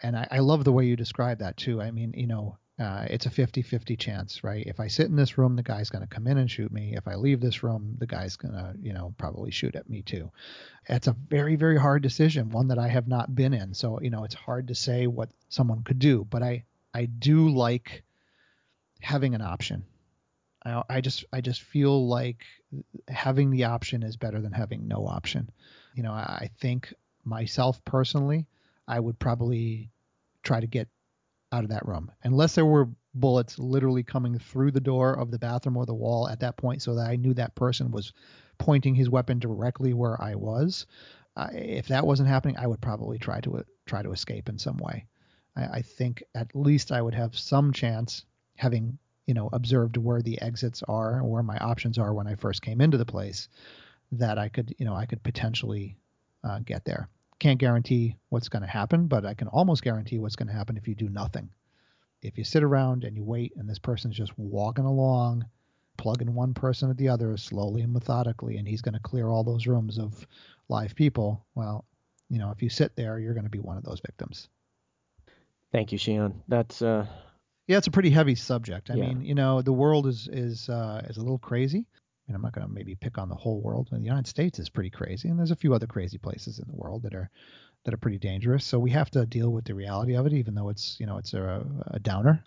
And 0.02 0.16
I, 0.16 0.28
I 0.30 0.38
love 0.40 0.64
the 0.64 0.72
way 0.72 0.84
you 0.84 0.96
describe 0.96 1.38
that 1.38 1.56
too. 1.56 1.80
I 1.80 1.90
mean 1.90 2.14
you 2.16 2.26
know 2.26 2.58
uh, 2.78 3.06
it's 3.08 3.24
a 3.24 3.30
50-50 3.30 3.98
chance, 3.98 4.44
right? 4.44 4.66
If 4.66 4.80
I 4.80 4.88
sit 4.88 5.06
in 5.06 5.16
this 5.16 5.38
room, 5.38 5.56
the 5.56 5.62
guy's 5.62 5.88
going 5.88 6.06
to 6.06 6.14
come 6.14 6.26
in 6.26 6.36
and 6.36 6.50
shoot 6.50 6.70
me. 6.70 6.94
If 6.94 7.08
I 7.08 7.14
leave 7.14 7.40
this 7.40 7.62
room, 7.62 7.96
the 7.98 8.06
guy's 8.06 8.36
going 8.36 8.52
to, 8.52 8.74
you 8.82 8.92
know, 8.92 9.14
probably 9.16 9.50
shoot 9.50 9.74
at 9.74 9.88
me 9.88 10.02
too. 10.02 10.30
It's 10.86 11.06
a 11.06 11.16
very, 11.28 11.56
very 11.56 11.78
hard 11.78 12.02
decision, 12.02 12.50
one 12.50 12.68
that 12.68 12.78
I 12.78 12.88
have 12.88 13.08
not 13.08 13.34
been 13.34 13.54
in. 13.54 13.72
So, 13.72 13.98
you 14.02 14.10
know, 14.10 14.24
it's 14.24 14.34
hard 14.34 14.68
to 14.68 14.74
say 14.74 15.06
what 15.06 15.30
someone 15.48 15.84
could 15.84 15.98
do, 15.98 16.26
but 16.28 16.42
I, 16.42 16.64
I 16.92 17.06
do 17.06 17.48
like 17.48 18.02
having 19.00 19.34
an 19.34 19.40
option. 19.40 19.84
I, 20.62 20.82
I 20.90 21.00
just 21.00 21.24
I 21.32 21.40
just 21.40 21.62
feel 21.62 22.08
like 22.08 22.44
having 23.08 23.50
the 23.50 23.64
option 23.64 24.02
is 24.02 24.16
better 24.16 24.40
than 24.40 24.52
having 24.52 24.86
no 24.86 25.06
option. 25.06 25.50
You 25.96 26.02
know, 26.02 26.12
I, 26.12 26.50
think 26.58 26.92
myself 27.24 27.82
personally, 27.86 28.46
I 28.86 29.00
would 29.00 29.18
probably 29.18 29.90
try 30.42 30.60
to 30.60 30.66
get 30.66 30.88
out 31.52 31.64
of 31.64 31.70
that 31.70 31.86
room 31.86 32.10
unless 32.22 32.54
there 32.54 32.66
were 32.66 32.90
bullets 33.14 33.58
literally 33.58 34.02
coming 34.02 34.38
through 34.38 34.70
the 34.70 34.80
door 34.80 35.14
of 35.14 35.30
the 35.30 35.38
bathroom 35.38 35.76
or 35.76 35.86
the 35.86 35.94
wall 35.94 36.28
at 36.28 36.40
that 36.40 36.58
point 36.58 36.82
so 36.82 36.94
that 36.94 37.08
I 37.08 37.16
knew 37.16 37.32
that 37.34 37.54
person 37.54 37.90
was 37.90 38.12
pointing 38.58 38.94
his 38.94 39.08
weapon 39.08 39.38
directly 39.38 39.94
where 39.94 40.20
I 40.22 40.34
was. 40.34 40.86
Uh, 41.34 41.48
if 41.52 41.88
that 41.88 42.06
wasn't 42.06 42.28
happening, 42.28 42.56
I 42.58 42.66
would 42.66 42.82
probably 42.82 43.18
try 43.18 43.40
to 43.40 43.58
uh, 43.58 43.62
try 43.86 44.02
to 44.02 44.12
escape 44.12 44.50
in 44.50 44.58
some 44.58 44.76
way. 44.76 45.06
I, 45.56 45.64
I, 45.64 45.82
think 45.82 46.22
at 46.34 46.54
least 46.54 46.92
I 46.92 47.00
would 47.00 47.14
have 47.14 47.38
some 47.38 47.72
chance 47.72 48.24
having 48.56 48.98
you 49.26 49.34
know 49.34 49.48
observed 49.52 49.96
where 49.96 50.22
the 50.22 50.40
exits 50.42 50.82
are 50.88 51.20
or 51.20 51.24
where 51.24 51.42
my 51.42 51.56
options 51.58 51.96
are 51.98 52.12
when 52.12 52.26
I 52.26 52.34
first 52.34 52.60
came 52.60 52.80
into 52.82 52.98
the 52.98 53.06
place 53.06 53.48
that 54.12 54.38
I 54.38 54.48
could 54.48 54.74
you 54.78 54.86
know 54.86 54.94
I 54.94 55.06
could 55.06 55.22
potentially 55.22 55.96
uh, 56.44 56.60
get 56.60 56.84
there. 56.84 57.08
Can't 57.38 57.58
guarantee 57.58 58.16
what's 58.30 58.48
going 58.48 58.62
to 58.62 58.68
happen, 58.68 59.08
but 59.08 59.26
I 59.26 59.34
can 59.34 59.48
almost 59.48 59.82
guarantee 59.82 60.18
what's 60.18 60.36
going 60.36 60.48
to 60.48 60.54
happen 60.54 60.76
if 60.76 60.88
you 60.88 60.94
do 60.94 61.08
nothing. 61.08 61.50
If 62.22 62.38
you 62.38 62.44
sit 62.44 62.62
around 62.62 63.04
and 63.04 63.14
you 63.14 63.24
wait 63.24 63.52
and 63.56 63.68
this 63.68 63.78
person's 63.78 64.16
just 64.16 64.36
walking 64.38 64.86
along, 64.86 65.44
plugging 65.98 66.34
one 66.34 66.54
person 66.54 66.90
at 66.90 66.96
the 66.96 67.10
other 67.10 67.36
slowly 67.36 67.82
and 67.82 67.92
methodically, 67.92 68.56
and 68.56 68.66
he's 68.66 68.80
going 68.80 68.94
to 68.94 69.00
clear 69.00 69.28
all 69.28 69.44
those 69.44 69.66
rooms 69.66 69.98
of 69.98 70.26
live 70.68 70.94
people, 70.94 71.44
well, 71.54 71.84
you 72.30 72.38
know, 72.38 72.50
if 72.50 72.62
you 72.62 72.70
sit 72.70 72.96
there, 72.96 73.18
you're 73.18 73.34
going 73.34 73.44
to 73.44 73.50
be 73.50 73.60
one 73.60 73.76
of 73.76 73.84
those 73.84 74.00
victims. 74.00 74.48
Thank 75.72 75.92
you, 75.92 75.98
Shihan. 75.98 76.34
That's 76.48 76.80
uh, 76.80 77.06
yeah, 77.66 77.78
it's 77.78 77.86
a 77.86 77.92
pretty 77.92 78.10
heavy 78.10 78.34
subject. 78.34 78.90
I 78.90 78.94
yeah. 78.94 79.08
mean, 79.08 79.22
you 79.22 79.34
know, 79.34 79.62
the 79.62 79.72
world 79.72 80.06
is 80.06 80.28
is 80.32 80.68
uh, 80.68 81.02
is 81.08 81.16
a 81.16 81.20
little 81.20 81.38
crazy. 81.38 81.86
Mean, 82.28 82.34
I'm 82.34 82.42
not 82.42 82.52
going 82.52 82.66
to 82.66 82.72
maybe 82.72 82.94
pick 82.94 83.18
on 83.18 83.28
the 83.28 83.34
whole 83.36 83.60
world. 83.60 83.88
The 83.90 84.00
United 84.00 84.26
States 84.26 84.58
is 84.58 84.68
pretty 84.68 84.90
crazy, 84.90 85.28
and 85.28 85.38
there's 85.38 85.52
a 85.52 85.56
few 85.56 85.74
other 85.74 85.86
crazy 85.86 86.18
places 86.18 86.58
in 86.58 86.66
the 86.66 86.76
world 86.76 87.02
that 87.02 87.14
are 87.14 87.30
that 87.84 87.94
are 87.94 87.98
pretty 87.98 88.18
dangerous. 88.18 88.64
So 88.64 88.80
we 88.80 88.90
have 88.90 89.10
to 89.12 89.24
deal 89.26 89.50
with 89.50 89.64
the 89.64 89.74
reality 89.74 90.16
of 90.16 90.26
it, 90.26 90.32
even 90.32 90.54
though 90.54 90.68
it's 90.68 90.98
you 90.98 91.06
know 91.06 91.18
it's 91.18 91.34
a, 91.34 91.64
a 91.88 92.00
downer. 92.00 92.42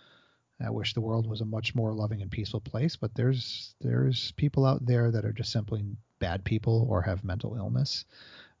I 0.62 0.68
wish 0.68 0.92
the 0.92 1.00
world 1.00 1.26
was 1.26 1.40
a 1.40 1.46
much 1.46 1.74
more 1.74 1.94
loving 1.94 2.20
and 2.20 2.30
peaceful 2.30 2.60
place, 2.60 2.96
but 2.96 3.14
there's 3.14 3.74
there's 3.80 4.32
people 4.32 4.66
out 4.66 4.84
there 4.84 5.10
that 5.10 5.24
are 5.24 5.32
just 5.32 5.52
simply 5.52 5.82
bad 6.18 6.44
people 6.44 6.86
or 6.90 7.00
have 7.00 7.24
mental 7.24 7.56
illness, 7.56 8.04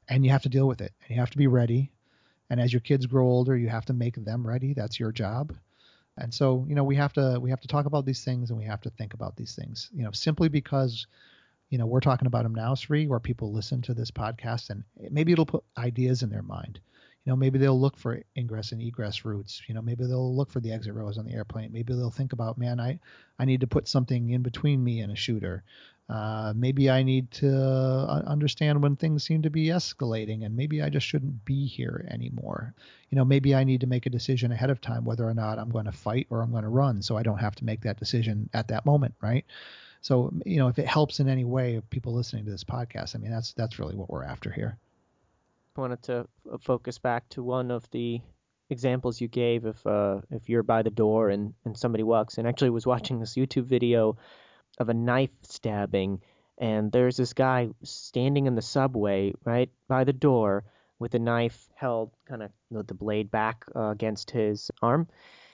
and 0.08 0.24
you 0.24 0.30
have 0.30 0.42
to 0.42 0.48
deal 0.48 0.66
with 0.66 0.80
it. 0.80 0.94
And 1.02 1.10
you 1.10 1.20
have 1.20 1.30
to 1.30 1.38
be 1.38 1.46
ready. 1.46 1.92
And 2.48 2.60
as 2.60 2.72
your 2.72 2.80
kids 2.80 3.06
grow 3.06 3.26
older, 3.26 3.56
you 3.56 3.68
have 3.68 3.84
to 3.86 3.92
make 3.92 4.16
them 4.16 4.46
ready. 4.46 4.72
That's 4.72 4.98
your 4.98 5.12
job. 5.12 5.54
And 6.20 6.32
so, 6.34 6.64
you 6.68 6.74
know, 6.74 6.84
we 6.84 6.96
have 6.96 7.12
to 7.14 7.38
we 7.40 7.50
have 7.50 7.60
to 7.60 7.68
talk 7.68 7.86
about 7.86 8.06
these 8.06 8.24
things 8.24 8.50
and 8.50 8.58
we 8.58 8.64
have 8.66 8.80
to 8.82 8.90
think 8.90 9.14
about 9.14 9.36
these 9.36 9.54
things. 9.54 9.90
You 9.94 10.04
know, 10.04 10.12
simply 10.12 10.48
because 10.48 11.06
you 11.70 11.78
know 11.78 11.86
we're 11.86 12.00
talking 12.00 12.26
about 12.26 12.42
them 12.44 12.54
now, 12.54 12.74
Sri, 12.74 13.06
where 13.06 13.20
people 13.20 13.52
listen 13.52 13.82
to 13.82 13.94
this 13.94 14.10
podcast 14.10 14.70
and 14.70 14.84
maybe 15.10 15.32
it'll 15.32 15.46
put 15.46 15.64
ideas 15.78 16.22
in 16.22 16.30
their 16.30 16.42
mind. 16.42 16.80
You 17.24 17.32
know, 17.32 17.36
maybe 17.36 17.58
they'll 17.58 17.78
look 17.80 17.96
for 17.98 18.22
ingress 18.36 18.72
and 18.72 18.80
egress 18.80 19.24
routes. 19.24 19.62
You 19.68 19.74
know, 19.74 19.82
maybe 19.82 20.06
they'll 20.06 20.34
look 20.34 20.50
for 20.50 20.60
the 20.60 20.72
exit 20.72 20.94
rows 20.94 21.18
on 21.18 21.26
the 21.26 21.34
airplane. 21.34 21.72
Maybe 21.72 21.92
they'll 21.92 22.10
think 22.10 22.32
about, 22.32 22.58
man, 22.58 22.80
I 22.80 22.98
I 23.38 23.44
need 23.44 23.60
to 23.60 23.66
put 23.66 23.88
something 23.88 24.30
in 24.30 24.42
between 24.42 24.82
me 24.82 25.00
and 25.00 25.12
a 25.12 25.16
shooter. 25.16 25.62
Uh, 26.10 26.52
maybe 26.56 26.90
I 26.90 27.04
need 27.04 27.30
to 27.30 27.56
uh, 27.56 28.22
understand 28.26 28.82
when 28.82 28.96
things 28.96 29.22
seem 29.22 29.42
to 29.42 29.50
be 29.50 29.66
escalating, 29.66 30.44
and 30.44 30.56
maybe 30.56 30.82
I 30.82 30.88
just 30.88 31.06
shouldn't 31.06 31.44
be 31.44 31.66
here 31.66 32.04
anymore. 32.10 32.74
You 33.10 33.16
know, 33.16 33.24
maybe 33.24 33.54
I 33.54 33.62
need 33.62 33.82
to 33.82 33.86
make 33.86 34.06
a 34.06 34.10
decision 34.10 34.50
ahead 34.50 34.70
of 34.70 34.80
time 34.80 35.04
whether 35.04 35.24
or 35.24 35.34
not 35.34 35.60
I'm 35.60 35.70
going 35.70 35.84
to 35.84 35.92
fight 35.92 36.26
or 36.28 36.42
I'm 36.42 36.50
going 36.50 36.64
to 36.64 36.68
run, 36.68 37.00
so 37.00 37.16
I 37.16 37.22
don't 37.22 37.38
have 37.38 37.54
to 37.56 37.64
make 37.64 37.82
that 37.82 38.00
decision 38.00 38.50
at 38.52 38.66
that 38.68 38.84
moment, 38.84 39.14
right? 39.20 39.44
So, 40.00 40.32
you 40.44 40.56
know, 40.56 40.66
if 40.66 40.80
it 40.80 40.88
helps 40.88 41.20
in 41.20 41.28
any 41.28 41.44
way, 41.44 41.80
people 41.90 42.12
listening 42.12 42.44
to 42.44 42.50
this 42.50 42.64
podcast, 42.64 43.14
I 43.14 43.20
mean, 43.20 43.30
that's 43.30 43.52
that's 43.52 43.78
really 43.78 43.94
what 43.94 44.10
we're 44.10 44.24
after 44.24 44.50
here. 44.50 44.78
wanted 45.76 46.02
to 46.04 46.26
focus 46.60 46.98
back 46.98 47.28
to 47.28 47.44
one 47.44 47.70
of 47.70 47.88
the 47.92 48.20
examples 48.68 49.20
you 49.20 49.28
gave 49.28 49.64
if 49.64 49.86
uh, 49.86 50.22
if 50.32 50.48
you're 50.48 50.64
by 50.64 50.82
the 50.82 50.90
door 50.90 51.30
and, 51.30 51.54
and 51.64 51.78
somebody 51.78 52.02
walks 52.02 52.36
in. 52.36 52.46
Actually, 52.46 52.70
was 52.70 52.86
watching 52.86 53.20
this 53.20 53.34
YouTube 53.34 53.66
video 53.66 54.16
of 54.80 54.88
a 54.88 54.94
knife 54.94 55.30
stabbing, 55.42 56.20
and 56.58 56.90
there's 56.90 57.16
this 57.16 57.32
guy 57.32 57.68
standing 57.84 58.46
in 58.46 58.56
the 58.56 58.62
subway 58.62 59.32
right 59.44 59.70
by 59.86 60.02
the 60.04 60.12
door 60.12 60.64
with 60.98 61.14
a 61.14 61.18
knife 61.18 61.68
held 61.74 62.10
kind 62.26 62.42
of 62.42 62.50
with 62.70 62.86
the 62.88 62.94
blade 62.94 63.30
back 63.30 63.64
uh, 63.76 63.90
against 63.90 64.30
his 64.30 64.70
arm, 64.82 65.06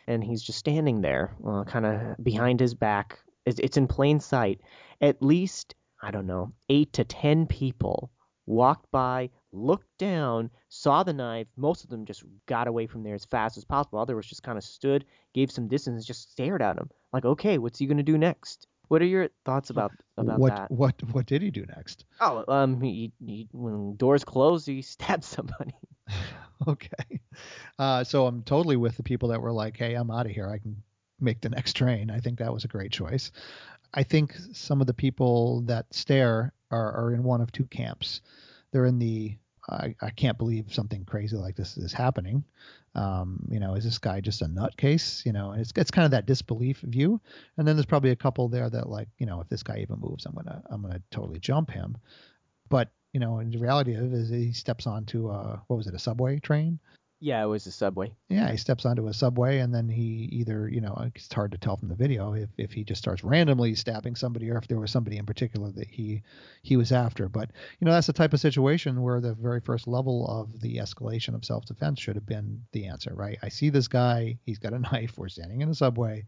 and 0.06 0.24
he's 0.24 0.42
just 0.42 0.58
standing 0.58 1.02
there, 1.02 1.34
uh, 1.46 1.64
kind 1.64 1.84
of 1.84 2.24
behind 2.24 2.60
his 2.60 2.74
back. 2.74 3.18
It's, 3.44 3.58
it's 3.58 3.76
in 3.76 3.86
plain 3.86 4.20
sight. 4.20 4.60
At 5.00 5.22
least 5.22 5.74
I 6.00 6.10
don't 6.10 6.26
know 6.26 6.52
eight 6.68 6.92
to 6.94 7.04
ten 7.04 7.46
people 7.46 8.10
walked 8.46 8.90
by, 8.92 9.28
looked 9.52 9.98
down, 9.98 10.50
saw 10.68 11.02
the 11.02 11.12
knife. 11.12 11.48
Most 11.56 11.82
of 11.82 11.90
them 11.90 12.04
just 12.04 12.22
got 12.46 12.68
away 12.68 12.86
from 12.86 13.02
there 13.02 13.14
as 13.14 13.24
fast 13.24 13.56
as 13.56 13.64
possible. 13.64 13.98
Others 13.98 14.26
just 14.26 14.44
kind 14.44 14.56
of 14.56 14.64
stood, 14.64 15.04
gave 15.34 15.50
some 15.50 15.66
distance, 15.66 16.06
just 16.06 16.30
stared 16.30 16.62
at 16.62 16.78
him. 16.78 16.88
Like, 17.12 17.24
okay, 17.24 17.58
what's 17.58 17.78
he 17.78 17.86
gonna 17.86 18.02
do 18.04 18.18
next? 18.18 18.68
What 18.88 19.02
are 19.02 19.06
your 19.06 19.28
thoughts 19.44 19.70
about 19.70 19.92
about 20.16 20.38
what 20.38 20.54
that? 20.54 20.70
what 20.70 20.94
what 21.12 21.26
did 21.26 21.42
he 21.42 21.50
do 21.50 21.64
next? 21.66 22.04
Oh, 22.20 22.44
um, 22.48 22.80
he, 22.80 23.12
he 23.24 23.48
when 23.52 23.96
doors 23.96 24.24
close, 24.24 24.66
he 24.66 24.82
stabbed 24.96 25.24
somebody. 25.24 25.74
okay. 26.68 27.20
Uh, 27.78 28.04
so 28.04 28.26
I'm 28.26 28.42
totally 28.42 28.76
with 28.76 28.96
the 28.96 29.02
people 29.02 29.30
that 29.30 29.40
were 29.40 29.52
like, 29.52 29.76
hey, 29.76 29.94
I'm 29.94 30.10
out 30.10 30.26
of 30.26 30.32
here. 30.32 30.48
I 30.48 30.58
can 30.58 30.82
make 31.20 31.40
the 31.40 31.48
next 31.48 31.74
train. 31.74 32.10
I 32.10 32.20
think 32.20 32.38
that 32.38 32.52
was 32.52 32.64
a 32.64 32.68
great 32.68 32.92
choice. 32.92 33.32
I 33.94 34.02
think 34.02 34.34
some 34.52 34.80
of 34.80 34.86
the 34.86 34.94
people 34.94 35.62
that 35.62 35.86
stare 35.92 36.52
are, 36.70 36.92
are 36.92 37.14
in 37.14 37.22
one 37.22 37.40
of 37.40 37.52
two 37.52 37.64
camps. 37.66 38.20
They're 38.72 38.84
in 38.84 38.98
the 38.98 39.36
I, 39.68 39.94
I 40.00 40.10
can't 40.10 40.38
believe 40.38 40.72
something 40.72 41.04
crazy 41.04 41.36
like 41.36 41.56
this 41.56 41.76
is 41.76 41.92
happening. 41.92 42.44
Um, 42.94 43.46
you 43.50 43.60
know, 43.60 43.74
is 43.74 43.84
this 43.84 43.98
guy 43.98 44.20
just 44.20 44.42
a 44.42 44.46
nutcase? 44.46 45.24
You 45.26 45.32
know, 45.32 45.52
it's 45.52 45.72
it's 45.76 45.90
kind 45.90 46.04
of 46.04 46.12
that 46.12 46.26
disbelief 46.26 46.80
view. 46.80 47.20
And 47.56 47.66
then 47.66 47.76
there's 47.76 47.86
probably 47.86 48.10
a 48.10 48.16
couple 48.16 48.48
there 48.48 48.70
that 48.70 48.88
like, 48.88 49.08
you 49.18 49.26
know, 49.26 49.40
if 49.40 49.48
this 49.48 49.62
guy 49.62 49.78
even 49.78 49.98
moves, 50.00 50.24
I'm 50.26 50.34
gonna 50.34 50.62
I'm 50.70 50.82
gonna 50.82 51.02
totally 51.10 51.40
jump 51.40 51.70
him. 51.70 51.96
But 52.68 52.90
you 53.12 53.20
know, 53.20 53.38
and 53.38 53.52
the 53.52 53.58
reality 53.58 53.94
of 53.94 54.04
it 54.04 54.12
is 54.12 54.28
he 54.28 54.52
steps 54.52 54.86
onto 54.86 55.30
a 55.30 55.62
what 55.66 55.76
was 55.76 55.86
it, 55.86 55.94
a 55.94 55.98
subway 55.98 56.38
train? 56.38 56.78
Yeah, 57.18 57.42
it 57.42 57.46
was 57.46 57.66
a 57.66 57.72
subway. 57.72 58.12
Yeah, 58.28 58.50
he 58.50 58.58
steps 58.58 58.84
onto 58.84 59.06
a 59.06 59.14
subway 59.14 59.60
and 59.60 59.74
then 59.74 59.88
he 59.88 60.28
either, 60.32 60.68
you 60.68 60.82
know, 60.82 60.94
it's 61.14 61.32
hard 61.32 61.52
to 61.52 61.58
tell 61.58 61.78
from 61.78 61.88
the 61.88 61.94
video 61.94 62.34
if, 62.34 62.50
if 62.58 62.72
he 62.72 62.84
just 62.84 63.00
starts 63.00 63.24
randomly 63.24 63.74
stabbing 63.74 64.16
somebody 64.16 64.50
or 64.50 64.58
if 64.58 64.68
there 64.68 64.78
was 64.78 64.90
somebody 64.90 65.16
in 65.16 65.24
particular 65.24 65.70
that 65.72 65.88
he 65.88 66.22
he 66.62 66.76
was 66.76 66.92
after. 66.92 67.28
But 67.30 67.52
you 67.80 67.86
know, 67.86 67.92
that's 67.92 68.06
the 68.06 68.12
type 68.12 68.34
of 68.34 68.40
situation 68.40 69.00
where 69.00 69.20
the 69.20 69.34
very 69.34 69.60
first 69.60 69.88
level 69.88 70.26
of 70.28 70.60
the 70.60 70.76
escalation 70.76 71.34
of 71.34 71.44
self-defense 71.44 72.00
should 72.00 72.16
have 72.16 72.26
been 72.26 72.62
the 72.72 72.86
answer, 72.86 73.14
right? 73.14 73.38
I 73.42 73.48
see 73.48 73.70
this 73.70 73.88
guy, 73.88 74.38
he's 74.44 74.58
got 74.58 74.74
a 74.74 74.78
knife, 74.92 75.16
we're 75.16 75.30
standing 75.30 75.62
in 75.62 75.70
a 75.70 75.74
subway. 75.74 76.26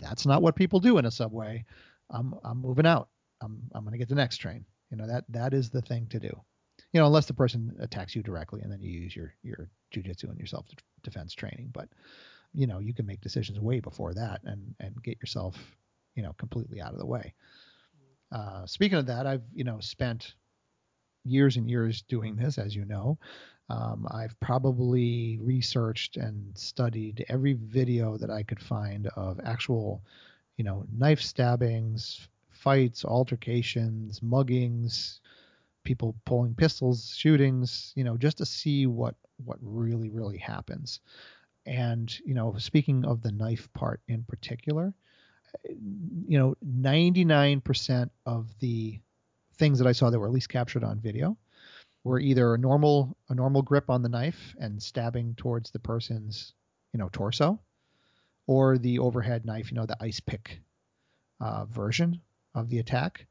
That's 0.00 0.26
not 0.26 0.42
what 0.42 0.56
people 0.56 0.80
do 0.80 0.98
in 0.98 1.04
a 1.04 1.12
subway. 1.12 1.64
I'm 2.10 2.34
I'm 2.42 2.60
moving 2.60 2.86
out. 2.86 3.08
I'm 3.40 3.62
I'm 3.72 3.84
gonna 3.84 3.98
get 3.98 4.08
the 4.08 4.16
next 4.16 4.38
train. 4.38 4.64
You 4.90 4.96
know, 4.96 5.06
that 5.06 5.26
that 5.28 5.54
is 5.54 5.70
the 5.70 5.82
thing 5.82 6.08
to 6.08 6.18
do 6.18 6.40
you 6.92 7.00
know, 7.00 7.06
unless 7.06 7.26
the 7.26 7.34
person 7.34 7.74
attacks 7.80 8.16
you 8.16 8.22
directly 8.22 8.62
and 8.62 8.72
then 8.72 8.80
you 8.80 8.90
use 8.90 9.14
your 9.14 9.34
your 9.42 9.68
jujitsu 9.94 10.24
and 10.24 10.38
your 10.38 10.46
self 10.46 10.66
defense 11.02 11.34
training. 11.34 11.70
But 11.72 11.88
you 12.54 12.66
know, 12.66 12.78
you 12.78 12.94
can 12.94 13.06
make 13.06 13.20
decisions 13.20 13.60
way 13.60 13.80
before 13.80 14.14
that 14.14 14.40
and 14.44 14.74
and 14.80 15.02
get 15.02 15.18
yourself, 15.20 15.56
you 16.14 16.22
know, 16.22 16.34
completely 16.38 16.80
out 16.80 16.92
of 16.92 16.98
the 16.98 17.06
way. 17.06 17.34
Uh, 18.32 18.66
speaking 18.66 18.98
of 18.98 19.06
that, 19.06 19.26
I've 19.26 19.42
you 19.54 19.64
know 19.64 19.80
spent 19.80 20.34
years 21.24 21.56
and 21.56 21.68
years 21.68 22.02
doing 22.02 22.36
this, 22.36 22.58
as 22.58 22.74
you 22.74 22.84
know. 22.84 23.18
Um, 23.70 24.06
I've 24.10 24.38
probably 24.40 25.38
researched 25.42 26.16
and 26.16 26.56
studied 26.56 27.26
every 27.28 27.52
video 27.52 28.16
that 28.16 28.30
I 28.30 28.42
could 28.42 28.60
find 28.60 29.08
of 29.08 29.38
actual, 29.44 30.02
you 30.56 30.64
know, 30.64 30.86
knife 30.90 31.20
stabbings, 31.20 32.28
fights, 32.50 33.04
altercations, 33.04 34.20
muggings, 34.20 35.20
people 35.88 36.14
pulling 36.26 36.54
pistols, 36.54 37.14
shootings, 37.16 37.94
you 37.96 38.04
know, 38.04 38.18
just 38.18 38.36
to 38.38 38.44
see 38.44 38.86
what 38.86 39.14
what 39.42 39.56
really 39.62 40.10
really 40.10 40.36
happens. 40.36 41.00
And 41.64 42.06
you 42.26 42.34
know, 42.34 42.56
speaking 42.58 43.06
of 43.06 43.22
the 43.22 43.32
knife 43.32 43.72
part 43.72 44.02
in 44.06 44.22
particular, 44.24 44.92
you 45.64 46.38
know, 46.38 46.54
99% 46.62 48.10
of 48.26 48.46
the 48.60 49.00
things 49.54 49.78
that 49.78 49.88
I 49.88 49.92
saw 49.92 50.10
that 50.10 50.18
were 50.18 50.26
at 50.26 50.32
least 50.32 50.50
captured 50.50 50.84
on 50.84 51.00
video 51.00 51.38
were 52.04 52.20
either 52.20 52.54
a 52.54 52.58
normal 52.58 53.16
a 53.30 53.34
normal 53.34 53.62
grip 53.62 53.88
on 53.88 54.02
the 54.02 54.10
knife 54.10 54.54
and 54.60 54.82
stabbing 54.82 55.36
towards 55.36 55.70
the 55.70 55.78
person's 55.78 56.52
you 56.92 56.98
know 56.98 57.08
torso, 57.10 57.58
or 58.46 58.76
the 58.76 58.98
overhead 58.98 59.46
knife, 59.46 59.70
you 59.70 59.76
know, 59.76 59.86
the 59.86 59.96
ice 60.02 60.20
pick 60.20 60.60
uh, 61.40 61.64
version 61.64 62.20
of 62.54 62.68
the 62.68 62.78
attack. 62.78 63.26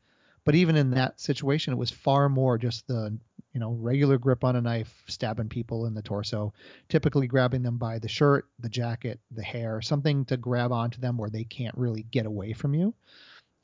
But 0.48 0.56
even 0.56 0.78
in 0.78 0.91
that 0.91 1.20
situation, 1.20 1.74
it 1.74 1.78
was 1.78 1.91
far 1.91 2.30
more 2.30 2.58
just 2.58 2.88
the 2.88 3.18
you 3.52 3.60
know 3.60 3.74
regular 3.74 4.18
grip 4.18 4.45
on 4.45 4.56
a 4.56 4.62
knife, 4.62 5.04
stabbing 5.06 5.50
people 5.50 5.88
in 5.88 5.93
the 5.93 6.02
torso, 6.02 6.54
typically 6.88 7.28
grabbing 7.28 7.64
them 7.64 7.78
by 7.78 8.00
the 8.00 8.08
shirt, 8.08 8.48
the 8.58 8.70
jacket, 8.70 9.20
the 9.30 9.43
hair, 9.43 9.82
something 9.82 10.24
to 10.24 10.38
grab 10.38 10.72
onto 10.72 11.02
them 11.02 11.18
where 11.18 11.30
they 11.30 11.43
can't 11.43 11.78
really 11.78 12.04
get 12.04 12.26
away 12.26 12.54
from 12.54 12.74
you, 12.74 12.93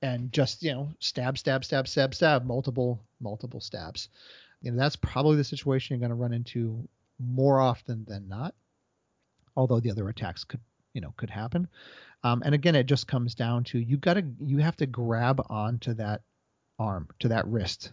and 0.02 0.34
just 0.34 0.62
you 0.62 0.74
know 0.74 0.90
stab, 1.00 1.38
stab, 1.38 1.64
stab, 1.64 1.88
stab, 1.88 2.14
stab, 2.14 2.44
multiple, 2.44 3.00
multiple 3.22 3.62
stabs. 3.62 4.10
You 4.62 4.72
know 4.72 4.78
that's 4.78 4.98
probably 4.98 5.38
the 5.38 5.46
situation 5.46 5.94
you're 5.94 6.06
going 6.06 6.18
to 6.18 6.22
run 6.22 6.34
into 6.34 6.86
more 7.18 7.62
often 7.62 8.04
than 8.04 8.28
not. 8.28 8.56
Although 9.56 9.80
the 9.80 9.92
other 9.92 10.10
attacks 10.10 10.44
could 10.44 10.60
you 10.94 11.00
know 11.00 11.14
could 11.16 11.30
happen. 11.30 11.70
Um, 12.26 12.44
and 12.44 12.54
again, 12.54 12.76
it 12.76 12.88
just 12.88 13.08
comes 13.08 13.36
down 13.36 13.64
to 13.66 13.80
you 13.80 13.96
got 13.96 14.16
to 14.16 14.26
you 14.42 14.58
have 14.58 14.76
to 14.76 14.86
grab 14.86 15.42
onto 15.50 15.94
that 15.94 16.24
arm, 16.80 17.08
to 17.20 17.30
that 17.30 17.48
wrist, 17.48 17.92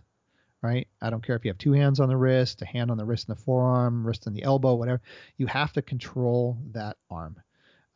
right? 0.63 0.89
I 1.01 1.11
don't 1.11 1.25
care 1.25 1.37
if 1.37 1.45
you 1.45 1.51
have 1.51 1.59
two 1.59 1.73
hands 1.73 2.01
on 2.01 2.09
the 2.09 2.17
wrist, 2.17 2.63
a 2.63 2.67
hand 2.67 2.91
on 2.91 2.99
the 2.99 3.05
wrist 3.05 3.29
and 3.29 3.37
the 3.37 3.43
forearm, 3.43 4.07
wrist 4.07 4.27
and 4.27 4.35
the 4.35 4.43
elbow, 4.43 4.75
whatever. 4.75 5.01
You 5.37 5.47
have 5.47 5.73
to 5.75 5.83
control 5.83 6.59
that 6.73 6.97
arm. 7.11 7.37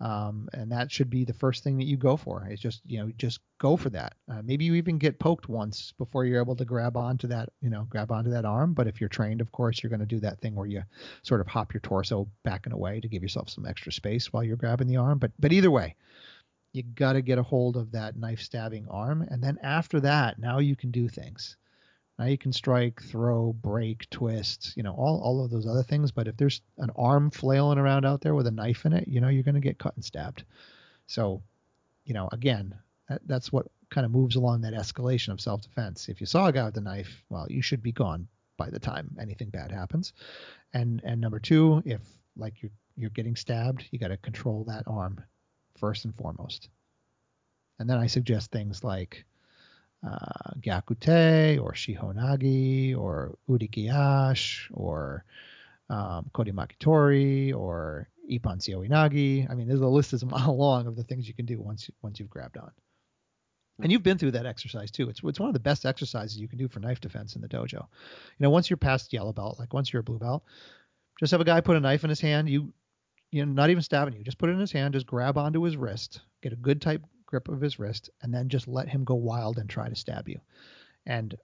Um, 0.00 0.48
and 0.52 0.72
that 0.72 0.90
should 0.90 1.08
be 1.08 1.24
the 1.24 1.32
first 1.32 1.62
thing 1.62 1.78
that 1.78 1.86
you 1.86 1.96
go 1.96 2.16
for. 2.16 2.46
It's 2.50 2.60
just, 2.60 2.80
you 2.84 2.98
know, 2.98 3.12
just 3.16 3.38
go 3.58 3.76
for 3.76 3.90
that. 3.90 4.14
Uh, 4.30 4.42
maybe 4.42 4.64
you 4.64 4.74
even 4.74 4.98
get 4.98 5.20
poked 5.20 5.48
once 5.48 5.94
before 5.98 6.24
you're 6.24 6.42
able 6.42 6.56
to 6.56 6.64
grab 6.64 6.96
onto 6.96 7.28
that, 7.28 7.50
you 7.60 7.70
know, 7.70 7.86
grab 7.88 8.10
onto 8.10 8.30
that 8.30 8.44
arm. 8.44 8.74
But 8.74 8.88
if 8.88 9.00
you're 9.00 9.08
trained, 9.08 9.40
of 9.40 9.52
course, 9.52 9.82
you're 9.82 9.90
going 9.90 10.00
to 10.00 10.06
do 10.06 10.20
that 10.20 10.40
thing 10.40 10.56
where 10.56 10.66
you 10.66 10.82
sort 11.22 11.40
of 11.40 11.46
hop 11.46 11.72
your 11.72 11.80
torso 11.80 12.28
back 12.42 12.66
and 12.66 12.74
away 12.74 13.00
to 13.00 13.08
give 13.08 13.22
yourself 13.22 13.48
some 13.48 13.66
extra 13.66 13.92
space 13.92 14.32
while 14.32 14.42
you're 14.42 14.56
grabbing 14.56 14.88
the 14.88 14.96
arm. 14.96 15.18
But, 15.18 15.30
but 15.38 15.52
either 15.52 15.70
way, 15.70 15.94
you 16.74 16.82
got 16.82 17.12
to 17.12 17.22
get 17.22 17.38
a 17.38 17.42
hold 17.42 17.76
of 17.76 17.92
that 17.92 18.16
knife 18.16 18.40
stabbing 18.40 18.88
arm. 18.90 19.22
And 19.22 19.40
then 19.40 19.58
after 19.62 20.00
that, 20.00 20.40
now 20.40 20.58
you 20.58 20.74
can 20.74 20.90
do 20.90 21.08
things. 21.08 21.56
Now 22.18 22.24
you 22.24 22.36
can 22.36 22.52
strike, 22.52 23.00
throw, 23.00 23.52
break, 23.52 24.10
twist, 24.10 24.76
you 24.76 24.82
know, 24.82 24.92
all, 24.92 25.20
all 25.20 25.44
of 25.44 25.52
those 25.52 25.68
other 25.68 25.84
things. 25.84 26.10
But 26.10 26.26
if 26.26 26.36
there's 26.36 26.60
an 26.78 26.90
arm 26.96 27.30
flailing 27.30 27.78
around 27.78 28.04
out 28.04 28.20
there 28.20 28.34
with 28.34 28.48
a 28.48 28.50
knife 28.50 28.86
in 28.86 28.92
it, 28.92 29.06
you 29.06 29.20
know, 29.20 29.28
you're 29.28 29.44
going 29.44 29.54
to 29.54 29.60
get 29.60 29.78
cut 29.78 29.94
and 29.94 30.04
stabbed. 30.04 30.42
So, 31.06 31.42
you 32.04 32.12
know, 32.12 32.28
again, 32.32 32.74
that, 33.08 33.22
that's 33.24 33.52
what 33.52 33.66
kind 33.90 34.04
of 34.04 34.10
moves 34.10 34.34
along 34.34 34.62
that 34.62 34.74
escalation 34.74 35.28
of 35.32 35.40
self 35.40 35.62
defense. 35.62 36.08
If 36.08 36.20
you 36.20 36.26
saw 36.26 36.46
a 36.46 36.52
guy 36.52 36.64
with 36.64 36.76
a 36.76 36.80
knife, 36.80 37.22
well, 37.28 37.46
you 37.48 37.62
should 37.62 37.84
be 37.84 37.92
gone 37.92 38.26
by 38.56 38.68
the 38.68 38.80
time 38.80 39.16
anything 39.20 39.50
bad 39.50 39.70
happens. 39.70 40.12
And 40.72 41.00
and 41.04 41.20
number 41.20 41.38
two, 41.38 41.82
if 41.84 42.00
like 42.36 42.62
you're 42.62 42.72
you're 42.96 43.10
getting 43.10 43.36
stabbed, 43.36 43.86
you 43.92 43.98
got 44.00 44.08
to 44.08 44.16
control 44.16 44.64
that 44.64 44.84
arm 44.88 45.22
first 45.84 46.06
and 46.06 46.14
foremost. 46.16 46.70
And 47.78 47.90
then 47.90 47.98
I 47.98 48.06
suggest 48.06 48.50
things 48.50 48.82
like 48.82 49.26
uh, 50.02 50.52
Gyakute 50.58 51.60
or 51.60 51.72
Shihonage 51.72 52.96
or 52.96 53.36
Udikiyashi 53.50 54.70
or 54.72 55.26
um, 55.90 56.30
Kodimakitori 56.34 57.54
or 57.54 58.08
Ippon 58.30 58.60
Seoi 58.62 58.88
Nage. 58.88 59.50
I 59.50 59.54
mean, 59.54 59.68
there's 59.68 59.82
a 59.82 59.86
list 59.86 60.14
is 60.14 60.22
a 60.22 60.26
mile 60.26 60.56
long 60.56 60.86
of 60.86 60.96
the 60.96 61.04
things 61.04 61.28
you 61.28 61.34
can 61.34 61.44
do 61.44 61.60
once 61.60 61.90
once 62.00 62.18
you've 62.18 62.30
grabbed 62.30 62.56
on. 62.56 62.70
And 63.82 63.92
you've 63.92 64.04
been 64.04 64.16
through 64.16 64.30
that 64.30 64.46
exercise 64.46 64.90
too. 64.90 65.10
It's 65.10 65.20
it's 65.22 65.40
one 65.40 65.50
of 65.50 65.54
the 65.54 65.68
best 65.68 65.84
exercises 65.84 66.38
you 66.38 66.48
can 66.48 66.58
do 66.58 66.68
for 66.68 66.80
knife 66.80 67.00
defense 67.00 67.36
in 67.36 67.42
the 67.42 67.48
dojo. 67.48 67.72
You 67.72 68.40
know, 68.40 68.50
once 68.50 68.70
you're 68.70 68.78
past 68.78 69.12
yellow 69.12 69.34
belt, 69.34 69.58
like 69.58 69.74
once 69.74 69.92
you're 69.92 70.00
a 70.00 70.04
blue 70.04 70.18
belt, 70.18 70.44
just 71.20 71.32
have 71.32 71.42
a 71.42 71.44
guy 71.52 71.60
put 71.60 71.76
a 71.76 71.80
knife 71.80 72.04
in 72.04 72.10
his 72.10 72.20
hand. 72.20 72.48
You 72.48 72.72
you 73.34 73.44
know, 73.44 73.52
not 73.52 73.70
even 73.70 73.82
stabbing 73.82 74.14
you. 74.14 74.22
Just 74.22 74.38
put 74.38 74.48
it 74.48 74.52
in 74.52 74.60
his 74.60 74.70
hand, 74.70 74.94
just 74.94 75.08
grab 75.08 75.36
onto 75.36 75.64
his 75.64 75.76
wrist, 75.76 76.20
get 76.40 76.52
a 76.52 76.56
good 76.56 76.80
tight 76.80 77.00
grip 77.26 77.48
of 77.48 77.60
his 77.60 77.80
wrist, 77.80 78.08
and 78.22 78.32
then 78.32 78.48
just 78.48 78.68
let 78.68 78.88
him 78.88 79.02
go 79.02 79.16
wild 79.16 79.58
and 79.58 79.68
try 79.68 79.88
to 79.88 79.96
stab 79.96 80.28
you. 80.28 80.40
And 81.04 81.34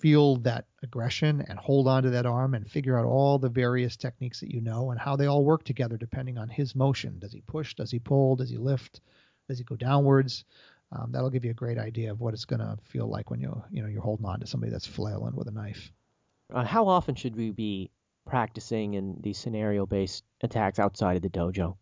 feel 0.00 0.36
that 0.36 0.66
aggression 0.82 1.40
and 1.48 1.58
hold 1.58 1.88
on 1.88 2.02
to 2.02 2.10
that 2.10 2.26
arm 2.26 2.52
and 2.52 2.70
figure 2.70 2.98
out 2.98 3.06
all 3.06 3.38
the 3.38 3.48
various 3.48 3.96
techniques 3.96 4.40
that 4.40 4.52
you 4.52 4.60
know 4.60 4.90
and 4.90 5.00
how 5.00 5.16
they 5.16 5.26
all 5.26 5.44
work 5.44 5.64
together 5.64 5.96
depending 5.96 6.36
on 6.36 6.50
his 6.50 6.74
motion. 6.74 7.18
Does 7.18 7.32
he 7.32 7.40
push? 7.40 7.74
Does 7.74 7.90
he 7.90 7.98
pull? 7.98 8.36
Does 8.36 8.50
he 8.50 8.58
lift? 8.58 9.00
Does 9.48 9.56
he 9.56 9.64
go 9.64 9.76
downwards? 9.76 10.44
Um, 10.90 11.10
that'll 11.12 11.30
give 11.30 11.44
you 11.44 11.52
a 11.52 11.54
great 11.54 11.78
idea 11.78 12.10
of 12.10 12.20
what 12.20 12.34
it's 12.34 12.44
going 12.44 12.60
to 12.60 12.76
feel 12.82 13.08
like 13.08 13.30
when 13.30 13.40
you 13.40 13.62
you 13.70 13.80
know 13.80 13.88
you're 13.88 14.02
holding 14.02 14.26
on 14.26 14.40
to 14.40 14.46
somebody 14.46 14.70
that's 14.70 14.86
flailing 14.86 15.36
with 15.36 15.48
a 15.48 15.52
knife. 15.52 15.90
Uh, 16.52 16.64
how 16.64 16.86
often 16.86 17.14
should 17.14 17.34
we 17.34 17.50
be 17.50 17.90
practicing 18.26 18.94
in 18.94 19.16
these 19.20 19.38
scenario 19.38 19.86
based 19.86 20.24
attacks 20.42 20.78
outside 20.78 21.16
of 21.16 21.22
the 21.22 21.30
dojo? 21.30 21.76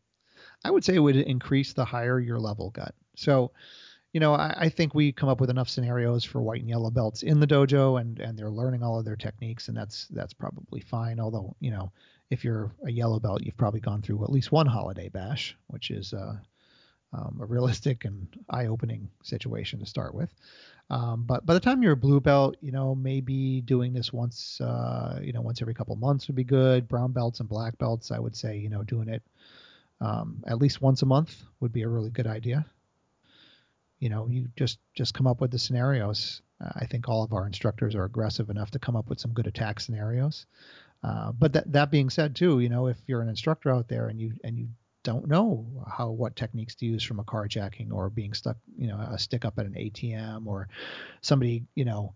I 0.64 0.70
would 0.70 0.84
say 0.84 0.94
it 0.94 1.00
would 1.00 1.16
increase 1.16 1.72
the 1.72 1.84
higher 1.84 2.18
your 2.18 2.38
level 2.38 2.70
got. 2.70 2.94
So, 3.16 3.52
you 4.12 4.20
know, 4.20 4.34
I, 4.34 4.54
I, 4.56 4.68
think 4.68 4.94
we 4.94 5.12
come 5.12 5.28
up 5.28 5.40
with 5.40 5.50
enough 5.50 5.68
scenarios 5.68 6.24
for 6.24 6.42
white 6.42 6.60
and 6.60 6.68
yellow 6.68 6.90
belts 6.90 7.22
in 7.22 7.40
the 7.40 7.46
dojo, 7.46 8.00
and 8.00 8.18
and 8.18 8.38
they're 8.38 8.50
learning 8.50 8.82
all 8.82 8.98
of 8.98 9.04
their 9.04 9.16
techniques, 9.16 9.68
and 9.68 9.76
that's 9.76 10.06
that's 10.08 10.32
probably 10.32 10.80
fine. 10.80 11.20
Although, 11.20 11.54
you 11.60 11.70
know, 11.70 11.92
if 12.30 12.44
you're 12.44 12.72
a 12.84 12.90
yellow 12.90 13.20
belt, 13.20 13.42
you've 13.42 13.56
probably 13.56 13.80
gone 13.80 14.02
through 14.02 14.22
at 14.24 14.30
least 14.30 14.52
one 14.52 14.66
holiday 14.66 15.08
bash, 15.08 15.56
which 15.68 15.90
is 15.90 16.12
uh, 16.12 16.36
um, 17.12 17.38
a 17.40 17.46
realistic 17.46 18.04
and 18.04 18.28
eye-opening 18.48 19.10
situation 19.22 19.80
to 19.80 19.86
start 19.86 20.14
with. 20.14 20.32
Um, 20.90 21.22
but 21.24 21.46
by 21.46 21.54
the 21.54 21.60
time 21.60 21.82
you're 21.82 21.92
a 21.92 21.96
blue 21.96 22.20
belt, 22.20 22.56
you 22.60 22.72
know, 22.72 22.96
maybe 22.96 23.60
doing 23.60 23.92
this 23.92 24.12
once, 24.12 24.60
uh, 24.60 25.20
you 25.22 25.32
know, 25.32 25.40
once 25.40 25.62
every 25.62 25.74
couple 25.74 25.94
months 25.94 26.26
would 26.26 26.34
be 26.34 26.44
good. 26.44 26.88
Brown 26.88 27.12
belts 27.12 27.38
and 27.38 27.48
black 27.48 27.78
belts, 27.78 28.10
I 28.10 28.18
would 28.18 28.36
say, 28.36 28.58
you 28.58 28.68
know, 28.68 28.82
doing 28.82 29.08
it 29.08 29.22
um, 30.00 30.42
at 30.46 30.58
least 30.58 30.80
once 30.82 31.02
a 31.02 31.06
month 31.06 31.42
would 31.60 31.72
be 31.72 31.82
a 31.82 31.88
really 31.88 32.10
good 32.10 32.26
idea. 32.26 32.66
You 33.98 34.08
know, 34.08 34.26
you 34.28 34.48
just 34.56 34.78
just 34.94 35.14
come 35.14 35.26
up 35.26 35.40
with 35.40 35.50
the 35.50 35.58
scenarios. 35.58 36.42
Uh, 36.60 36.70
I 36.74 36.86
think 36.86 37.08
all 37.08 37.22
of 37.22 37.32
our 37.32 37.46
instructors 37.46 37.94
are 37.94 38.04
aggressive 38.04 38.50
enough 38.50 38.70
to 38.72 38.78
come 38.78 38.96
up 38.96 39.08
with 39.08 39.20
some 39.20 39.32
good 39.32 39.46
attack 39.46 39.78
scenarios. 39.78 40.46
Uh, 41.04 41.32
but 41.32 41.52
that 41.52 41.72
that 41.72 41.90
being 41.90 42.10
said, 42.10 42.34
too, 42.34 42.60
you 42.60 42.68
know, 42.68 42.86
if 42.86 42.96
you're 43.06 43.22
an 43.22 43.28
instructor 43.28 43.70
out 43.70 43.88
there 43.88 44.08
and 44.08 44.20
you 44.20 44.32
and 44.42 44.58
you 44.58 44.68
don't 45.02 45.28
know 45.28 45.66
how 45.90 46.10
what 46.10 46.36
techniques 46.36 46.74
to 46.76 46.86
use 46.86 47.02
from 47.02 47.20
a 47.20 47.24
carjacking 47.24 47.92
or 47.92 48.10
being 48.10 48.34
stuck, 48.34 48.56
you 48.76 48.86
know, 48.86 48.98
a 48.98 49.18
stick 49.18 49.44
up 49.44 49.58
at 49.58 49.66
an 49.66 49.74
ATM 49.74 50.46
or 50.46 50.68
somebody, 51.22 51.64
you 51.74 51.84
know, 51.84 52.14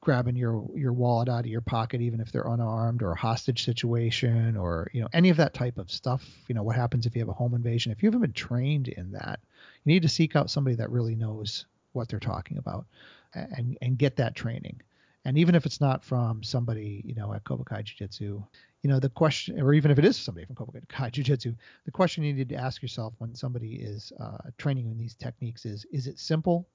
grabbing 0.00 0.36
your 0.36 0.66
your 0.74 0.92
wallet 0.92 1.28
out 1.28 1.40
of 1.40 1.46
your 1.46 1.60
pocket 1.60 2.00
even 2.00 2.20
if 2.20 2.32
they're 2.32 2.48
unarmed 2.48 3.02
or 3.02 3.12
a 3.12 3.18
hostage 3.18 3.64
situation 3.64 4.56
or 4.56 4.90
you 4.94 5.02
know 5.02 5.08
any 5.12 5.28
of 5.28 5.36
that 5.36 5.52
type 5.52 5.76
of 5.76 5.90
stuff. 5.90 6.24
You 6.48 6.54
know 6.54 6.62
what 6.62 6.76
happens 6.76 7.04
if 7.04 7.14
you 7.14 7.20
have 7.20 7.28
a 7.28 7.34
home 7.34 7.54
invasion? 7.54 7.92
If 7.92 8.02
you 8.02 8.06
haven't 8.06 8.22
been 8.22 8.32
trained 8.32 8.88
in 8.88 9.12
that 9.12 9.40
you 9.84 9.92
need 9.92 10.02
to 10.02 10.08
seek 10.08 10.34
out 10.36 10.50
somebody 10.50 10.76
that 10.76 10.90
really 10.90 11.14
knows 11.14 11.66
what 11.92 12.08
they're 12.08 12.20
talking 12.20 12.56
about 12.56 12.86
and 13.34 13.76
and 13.82 13.98
get 13.98 14.16
that 14.16 14.34
training 14.34 14.80
and 15.24 15.36
even 15.36 15.54
if 15.54 15.66
it's 15.66 15.80
not 15.80 16.04
from 16.04 16.42
somebody 16.42 17.02
you 17.04 17.14
know 17.14 17.32
at 17.32 17.44
Kobukai 17.44 17.84
Jiu-Jitsu 17.84 18.42
you 18.82 18.90
know 18.90 18.98
the 19.00 19.08
question 19.08 19.60
or 19.60 19.74
even 19.74 19.90
if 19.90 19.98
it 19.98 20.04
is 20.04 20.16
somebody 20.16 20.46
from 20.46 20.56
Kobukai 20.56 21.10
Jiu-Jitsu 21.12 21.54
the 21.84 21.90
question 21.90 22.24
you 22.24 22.32
need 22.32 22.48
to 22.48 22.56
ask 22.56 22.82
yourself 22.82 23.14
when 23.18 23.34
somebody 23.34 23.74
is 23.74 24.12
uh, 24.20 24.38
training 24.58 24.86
in 24.86 24.98
these 24.98 25.14
techniques 25.14 25.66
is 25.66 25.86
is 25.92 26.06
it 26.06 26.18
simple 26.18 26.66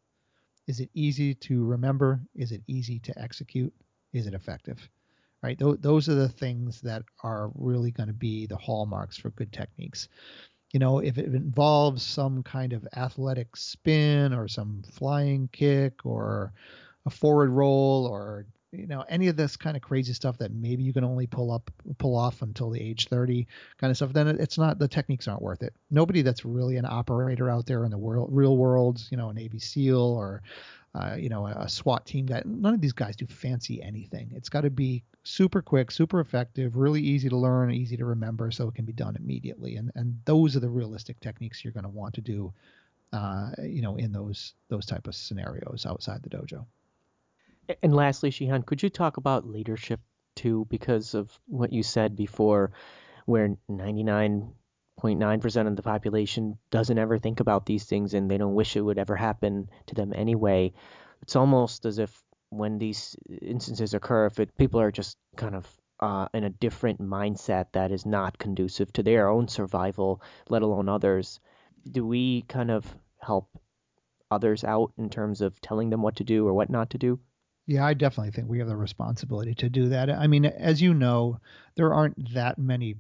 is 0.68 0.80
it 0.80 0.90
easy 0.94 1.36
to 1.36 1.64
remember? 1.64 2.20
Is 2.36 2.52
it 2.52 2.64
easy 2.68 3.00
to 3.00 3.20
execute? 3.22 3.74
Is 4.14 4.26
it 4.28 4.34
effective? 4.34 4.90
Right? 5.44 5.58
Th- 5.60 5.78
those 5.80 6.10
are 6.10 6.16
the 6.16 6.30
things 6.30 6.82
that 6.82 7.04
are 7.24 7.52
really 7.56 7.92
going 7.92 8.08
to 8.08 8.14
be 8.14 8.48
the 8.48 8.58
hallmarks 8.58 9.18
for 9.18 9.30
good 9.32 9.54
techniques. 9.54 10.10
You 10.74 10.80
know, 10.80 11.00
if 11.00 11.18
it 11.18 11.34
involves 11.34 12.02
some 12.02 12.42
kind 12.42 12.74
of 12.74 12.88
athletic 12.96 13.56
spin 13.56 14.34
or 14.34 14.48
some 14.48 14.82
flying 14.92 15.50
kick 15.52 16.06
or 16.06 16.52
a 17.06 17.10
forward 17.10 17.50
roll 17.50 18.08
or 18.08 18.46
you 18.72 18.88
know 18.88 19.06
any 19.10 19.28
of 19.28 19.36
this 19.36 19.56
kind 19.56 19.76
of 19.76 19.82
crazy 19.82 20.14
stuff 20.14 20.38
that 20.38 20.52
maybe 20.52 20.84
you 20.84 20.94
can 20.94 21.04
only 21.04 21.28
pull 21.28 21.52
up 21.52 21.72
pull 21.98 22.16
off 22.16 22.42
until 22.42 22.70
the 22.70 22.82
age 22.82 23.08
30 23.08 23.48
kind 23.78 23.92
of 23.92 23.98
stuff 23.98 24.14
then 24.14 24.28
it's 24.28 24.58
not 24.58 24.80
the 24.80 24.88
techniques 24.88 25.28
aren't 25.28 25.42
worth 25.42 25.64
it. 25.64 25.74
Nobody 25.92 26.22
that's 26.22 26.46
really 26.46 26.78
an 26.78 26.86
operator 26.86 27.50
out 27.50 27.66
there 27.66 27.86
in 27.86 27.92
the 27.92 27.98
world 27.98 28.30
real 28.32 28.58
world 28.58 29.02
you 29.10 29.18
know 29.18 29.30
a 29.30 29.34
navy 29.34 29.60
seal 29.60 30.02
or 30.02 30.42
uh, 30.94 31.16
you 31.18 31.28
know 31.28 31.46
a 31.46 31.68
swat 31.68 32.06
team 32.06 32.26
that 32.28 32.46
none 32.46 32.74
of 32.74 32.82
these 32.82 32.94
guys 32.94 33.16
do 33.16 33.26
fancy 33.28 33.82
anything. 33.82 34.32
It's 34.34 34.50
got 34.50 34.62
to 34.62 34.70
be 34.70 35.04
super 35.24 35.62
quick 35.62 35.92
super 35.92 36.20
effective 36.20 36.76
really 36.76 37.02
easy 37.02 37.30
to 37.30 37.38
learn 37.38 37.72
easy 37.72 37.98
to 37.98 38.06
remember 38.06 38.52
so 38.52 38.68
it 38.68 38.76
can 38.76 38.86
be 38.86 38.94
done 38.94 39.16
immediately. 39.16 39.76
And 39.76 39.92
and 39.96 40.20
those 40.26 40.56
are 40.56 40.62
the 40.62 40.70
realistic 40.70 41.20
techniques 41.20 41.64
you're 41.64 41.74
going 41.74 41.84
to 41.84 41.90
want 41.90 42.14
to 42.16 42.22
do 42.22 42.54
uh, 43.14 43.52
you 43.64 43.82
know 43.82 43.96
in 43.98 44.12
those 44.12 44.54
those 44.70 44.86
type 44.86 45.08
of 45.08 45.16
scenarios 45.16 45.86
outside 45.86 46.24
the 46.24 46.30
dojo 46.30 46.66
and 47.82 47.96
lastly, 47.96 48.30
Shihan, 48.32 48.66
could 48.66 48.84
you 48.84 48.90
talk 48.90 49.18
about 49.18 49.48
leadership 49.48 50.00
too, 50.36 50.66
because 50.70 51.14
of 51.14 51.40
what 51.48 51.72
you 51.72 51.84
said 51.84 52.16
before, 52.16 52.72
where 53.26 53.56
99.9% 53.70 55.68
of 55.68 55.76
the 55.76 55.82
population 55.82 56.58
doesn't 56.72 56.98
ever 56.98 57.18
think 57.18 57.40
about 57.40 57.66
these 57.66 57.86
things 57.86 58.14
and 58.14 58.30
they 58.30 58.38
don't 58.38 58.56
wish 58.56 58.76
it 58.76 58.82
would 58.82 58.98
ever 58.98 59.16
happen 59.16 59.70
to 59.88 59.96
them 59.96 60.14
anyway. 60.14 60.74
It's 61.22 61.36
almost 61.36 61.86
as 61.86 61.98
if 62.00 62.24
when 62.50 62.78
these 62.78 63.16
instances 63.42 63.94
occur, 63.94 64.28
if 64.28 64.40
it, 64.40 64.56
people 64.58 64.80
are 64.80 64.92
just 64.92 65.18
kind 65.36 65.56
of 65.56 65.68
uh, 66.00 66.28
in 66.34 66.44
a 66.44 66.50
different 66.50 67.02
mindset 67.02 67.72
that 67.72 67.92
is 67.92 68.06
not 68.06 68.38
conducive 68.38 68.92
to 68.94 69.04
their 69.04 69.30
own 69.30 69.48
survival, 69.48 70.22
let 70.50 70.62
alone 70.62 70.90
others, 70.90 71.40
do 71.90 72.06
we 72.06 72.44
kind 72.44 72.70
of 72.70 72.96
help 73.20 73.50
others 74.30 74.64
out 74.64 74.92
in 74.98 75.10
terms 75.10 75.42
of 75.42 75.60
telling 75.62 75.90
them 75.90 76.02
what 76.02 76.18
to 76.18 76.24
do 76.24 76.48
or 76.48 76.54
what 76.54 76.70
not 76.70 76.90
to 76.90 76.98
do? 76.98 77.20
Yeah, 77.68 77.86
I 77.86 77.94
definitely 77.96 78.32
think 78.32 78.48
we 78.48 78.60
have 78.60 78.68
the 78.68 78.76
responsibility 78.76 79.56
to 79.56 79.70
do 79.70 79.90
that. 79.90 80.10
I 80.10 80.28
mean, 80.28 80.46
as 80.46 80.82
you 80.82 80.94
know, 80.94 81.40
there 81.76 81.94
aren't 81.94 82.34
that 82.34 82.60
many 82.60 82.96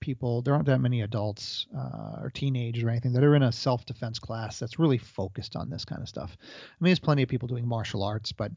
people, 0.00 0.40
there 0.42 0.54
aren't 0.54 0.66
that 0.66 0.80
many 0.80 1.02
adults 1.02 1.66
uh, 1.76 2.20
or 2.22 2.30
teenagers 2.32 2.82
or 2.82 2.88
anything 2.90 3.12
that 3.12 3.24
are 3.24 3.34
in 3.34 3.42
a 3.42 3.52
self 3.52 3.84
defense 3.84 4.18
class 4.18 4.58
that's 4.58 4.78
really 4.78 4.98
focused 4.98 5.54
on 5.54 5.68
this 5.68 5.84
kind 5.84 6.00
of 6.00 6.08
stuff. 6.08 6.36
I 6.40 6.74
mean, 6.80 6.90
there's 6.90 6.98
plenty 6.98 7.22
of 7.22 7.28
people 7.28 7.48
doing 7.48 7.66
martial 7.66 8.02
arts, 8.02 8.32
but 8.32 8.52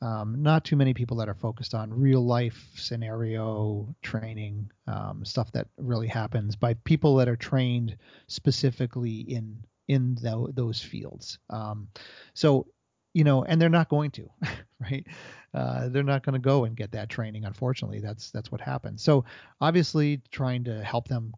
um, 0.00 0.42
not 0.42 0.64
too 0.64 0.76
many 0.76 0.94
people 0.94 1.18
that 1.18 1.28
are 1.28 1.34
focused 1.34 1.74
on 1.74 1.92
real 1.92 2.24
life 2.24 2.70
scenario 2.74 3.94
training, 4.02 4.70
um, 4.86 5.24
stuff 5.24 5.52
that 5.52 5.68
really 5.76 6.08
happens 6.08 6.56
by 6.56 6.74
people 6.74 7.16
that 7.16 7.28
are 7.28 7.36
trained 7.36 7.96
specifically 8.28 9.16
in 9.20 9.58
in 9.88 10.14
the, 10.16 10.50
those 10.54 10.80
fields. 10.80 11.38
Um, 11.50 11.88
so 12.34 12.66
you 13.14 13.24
know, 13.24 13.44
and 13.44 13.60
they're 13.60 13.68
not 13.68 13.88
going 13.88 14.10
to, 14.12 14.30
right? 14.80 15.06
Uh, 15.54 15.88
they're 15.88 16.02
not 16.02 16.24
going 16.24 16.34
to 16.34 16.38
go 16.38 16.64
and 16.64 16.76
get 16.76 16.92
that 16.92 17.10
training. 17.10 17.44
Unfortunately, 17.44 18.00
that's 18.00 18.30
that's 18.30 18.50
what 18.50 18.60
happens. 18.60 19.02
So 19.02 19.24
obviously, 19.60 20.22
trying 20.30 20.64
to 20.64 20.82
help 20.82 21.08
them 21.08 21.34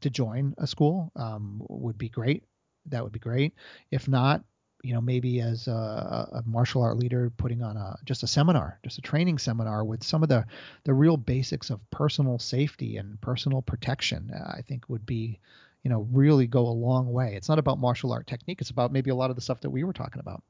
to 0.00 0.10
join 0.10 0.54
a 0.58 0.66
school 0.66 1.12
um, 1.16 1.62
would 1.68 1.98
be 1.98 2.08
great. 2.08 2.44
That 2.86 3.02
would 3.02 3.12
be 3.12 3.18
great. 3.18 3.54
If 3.90 4.08
not, 4.08 4.42
you 4.82 4.94
know, 4.94 5.00
maybe 5.00 5.40
as 5.40 5.68
a, 5.68 6.28
a, 6.32 6.42
martial 6.46 6.82
art 6.82 6.96
leader, 6.96 7.30
putting 7.36 7.62
on 7.62 7.76
a 7.76 7.98
just 8.04 8.22
a 8.22 8.26
seminar, 8.26 8.78
just 8.82 8.98
a 8.98 9.02
training 9.02 9.38
seminar 9.38 9.84
with 9.84 10.02
some 10.02 10.22
of 10.22 10.28
the 10.28 10.46
the 10.84 10.94
real 10.94 11.16
basics 11.16 11.70
of 11.70 11.90
personal 11.90 12.38
safety 12.38 12.96
and 12.96 13.20
personal 13.20 13.62
protection, 13.62 14.30
uh, 14.34 14.52
I 14.56 14.62
think 14.62 14.88
would 14.88 15.04
be, 15.04 15.38
you 15.82 15.90
know, 15.90 16.06
really 16.12 16.46
go 16.46 16.66
a 16.66 16.70
long 16.70 17.12
way. 17.12 17.34
It's 17.36 17.48
not 17.48 17.58
about 17.58 17.78
martial 17.78 18.12
art 18.12 18.26
technique. 18.26 18.60
It's 18.60 18.70
about 18.70 18.92
maybe 18.92 19.10
a 19.10 19.14
lot 19.14 19.30
of 19.30 19.36
the 19.36 19.42
stuff 19.42 19.60
that 19.60 19.70
we 19.70 19.84
were 19.84 19.92
talking 19.92 20.20
about 20.20 20.42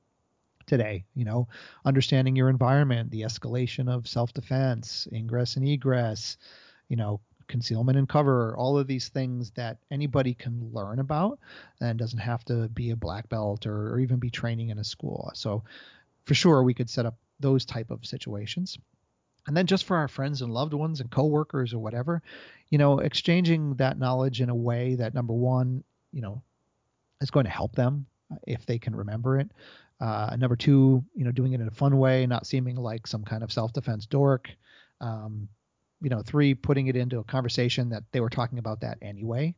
today. 0.71 1.05
You 1.15 1.25
know, 1.27 1.49
understanding 1.85 2.37
your 2.37 2.49
environment, 2.49 3.11
the 3.11 3.23
escalation 3.23 3.93
of 3.93 4.09
self-defense, 4.09 5.09
ingress 5.13 5.57
and 5.57 5.69
egress, 5.69 6.39
you 6.89 6.97
know, 6.97 7.21
concealment 7.49 7.99
and 7.99 8.09
cover, 8.09 8.57
all 8.57 8.79
of 8.79 8.87
these 8.87 9.09
things 9.09 9.51
that 9.57 9.79
anybody 9.91 10.33
can 10.33 10.71
learn 10.73 11.01
about 11.01 11.41
and 11.81 11.99
doesn't 11.99 12.21
have 12.21 12.45
to 12.45 12.69
be 12.69 12.91
a 12.91 12.97
black 12.97 13.29
belt 13.29 13.67
or, 13.67 13.93
or 13.93 13.99
even 13.99 14.21
be 14.21 14.31
training 14.31 14.71
in 14.71 14.79
a 14.79 14.85
school. 14.85 15.31
So 15.35 15.65
for 16.25 16.35
sure 16.35 16.63
we 16.63 16.75
could 16.75 16.89
set 16.89 17.07
up 17.07 17.17
those 17.41 17.65
type 17.65 17.91
of 17.91 18.07
situations. 18.07 18.79
And 19.49 19.57
then 19.57 19.67
just 19.67 19.85
for 19.85 19.97
our 19.97 20.07
friends 20.07 20.43
and 20.43 20.55
loved 20.55 20.75
ones 20.75 21.01
and 21.01 21.11
coworkers 21.11 21.75
or 21.75 21.81
whatever, 21.81 22.23
you 22.69 22.79
know, 22.79 23.01
exchanging 23.01 23.75
that 23.75 23.99
knowledge 23.99 24.41
in 24.41 24.49
a 24.49 24.55
way 24.55 24.95
that 24.95 25.15
number 25.15 25.33
one, 25.33 25.83
you 26.13 26.21
know, 26.21 26.43
is 27.21 27.31
going 27.31 27.47
to 27.47 27.51
help 27.51 27.75
them 27.75 28.07
if 28.47 28.65
they 28.65 28.79
can 28.79 28.95
remember 28.95 29.41
it. 29.41 29.51
Uh, 30.01 30.35
number 30.39 30.57
two, 30.57 31.05
you 31.15 31.25
know, 31.25 31.33
doing 31.33 31.53
it 31.53 31.61
in 31.61 31.69
a 31.69 31.73
fun 31.73 31.99
way, 31.99 32.27
not 32.27 32.47
seeming 32.47 32.77
like 32.77 33.07
some 33.07 33.23
kind 33.23 33.43
of 33.43 33.53
self-defense 33.53 34.07
dork. 34.07 34.51
Um, 35.01 35.49
you 36.03 36.09
know, 36.09 36.23
three, 36.23 36.55
putting 36.55 36.87
it 36.87 36.97
into 36.97 37.19
a 37.19 37.25
conversation 37.25 37.91
that 37.91 38.05
they 38.13 38.21
were 38.21 38.31
talking 38.31 38.59
about 38.59 38.81
that 38.81 38.99
anyway. 39.03 39.55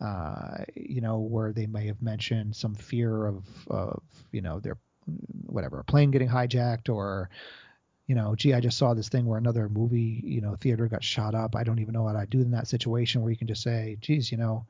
Uh, 0.00 0.64
you 0.74 1.00
know, 1.00 1.18
where 1.18 1.52
they 1.52 1.66
may 1.66 1.86
have 1.86 2.02
mentioned 2.02 2.56
some 2.56 2.74
fear 2.74 3.26
of, 3.26 3.44
of 3.68 4.02
you 4.32 4.42
know, 4.42 4.58
their 4.58 4.76
whatever, 5.46 5.78
a 5.78 5.84
plane 5.84 6.10
getting 6.10 6.28
hijacked 6.28 6.92
or, 6.92 7.30
you 8.06 8.14
know, 8.16 8.34
gee, 8.34 8.52
I 8.52 8.60
just 8.60 8.76
saw 8.76 8.94
this 8.94 9.08
thing 9.08 9.24
where 9.24 9.38
another 9.38 9.68
movie, 9.68 10.20
you 10.24 10.40
know, 10.40 10.56
theater 10.56 10.88
got 10.88 11.04
shot 11.04 11.34
up. 11.34 11.54
I 11.54 11.62
don't 11.62 11.78
even 11.78 11.94
know 11.94 12.02
what 12.02 12.16
I'd 12.16 12.30
do 12.30 12.40
in 12.40 12.50
that 12.50 12.66
situation 12.66 13.22
where 13.22 13.30
you 13.30 13.36
can 13.36 13.46
just 13.46 13.62
say, 13.62 13.96
geez, 14.00 14.32
you 14.32 14.38
know, 14.38 14.66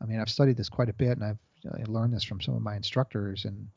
I 0.00 0.06
mean, 0.06 0.18
I've 0.18 0.30
studied 0.30 0.56
this 0.56 0.70
quite 0.70 0.88
a 0.88 0.94
bit 0.94 1.18
and 1.18 1.24
I've 1.24 1.38
I 1.70 1.84
learned 1.86 2.14
this 2.14 2.24
from 2.24 2.40
some 2.40 2.54
of 2.54 2.62
my 2.62 2.76
instructors 2.76 3.44
and 3.44 3.68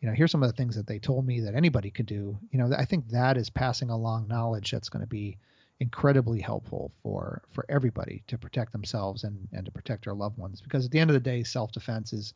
you 0.00 0.08
know, 0.08 0.14
here's 0.14 0.30
some 0.30 0.42
of 0.42 0.48
the 0.48 0.56
things 0.56 0.76
that 0.76 0.86
they 0.86 0.98
told 0.98 1.26
me 1.26 1.40
that 1.40 1.54
anybody 1.54 1.90
could 1.90 2.06
do. 2.06 2.38
You 2.50 2.58
know, 2.58 2.70
I 2.76 2.84
think 2.84 3.08
that 3.10 3.36
is 3.36 3.50
passing 3.50 3.90
along 3.90 4.28
knowledge 4.28 4.70
that's 4.70 4.88
going 4.88 5.02
to 5.02 5.08
be 5.08 5.36
incredibly 5.78 6.40
helpful 6.40 6.92
for 7.02 7.42
for 7.52 7.64
everybody 7.70 8.22
to 8.26 8.36
protect 8.36 8.72
themselves 8.72 9.24
and 9.24 9.48
and 9.52 9.64
to 9.64 9.72
protect 9.72 10.04
their 10.04 10.14
loved 10.14 10.36
ones 10.36 10.60
because 10.60 10.84
at 10.84 10.90
the 10.90 10.98
end 10.98 11.08
of 11.08 11.14
the 11.14 11.20
day 11.20 11.42
self-defense 11.42 12.12
is 12.12 12.34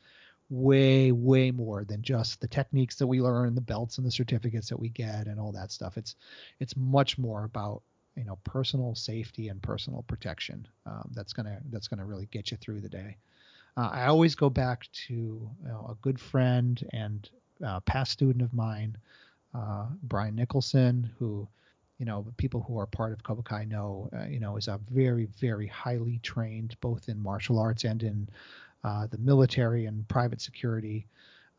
way, 0.51 1.13
way 1.13 1.51
more 1.51 1.85
than 1.85 2.03
just 2.03 2.41
the 2.41 2.49
techniques 2.49 2.97
that 2.97 3.07
we 3.07 3.21
learn, 3.21 3.55
the 3.55 3.61
belts 3.61 3.99
and 3.99 4.07
the 4.07 4.11
certificates 4.11 4.69
that 4.69 4.79
we 4.79 4.89
get, 4.89 5.27
and 5.27 5.41
all 5.41 5.53
that 5.53 5.73
stuff. 5.73 5.97
It's 5.97 6.17
it's 6.61 6.77
much 6.77 7.19
more 7.19 7.45
about 7.45 7.83
you 8.17 8.25
know 8.25 8.39
personal 8.45 8.95
safety 8.95 9.49
and 9.49 9.63
personal 9.63 10.03
protection. 10.07 10.67
Um, 10.87 11.11
that's 11.15 11.33
gonna 11.33 11.61
that's 11.71 11.89
gonna 11.89 12.05
really 12.05 12.27
get 12.27 12.51
you 12.51 12.57
through 12.59 12.81
the 12.81 12.89
day. 12.89 13.17
Uh, 13.77 13.91
I 13.93 14.07
always 14.07 14.35
go 14.35 14.51
back 14.51 14.87
to 15.07 15.15
you 15.15 15.51
know, 15.65 15.87
a 15.91 15.97
good 16.03 16.21
friend 16.21 16.87
and 16.93 17.29
uh, 17.65 17.81
past 17.81 18.13
student 18.13 18.43
of 18.43 18.53
mine, 18.53 18.97
uh, 19.55 19.87
Brian 20.03 20.35
Nicholson, 20.35 21.11
who 21.19 21.49
you 21.99 22.07
know 22.07 22.27
people 22.37 22.63
who 22.63 22.79
are 22.79 22.87
part 22.87 23.13
of 23.13 23.23
Kobukai 23.23 23.69
know 23.69 24.11
uh, 24.17 24.25
you 24.25 24.41
know 24.41 24.57
is 24.57 24.69
a 24.69 24.81
very 24.91 25.27
very 25.41 25.67
highly 25.67 26.19
trained 26.23 26.77
both 26.81 27.09
in 27.09 27.23
martial 27.23 27.59
arts 27.59 27.85
and 27.85 28.03
in 28.03 28.29
uh, 28.83 29.07
the 29.07 29.19
military 29.19 29.87
and 29.87 30.07
private 30.09 30.41
security. 30.41 31.07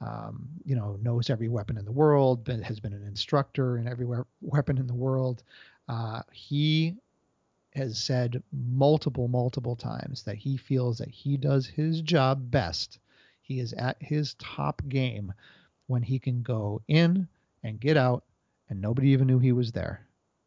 Um, 0.01 0.49
you 0.66 0.76
know, 0.76 0.99
knows 1.01 1.30
every 1.30 1.47
weapon 1.47 1.78
in 1.78 1.86
the 1.86 1.91
world, 1.91 2.43
but 2.43 2.60
has 2.60 2.82
been 2.82 2.91
an 2.91 3.08
instructor 3.08 3.78
in 3.78 3.88
every 3.88 4.06
we- 4.06 4.18
weapon 4.41 4.78
in 4.78 4.88
the 4.88 4.93
world. 4.93 5.41
Uh, 5.88 6.22
he 6.34 6.97
has 7.74 7.97
said 7.97 8.41
multiple, 8.51 9.28
multiple 9.28 9.76
times 9.76 10.24
that 10.24 10.36
he 10.36 10.58
feels 10.58 10.97
that 10.97 11.10
he 11.10 11.38
does 11.38 11.66
his 11.66 12.01
job 12.01 12.51
best. 12.51 12.99
He 13.41 13.60
is 13.60 13.74
at 13.74 13.97
his 14.01 14.34
top 14.36 14.82
game 14.89 15.34
when 15.88 16.04
he 16.04 16.20
can 16.20 16.42
go 16.42 16.82
in 16.88 17.28
and 17.64 17.80
get 17.80 17.98
out 17.98 18.24
and 18.70 18.82
nobody 18.82 19.10
even 19.10 19.28
knew 19.28 19.40
he 19.40 19.52
was 19.52 19.72
there. 19.72 20.06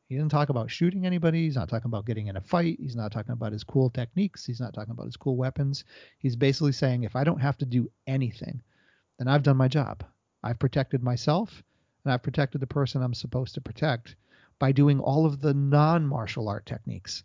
He 0.08 0.16
didn't 0.16 0.30
talk 0.30 0.48
about 0.48 0.70
shooting 0.70 1.04
anybody. 1.04 1.44
He's 1.44 1.56
not 1.56 1.68
talking 1.68 1.90
about 1.90 2.06
getting 2.06 2.28
in 2.28 2.36
a 2.36 2.40
fight. 2.40 2.78
He's 2.80 2.96
not 2.96 3.12
talking 3.12 3.32
about 3.32 3.52
his 3.52 3.62
cool 3.62 3.90
techniques. 3.90 4.46
He's 4.46 4.60
not 4.60 4.72
talking 4.72 4.92
about 4.92 5.06
his 5.06 5.18
cool 5.18 5.36
weapons. 5.36 5.84
He's 6.18 6.34
basically 6.34 6.72
saying, 6.72 7.02
if 7.02 7.14
I 7.14 7.24
don't 7.24 7.40
have 7.40 7.58
to 7.58 7.66
do 7.66 7.90
anything, 8.06 8.62
then 9.18 9.28
I've 9.28 9.42
done 9.42 9.58
my 9.58 9.68
job. 9.68 10.04
I've 10.42 10.58
protected 10.58 11.02
myself 11.02 11.62
and 12.04 12.12
I've 12.12 12.22
protected 12.22 12.60
the 12.60 12.66
person 12.66 13.02
I'm 13.02 13.14
supposed 13.14 13.54
to 13.54 13.60
protect 13.60 14.16
by 14.58 14.72
doing 14.72 14.98
all 14.98 15.26
of 15.26 15.40
the 15.40 15.52
non 15.52 16.06
martial 16.06 16.48
art 16.48 16.64
techniques, 16.64 17.22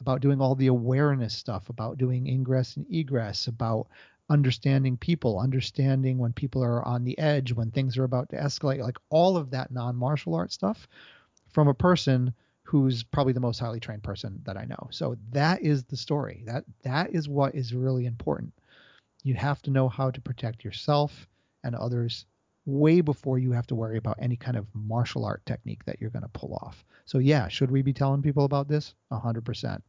about 0.00 0.20
doing 0.20 0.40
all 0.40 0.54
the 0.54 0.68
awareness 0.68 1.34
stuff, 1.34 1.68
about 1.68 1.98
doing 1.98 2.26
ingress 2.26 2.76
and 2.76 2.86
egress, 2.90 3.46
about 3.46 3.88
understanding 4.32 4.96
people, 4.96 5.38
understanding 5.38 6.16
when 6.16 6.32
people 6.32 6.64
are 6.64 6.82
on 6.88 7.04
the 7.04 7.18
edge, 7.18 7.52
when 7.52 7.70
things 7.70 7.98
are 7.98 8.04
about 8.04 8.30
to 8.30 8.36
escalate, 8.36 8.80
like 8.80 8.96
all 9.10 9.36
of 9.36 9.50
that 9.50 9.70
non 9.70 9.94
martial 9.94 10.34
art 10.34 10.50
stuff 10.50 10.88
from 11.50 11.68
a 11.68 11.74
person 11.74 12.32
who's 12.62 13.02
probably 13.02 13.34
the 13.34 13.40
most 13.40 13.58
highly 13.58 13.78
trained 13.78 14.02
person 14.02 14.40
that 14.46 14.56
I 14.56 14.64
know. 14.64 14.88
So 14.90 15.16
that 15.32 15.60
is 15.62 15.84
the 15.84 15.98
story. 15.98 16.44
That 16.46 16.64
that 16.82 17.10
is 17.10 17.28
what 17.28 17.54
is 17.54 17.74
really 17.74 18.06
important. 18.06 18.54
You 19.22 19.34
have 19.34 19.60
to 19.62 19.70
know 19.70 19.88
how 19.90 20.10
to 20.10 20.20
protect 20.22 20.64
yourself 20.64 21.28
and 21.62 21.74
others 21.74 22.24
way 22.64 23.02
before 23.02 23.38
you 23.38 23.52
have 23.52 23.66
to 23.66 23.74
worry 23.74 23.98
about 23.98 24.16
any 24.18 24.36
kind 24.36 24.56
of 24.56 24.66
martial 24.72 25.26
art 25.26 25.44
technique 25.44 25.84
that 25.84 26.00
you're 26.00 26.10
going 26.10 26.22
to 26.22 26.28
pull 26.28 26.54
off. 26.54 26.84
So 27.04 27.18
yeah, 27.18 27.48
should 27.48 27.70
we 27.70 27.82
be 27.82 27.92
telling 27.92 28.22
people 28.22 28.46
about 28.46 28.68
this? 28.68 28.94
100%. 29.12 29.82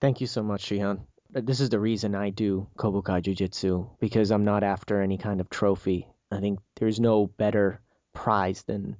Thank 0.00 0.20
you 0.20 0.26
so 0.26 0.42
much, 0.42 0.66
Shihan. 0.66 1.00
This 1.34 1.58
is 1.58 1.68
the 1.68 1.80
reason 1.80 2.14
I 2.14 2.30
do 2.30 2.68
Kobukai 2.78 3.20
Jiu-Jitsu 3.22 3.88
because 3.98 4.30
I'm 4.30 4.44
not 4.44 4.62
after 4.62 5.02
any 5.02 5.18
kind 5.18 5.40
of 5.40 5.50
trophy. 5.50 6.06
I 6.30 6.38
think 6.38 6.60
there's 6.76 7.00
no 7.00 7.26
better 7.26 7.80
prize 8.12 8.62
than 8.62 8.96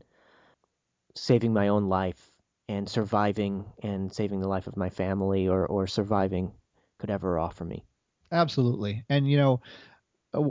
saving 1.14 1.52
my 1.52 1.68
own 1.68 1.88
life 1.88 2.32
and 2.68 2.88
surviving 2.88 3.66
and 3.84 4.12
saving 4.12 4.40
the 4.40 4.48
life 4.48 4.66
of 4.66 4.76
my 4.76 4.90
family 4.90 5.46
or, 5.46 5.64
or 5.64 5.86
surviving 5.86 6.50
could 6.98 7.08
ever 7.08 7.38
offer 7.38 7.64
me. 7.64 7.84
Absolutely. 8.32 9.04
And 9.08 9.30
you 9.30 9.36
know, 9.36 9.60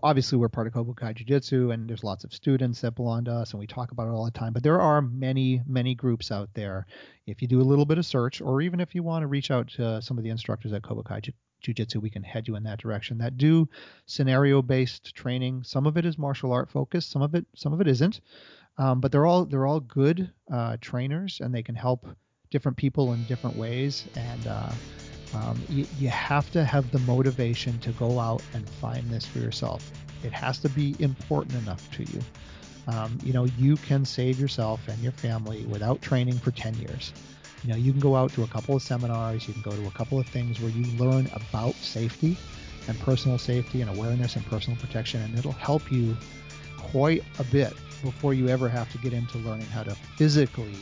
obviously 0.03 0.37
we're 0.37 0.47
part 0.47 0.67
of 0.67 0.73
Kobukai 0.73 1.15
Jiu-Jitsu 1.15 1.71
and 1.71 1.89
there's 1.89 2.05
lots 2.05 2.23
of 2.23 2.33
students 2.33 2.79
that 2.79 2.95
belong 2.95 3.25
to 3.25 3.33
us 3.33 3.51
and 3.51 3.59
we 3.59 3.67
talk 3.67 3.91
about 3.91 4.07
it 4.07 4.11
all 4.11 4.23
the 4.23 4.31
time, 4.31 4.53
but 4.53 4.63
there 4.63 4.79
are 4.79 5.01
many, 5.01 5.61
many 5.67 5.95
groups 5.95 6.31
out 6.31 6.49
there. 6.53 6.85
If 7.27 7.41
you 7.41 7.49
do 7.49 7.59
a 7.59 7.63
little 7.63 7.85
bit 7.85 7.97
of 7.97 8.05
search 8.05 8.39
or 8.39 8.61
even 8.61 8.79
if 8.79 8.95
you 8.95 9.03
want 9.03 9.23
to 9.23 9.27
reach 9.27 9.51
out 9.51 9.67
to 9.71 10.01
some 10.01 10.17
of 10.17 10.23
the 10.23 10.29
instructors 10.29 10.71
at 10.71 10.81
Kobukai 10.81 11.21
Jiu-Jitsu, 11.63 11.99
we 11.99 12.09
can 12.09 12.23
head 12.23 12.47
you 12.47 12.55
in 12.55 12.63
that 12.63 12.79
direction 12.79 13.17
that 13.17 13.37
do 13.37 13.67
scenario-based 14.05 15.15
training. 15.15 15.63
Some 15.63 15.87
of 15.87 15.97
it 15.97 16.05
is 16.05 16.17
martial 16.17 16.51
art 16.51 16.69
focused, 16.69 17.09
some 17.09 17.21
of 17.21 17.33
it 17.33 17.45
some 17.55 17.73
of 17.73 17.81
it 17.81 17.87
isn't. 17.87 18.21
Um, 18.77 18.99
but 18.99 19.11
they're 19.11 19.25
all 19.25 19.45
they're 19.45 19.65
all 19.65 19.79
good 19.79 20.31
uh, 20.51 20.77
trainers 20.81 21.39
and 21.41 21.53
they 21.53 21.63
can 21.63 21.75
help 21.75 22.05
different 22.51 22.77
people 22.77 23.13
in 23.13 23.23
different 23.25 23.55
ways 23.55 24.07
and 24.15 24.47
uh, 24.47 24.71
um, 25.33 25.59
you, 25.69 25.87
you 25.97 26.09
have 26.09 26.51
to 26.51 26.63
have 26.63 26.91
the 26.91 26.99
motivation 26.99 27.79
to 27.79 27.91
go 27.93 28.19
out 28.19 28.43
and 28.53 28.67
find 28.69 29.09
this 29.09 29.25
for 29.25 29.39
yourself. 29.39 29.91
It 30.23 30.31
has 30.31 30.59
to 30.59 30.69
be 30.69 30.95
important 30.99 31.55
enough 31.63 31.89
to 31.91 32.03
you. 32.03 32.21
Um, 32.87 33.17
you 33.23 33.33
know, 33.33 33.45
you 33.45 33.77
can 33.77 34.05
save 34.05 34.39
yourself 34.39 34.87
and 34.87 34.99
your 34.99 35.11
family 35.13 35.65
without 35.65 36.01
training 36.01 36.35
for 36.35 36.51
10 36.51 36.75
years. 36.75 37.13
You 37.63 37.69
know, 37.69 37.75
you 37.75 37.91
can 37.91 38.01
go 38.01 38.15
out 38.15 38.33
to 38.33 38.43
a 38.43 38.47
couple 38.47 38.75
of 38.75 38.81
seminars, 38.81 39.47
you 39.47 39.53
can 39.53 39.61
go 39.61 39.71
to 39.71 39.87
a 39.87 39.91
couple 39.91 40.19
of 40.19 40.27
things 40.27 40.59
where 40.59 40.71
you 40.71 40.83
learn 40.97 41.29
about 41.33 41.75
safety 41.75 42.37
and 42.87 42.99
personal 42.99 43.37
safety 43.37 43.81
and 43.81 43.89
awareness 43.89 44.35
and 44.35 44.45
personal 44.45 44.77
protection, 44.79 45.21
and 45.21 45.37
it'll 45.37 45.53
help 45.53 45.91
you 45.91 46.15
quite 46.77 47.23
a 47.39 47.43
bit 47.45 47.73
before 48.03 48.33
you 48.33 48.49
ever 48.49 48.67
have 48.67 48.91
to 48.91 48.97
get 48.97 49.13
into 49.13 49.37
learning 49.39 49.67
how 49.67 49.83
to 49.83 49.95
physically 50.17 50.75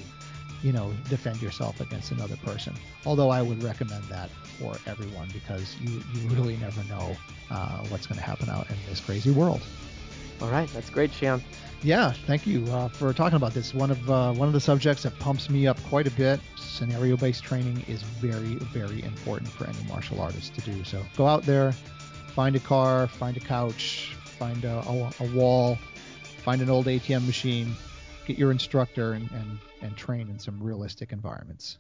you 0.64 0.72
know, 0.72 0.94
defend 1.10 1.42
yourself 1.42 1.80
against 1.82 2.12
another 2.12 2.38
person. 2.38 2.74
Although 3.06 3.30
I 3.30 3.42
would 3.42 3.62
recommend 3.64 4.04
that 4.06 4.30
for 4.60 4.76
everyone 4.86 5.28
because 5.34 5.76
you, 5.80 6.02
you 6.14 6.30
really 6.30 6.58
never 6.58 6.84
know 6.84 7.16
uh, 7.50 7.80
what's 7.90 8.08
going 8.08 8.20
to 8.20 8.24
happen 8.24 8.50
out 8.50 8.70
in 8.70 8.76
this 8.88 9.00
crazy 9.00 9.32
world. 9.32 9.62
All 10.42 10.50
right, 10.50 10.70
that's 10.70 10.90
great, 10.90 11.12
Shihan. 11.12 11.42
Yeah, 11.84 12.12
thank 12.12 12.46
you 12.46 12.64
uh, 12.68 12.90
for 12.90 13.12
talking 13.12 13.38
about 13.38 13.56
this. 13.56 13.74
One 13.74 13.90
of 13.90 14.10
uh, 14.10 14.34
one 14.34 14.48
of 14.48 14.54
the 14.54 14.60
subjects 14.60 15.02
that 15.02 15.18
pumps 15.18 15.50
me 15.50 15.66
up 15.66 15.82
quite 15.86 16.06
a 16.06 16.12
bit. 16.12 16.40
Scenario-based 16.56 17.44
training 17.44 17.84
is 17.88 18.04
very, 18.04 18.56
very 18.56 19.04
important 19.04 19.50
for 19.50 19.66
any 19.66 19.84
martial 19.88 20.22
artist 20.22 20.54
to 20.56 20.62
do. 20.62 20.84
So 20.84 21.04
go 21.18 21.26
out 21.26 21.42
there, 21.44 21.72
find 22.36 22.56
a 22.56 22.60
car, 22.60 23.08
find 23.08 23.36
a 23.36 23.40
couch, 23.40 24.16
find 24.24 24.64
a, 24.64 24.78
a, 24.88 25.12
a 25.22 25.36
wall, 25.36 25.80
find 26.44 26.62
an 26.62 26.70
old 26.70 26.86
ATM 26.86 27.26
machine, 27.26 27.74
get 28.28 28.38
your 28.38 28.52
instructor 28.52 29.14
and, 29.14 29.32
and, 29.32 29.58
and 29.82 29.98
train 29.98 30.30
in 30.30 30.38
some 30.38 30.62
realistic 30.62 31.12
environments. 31.12 31.80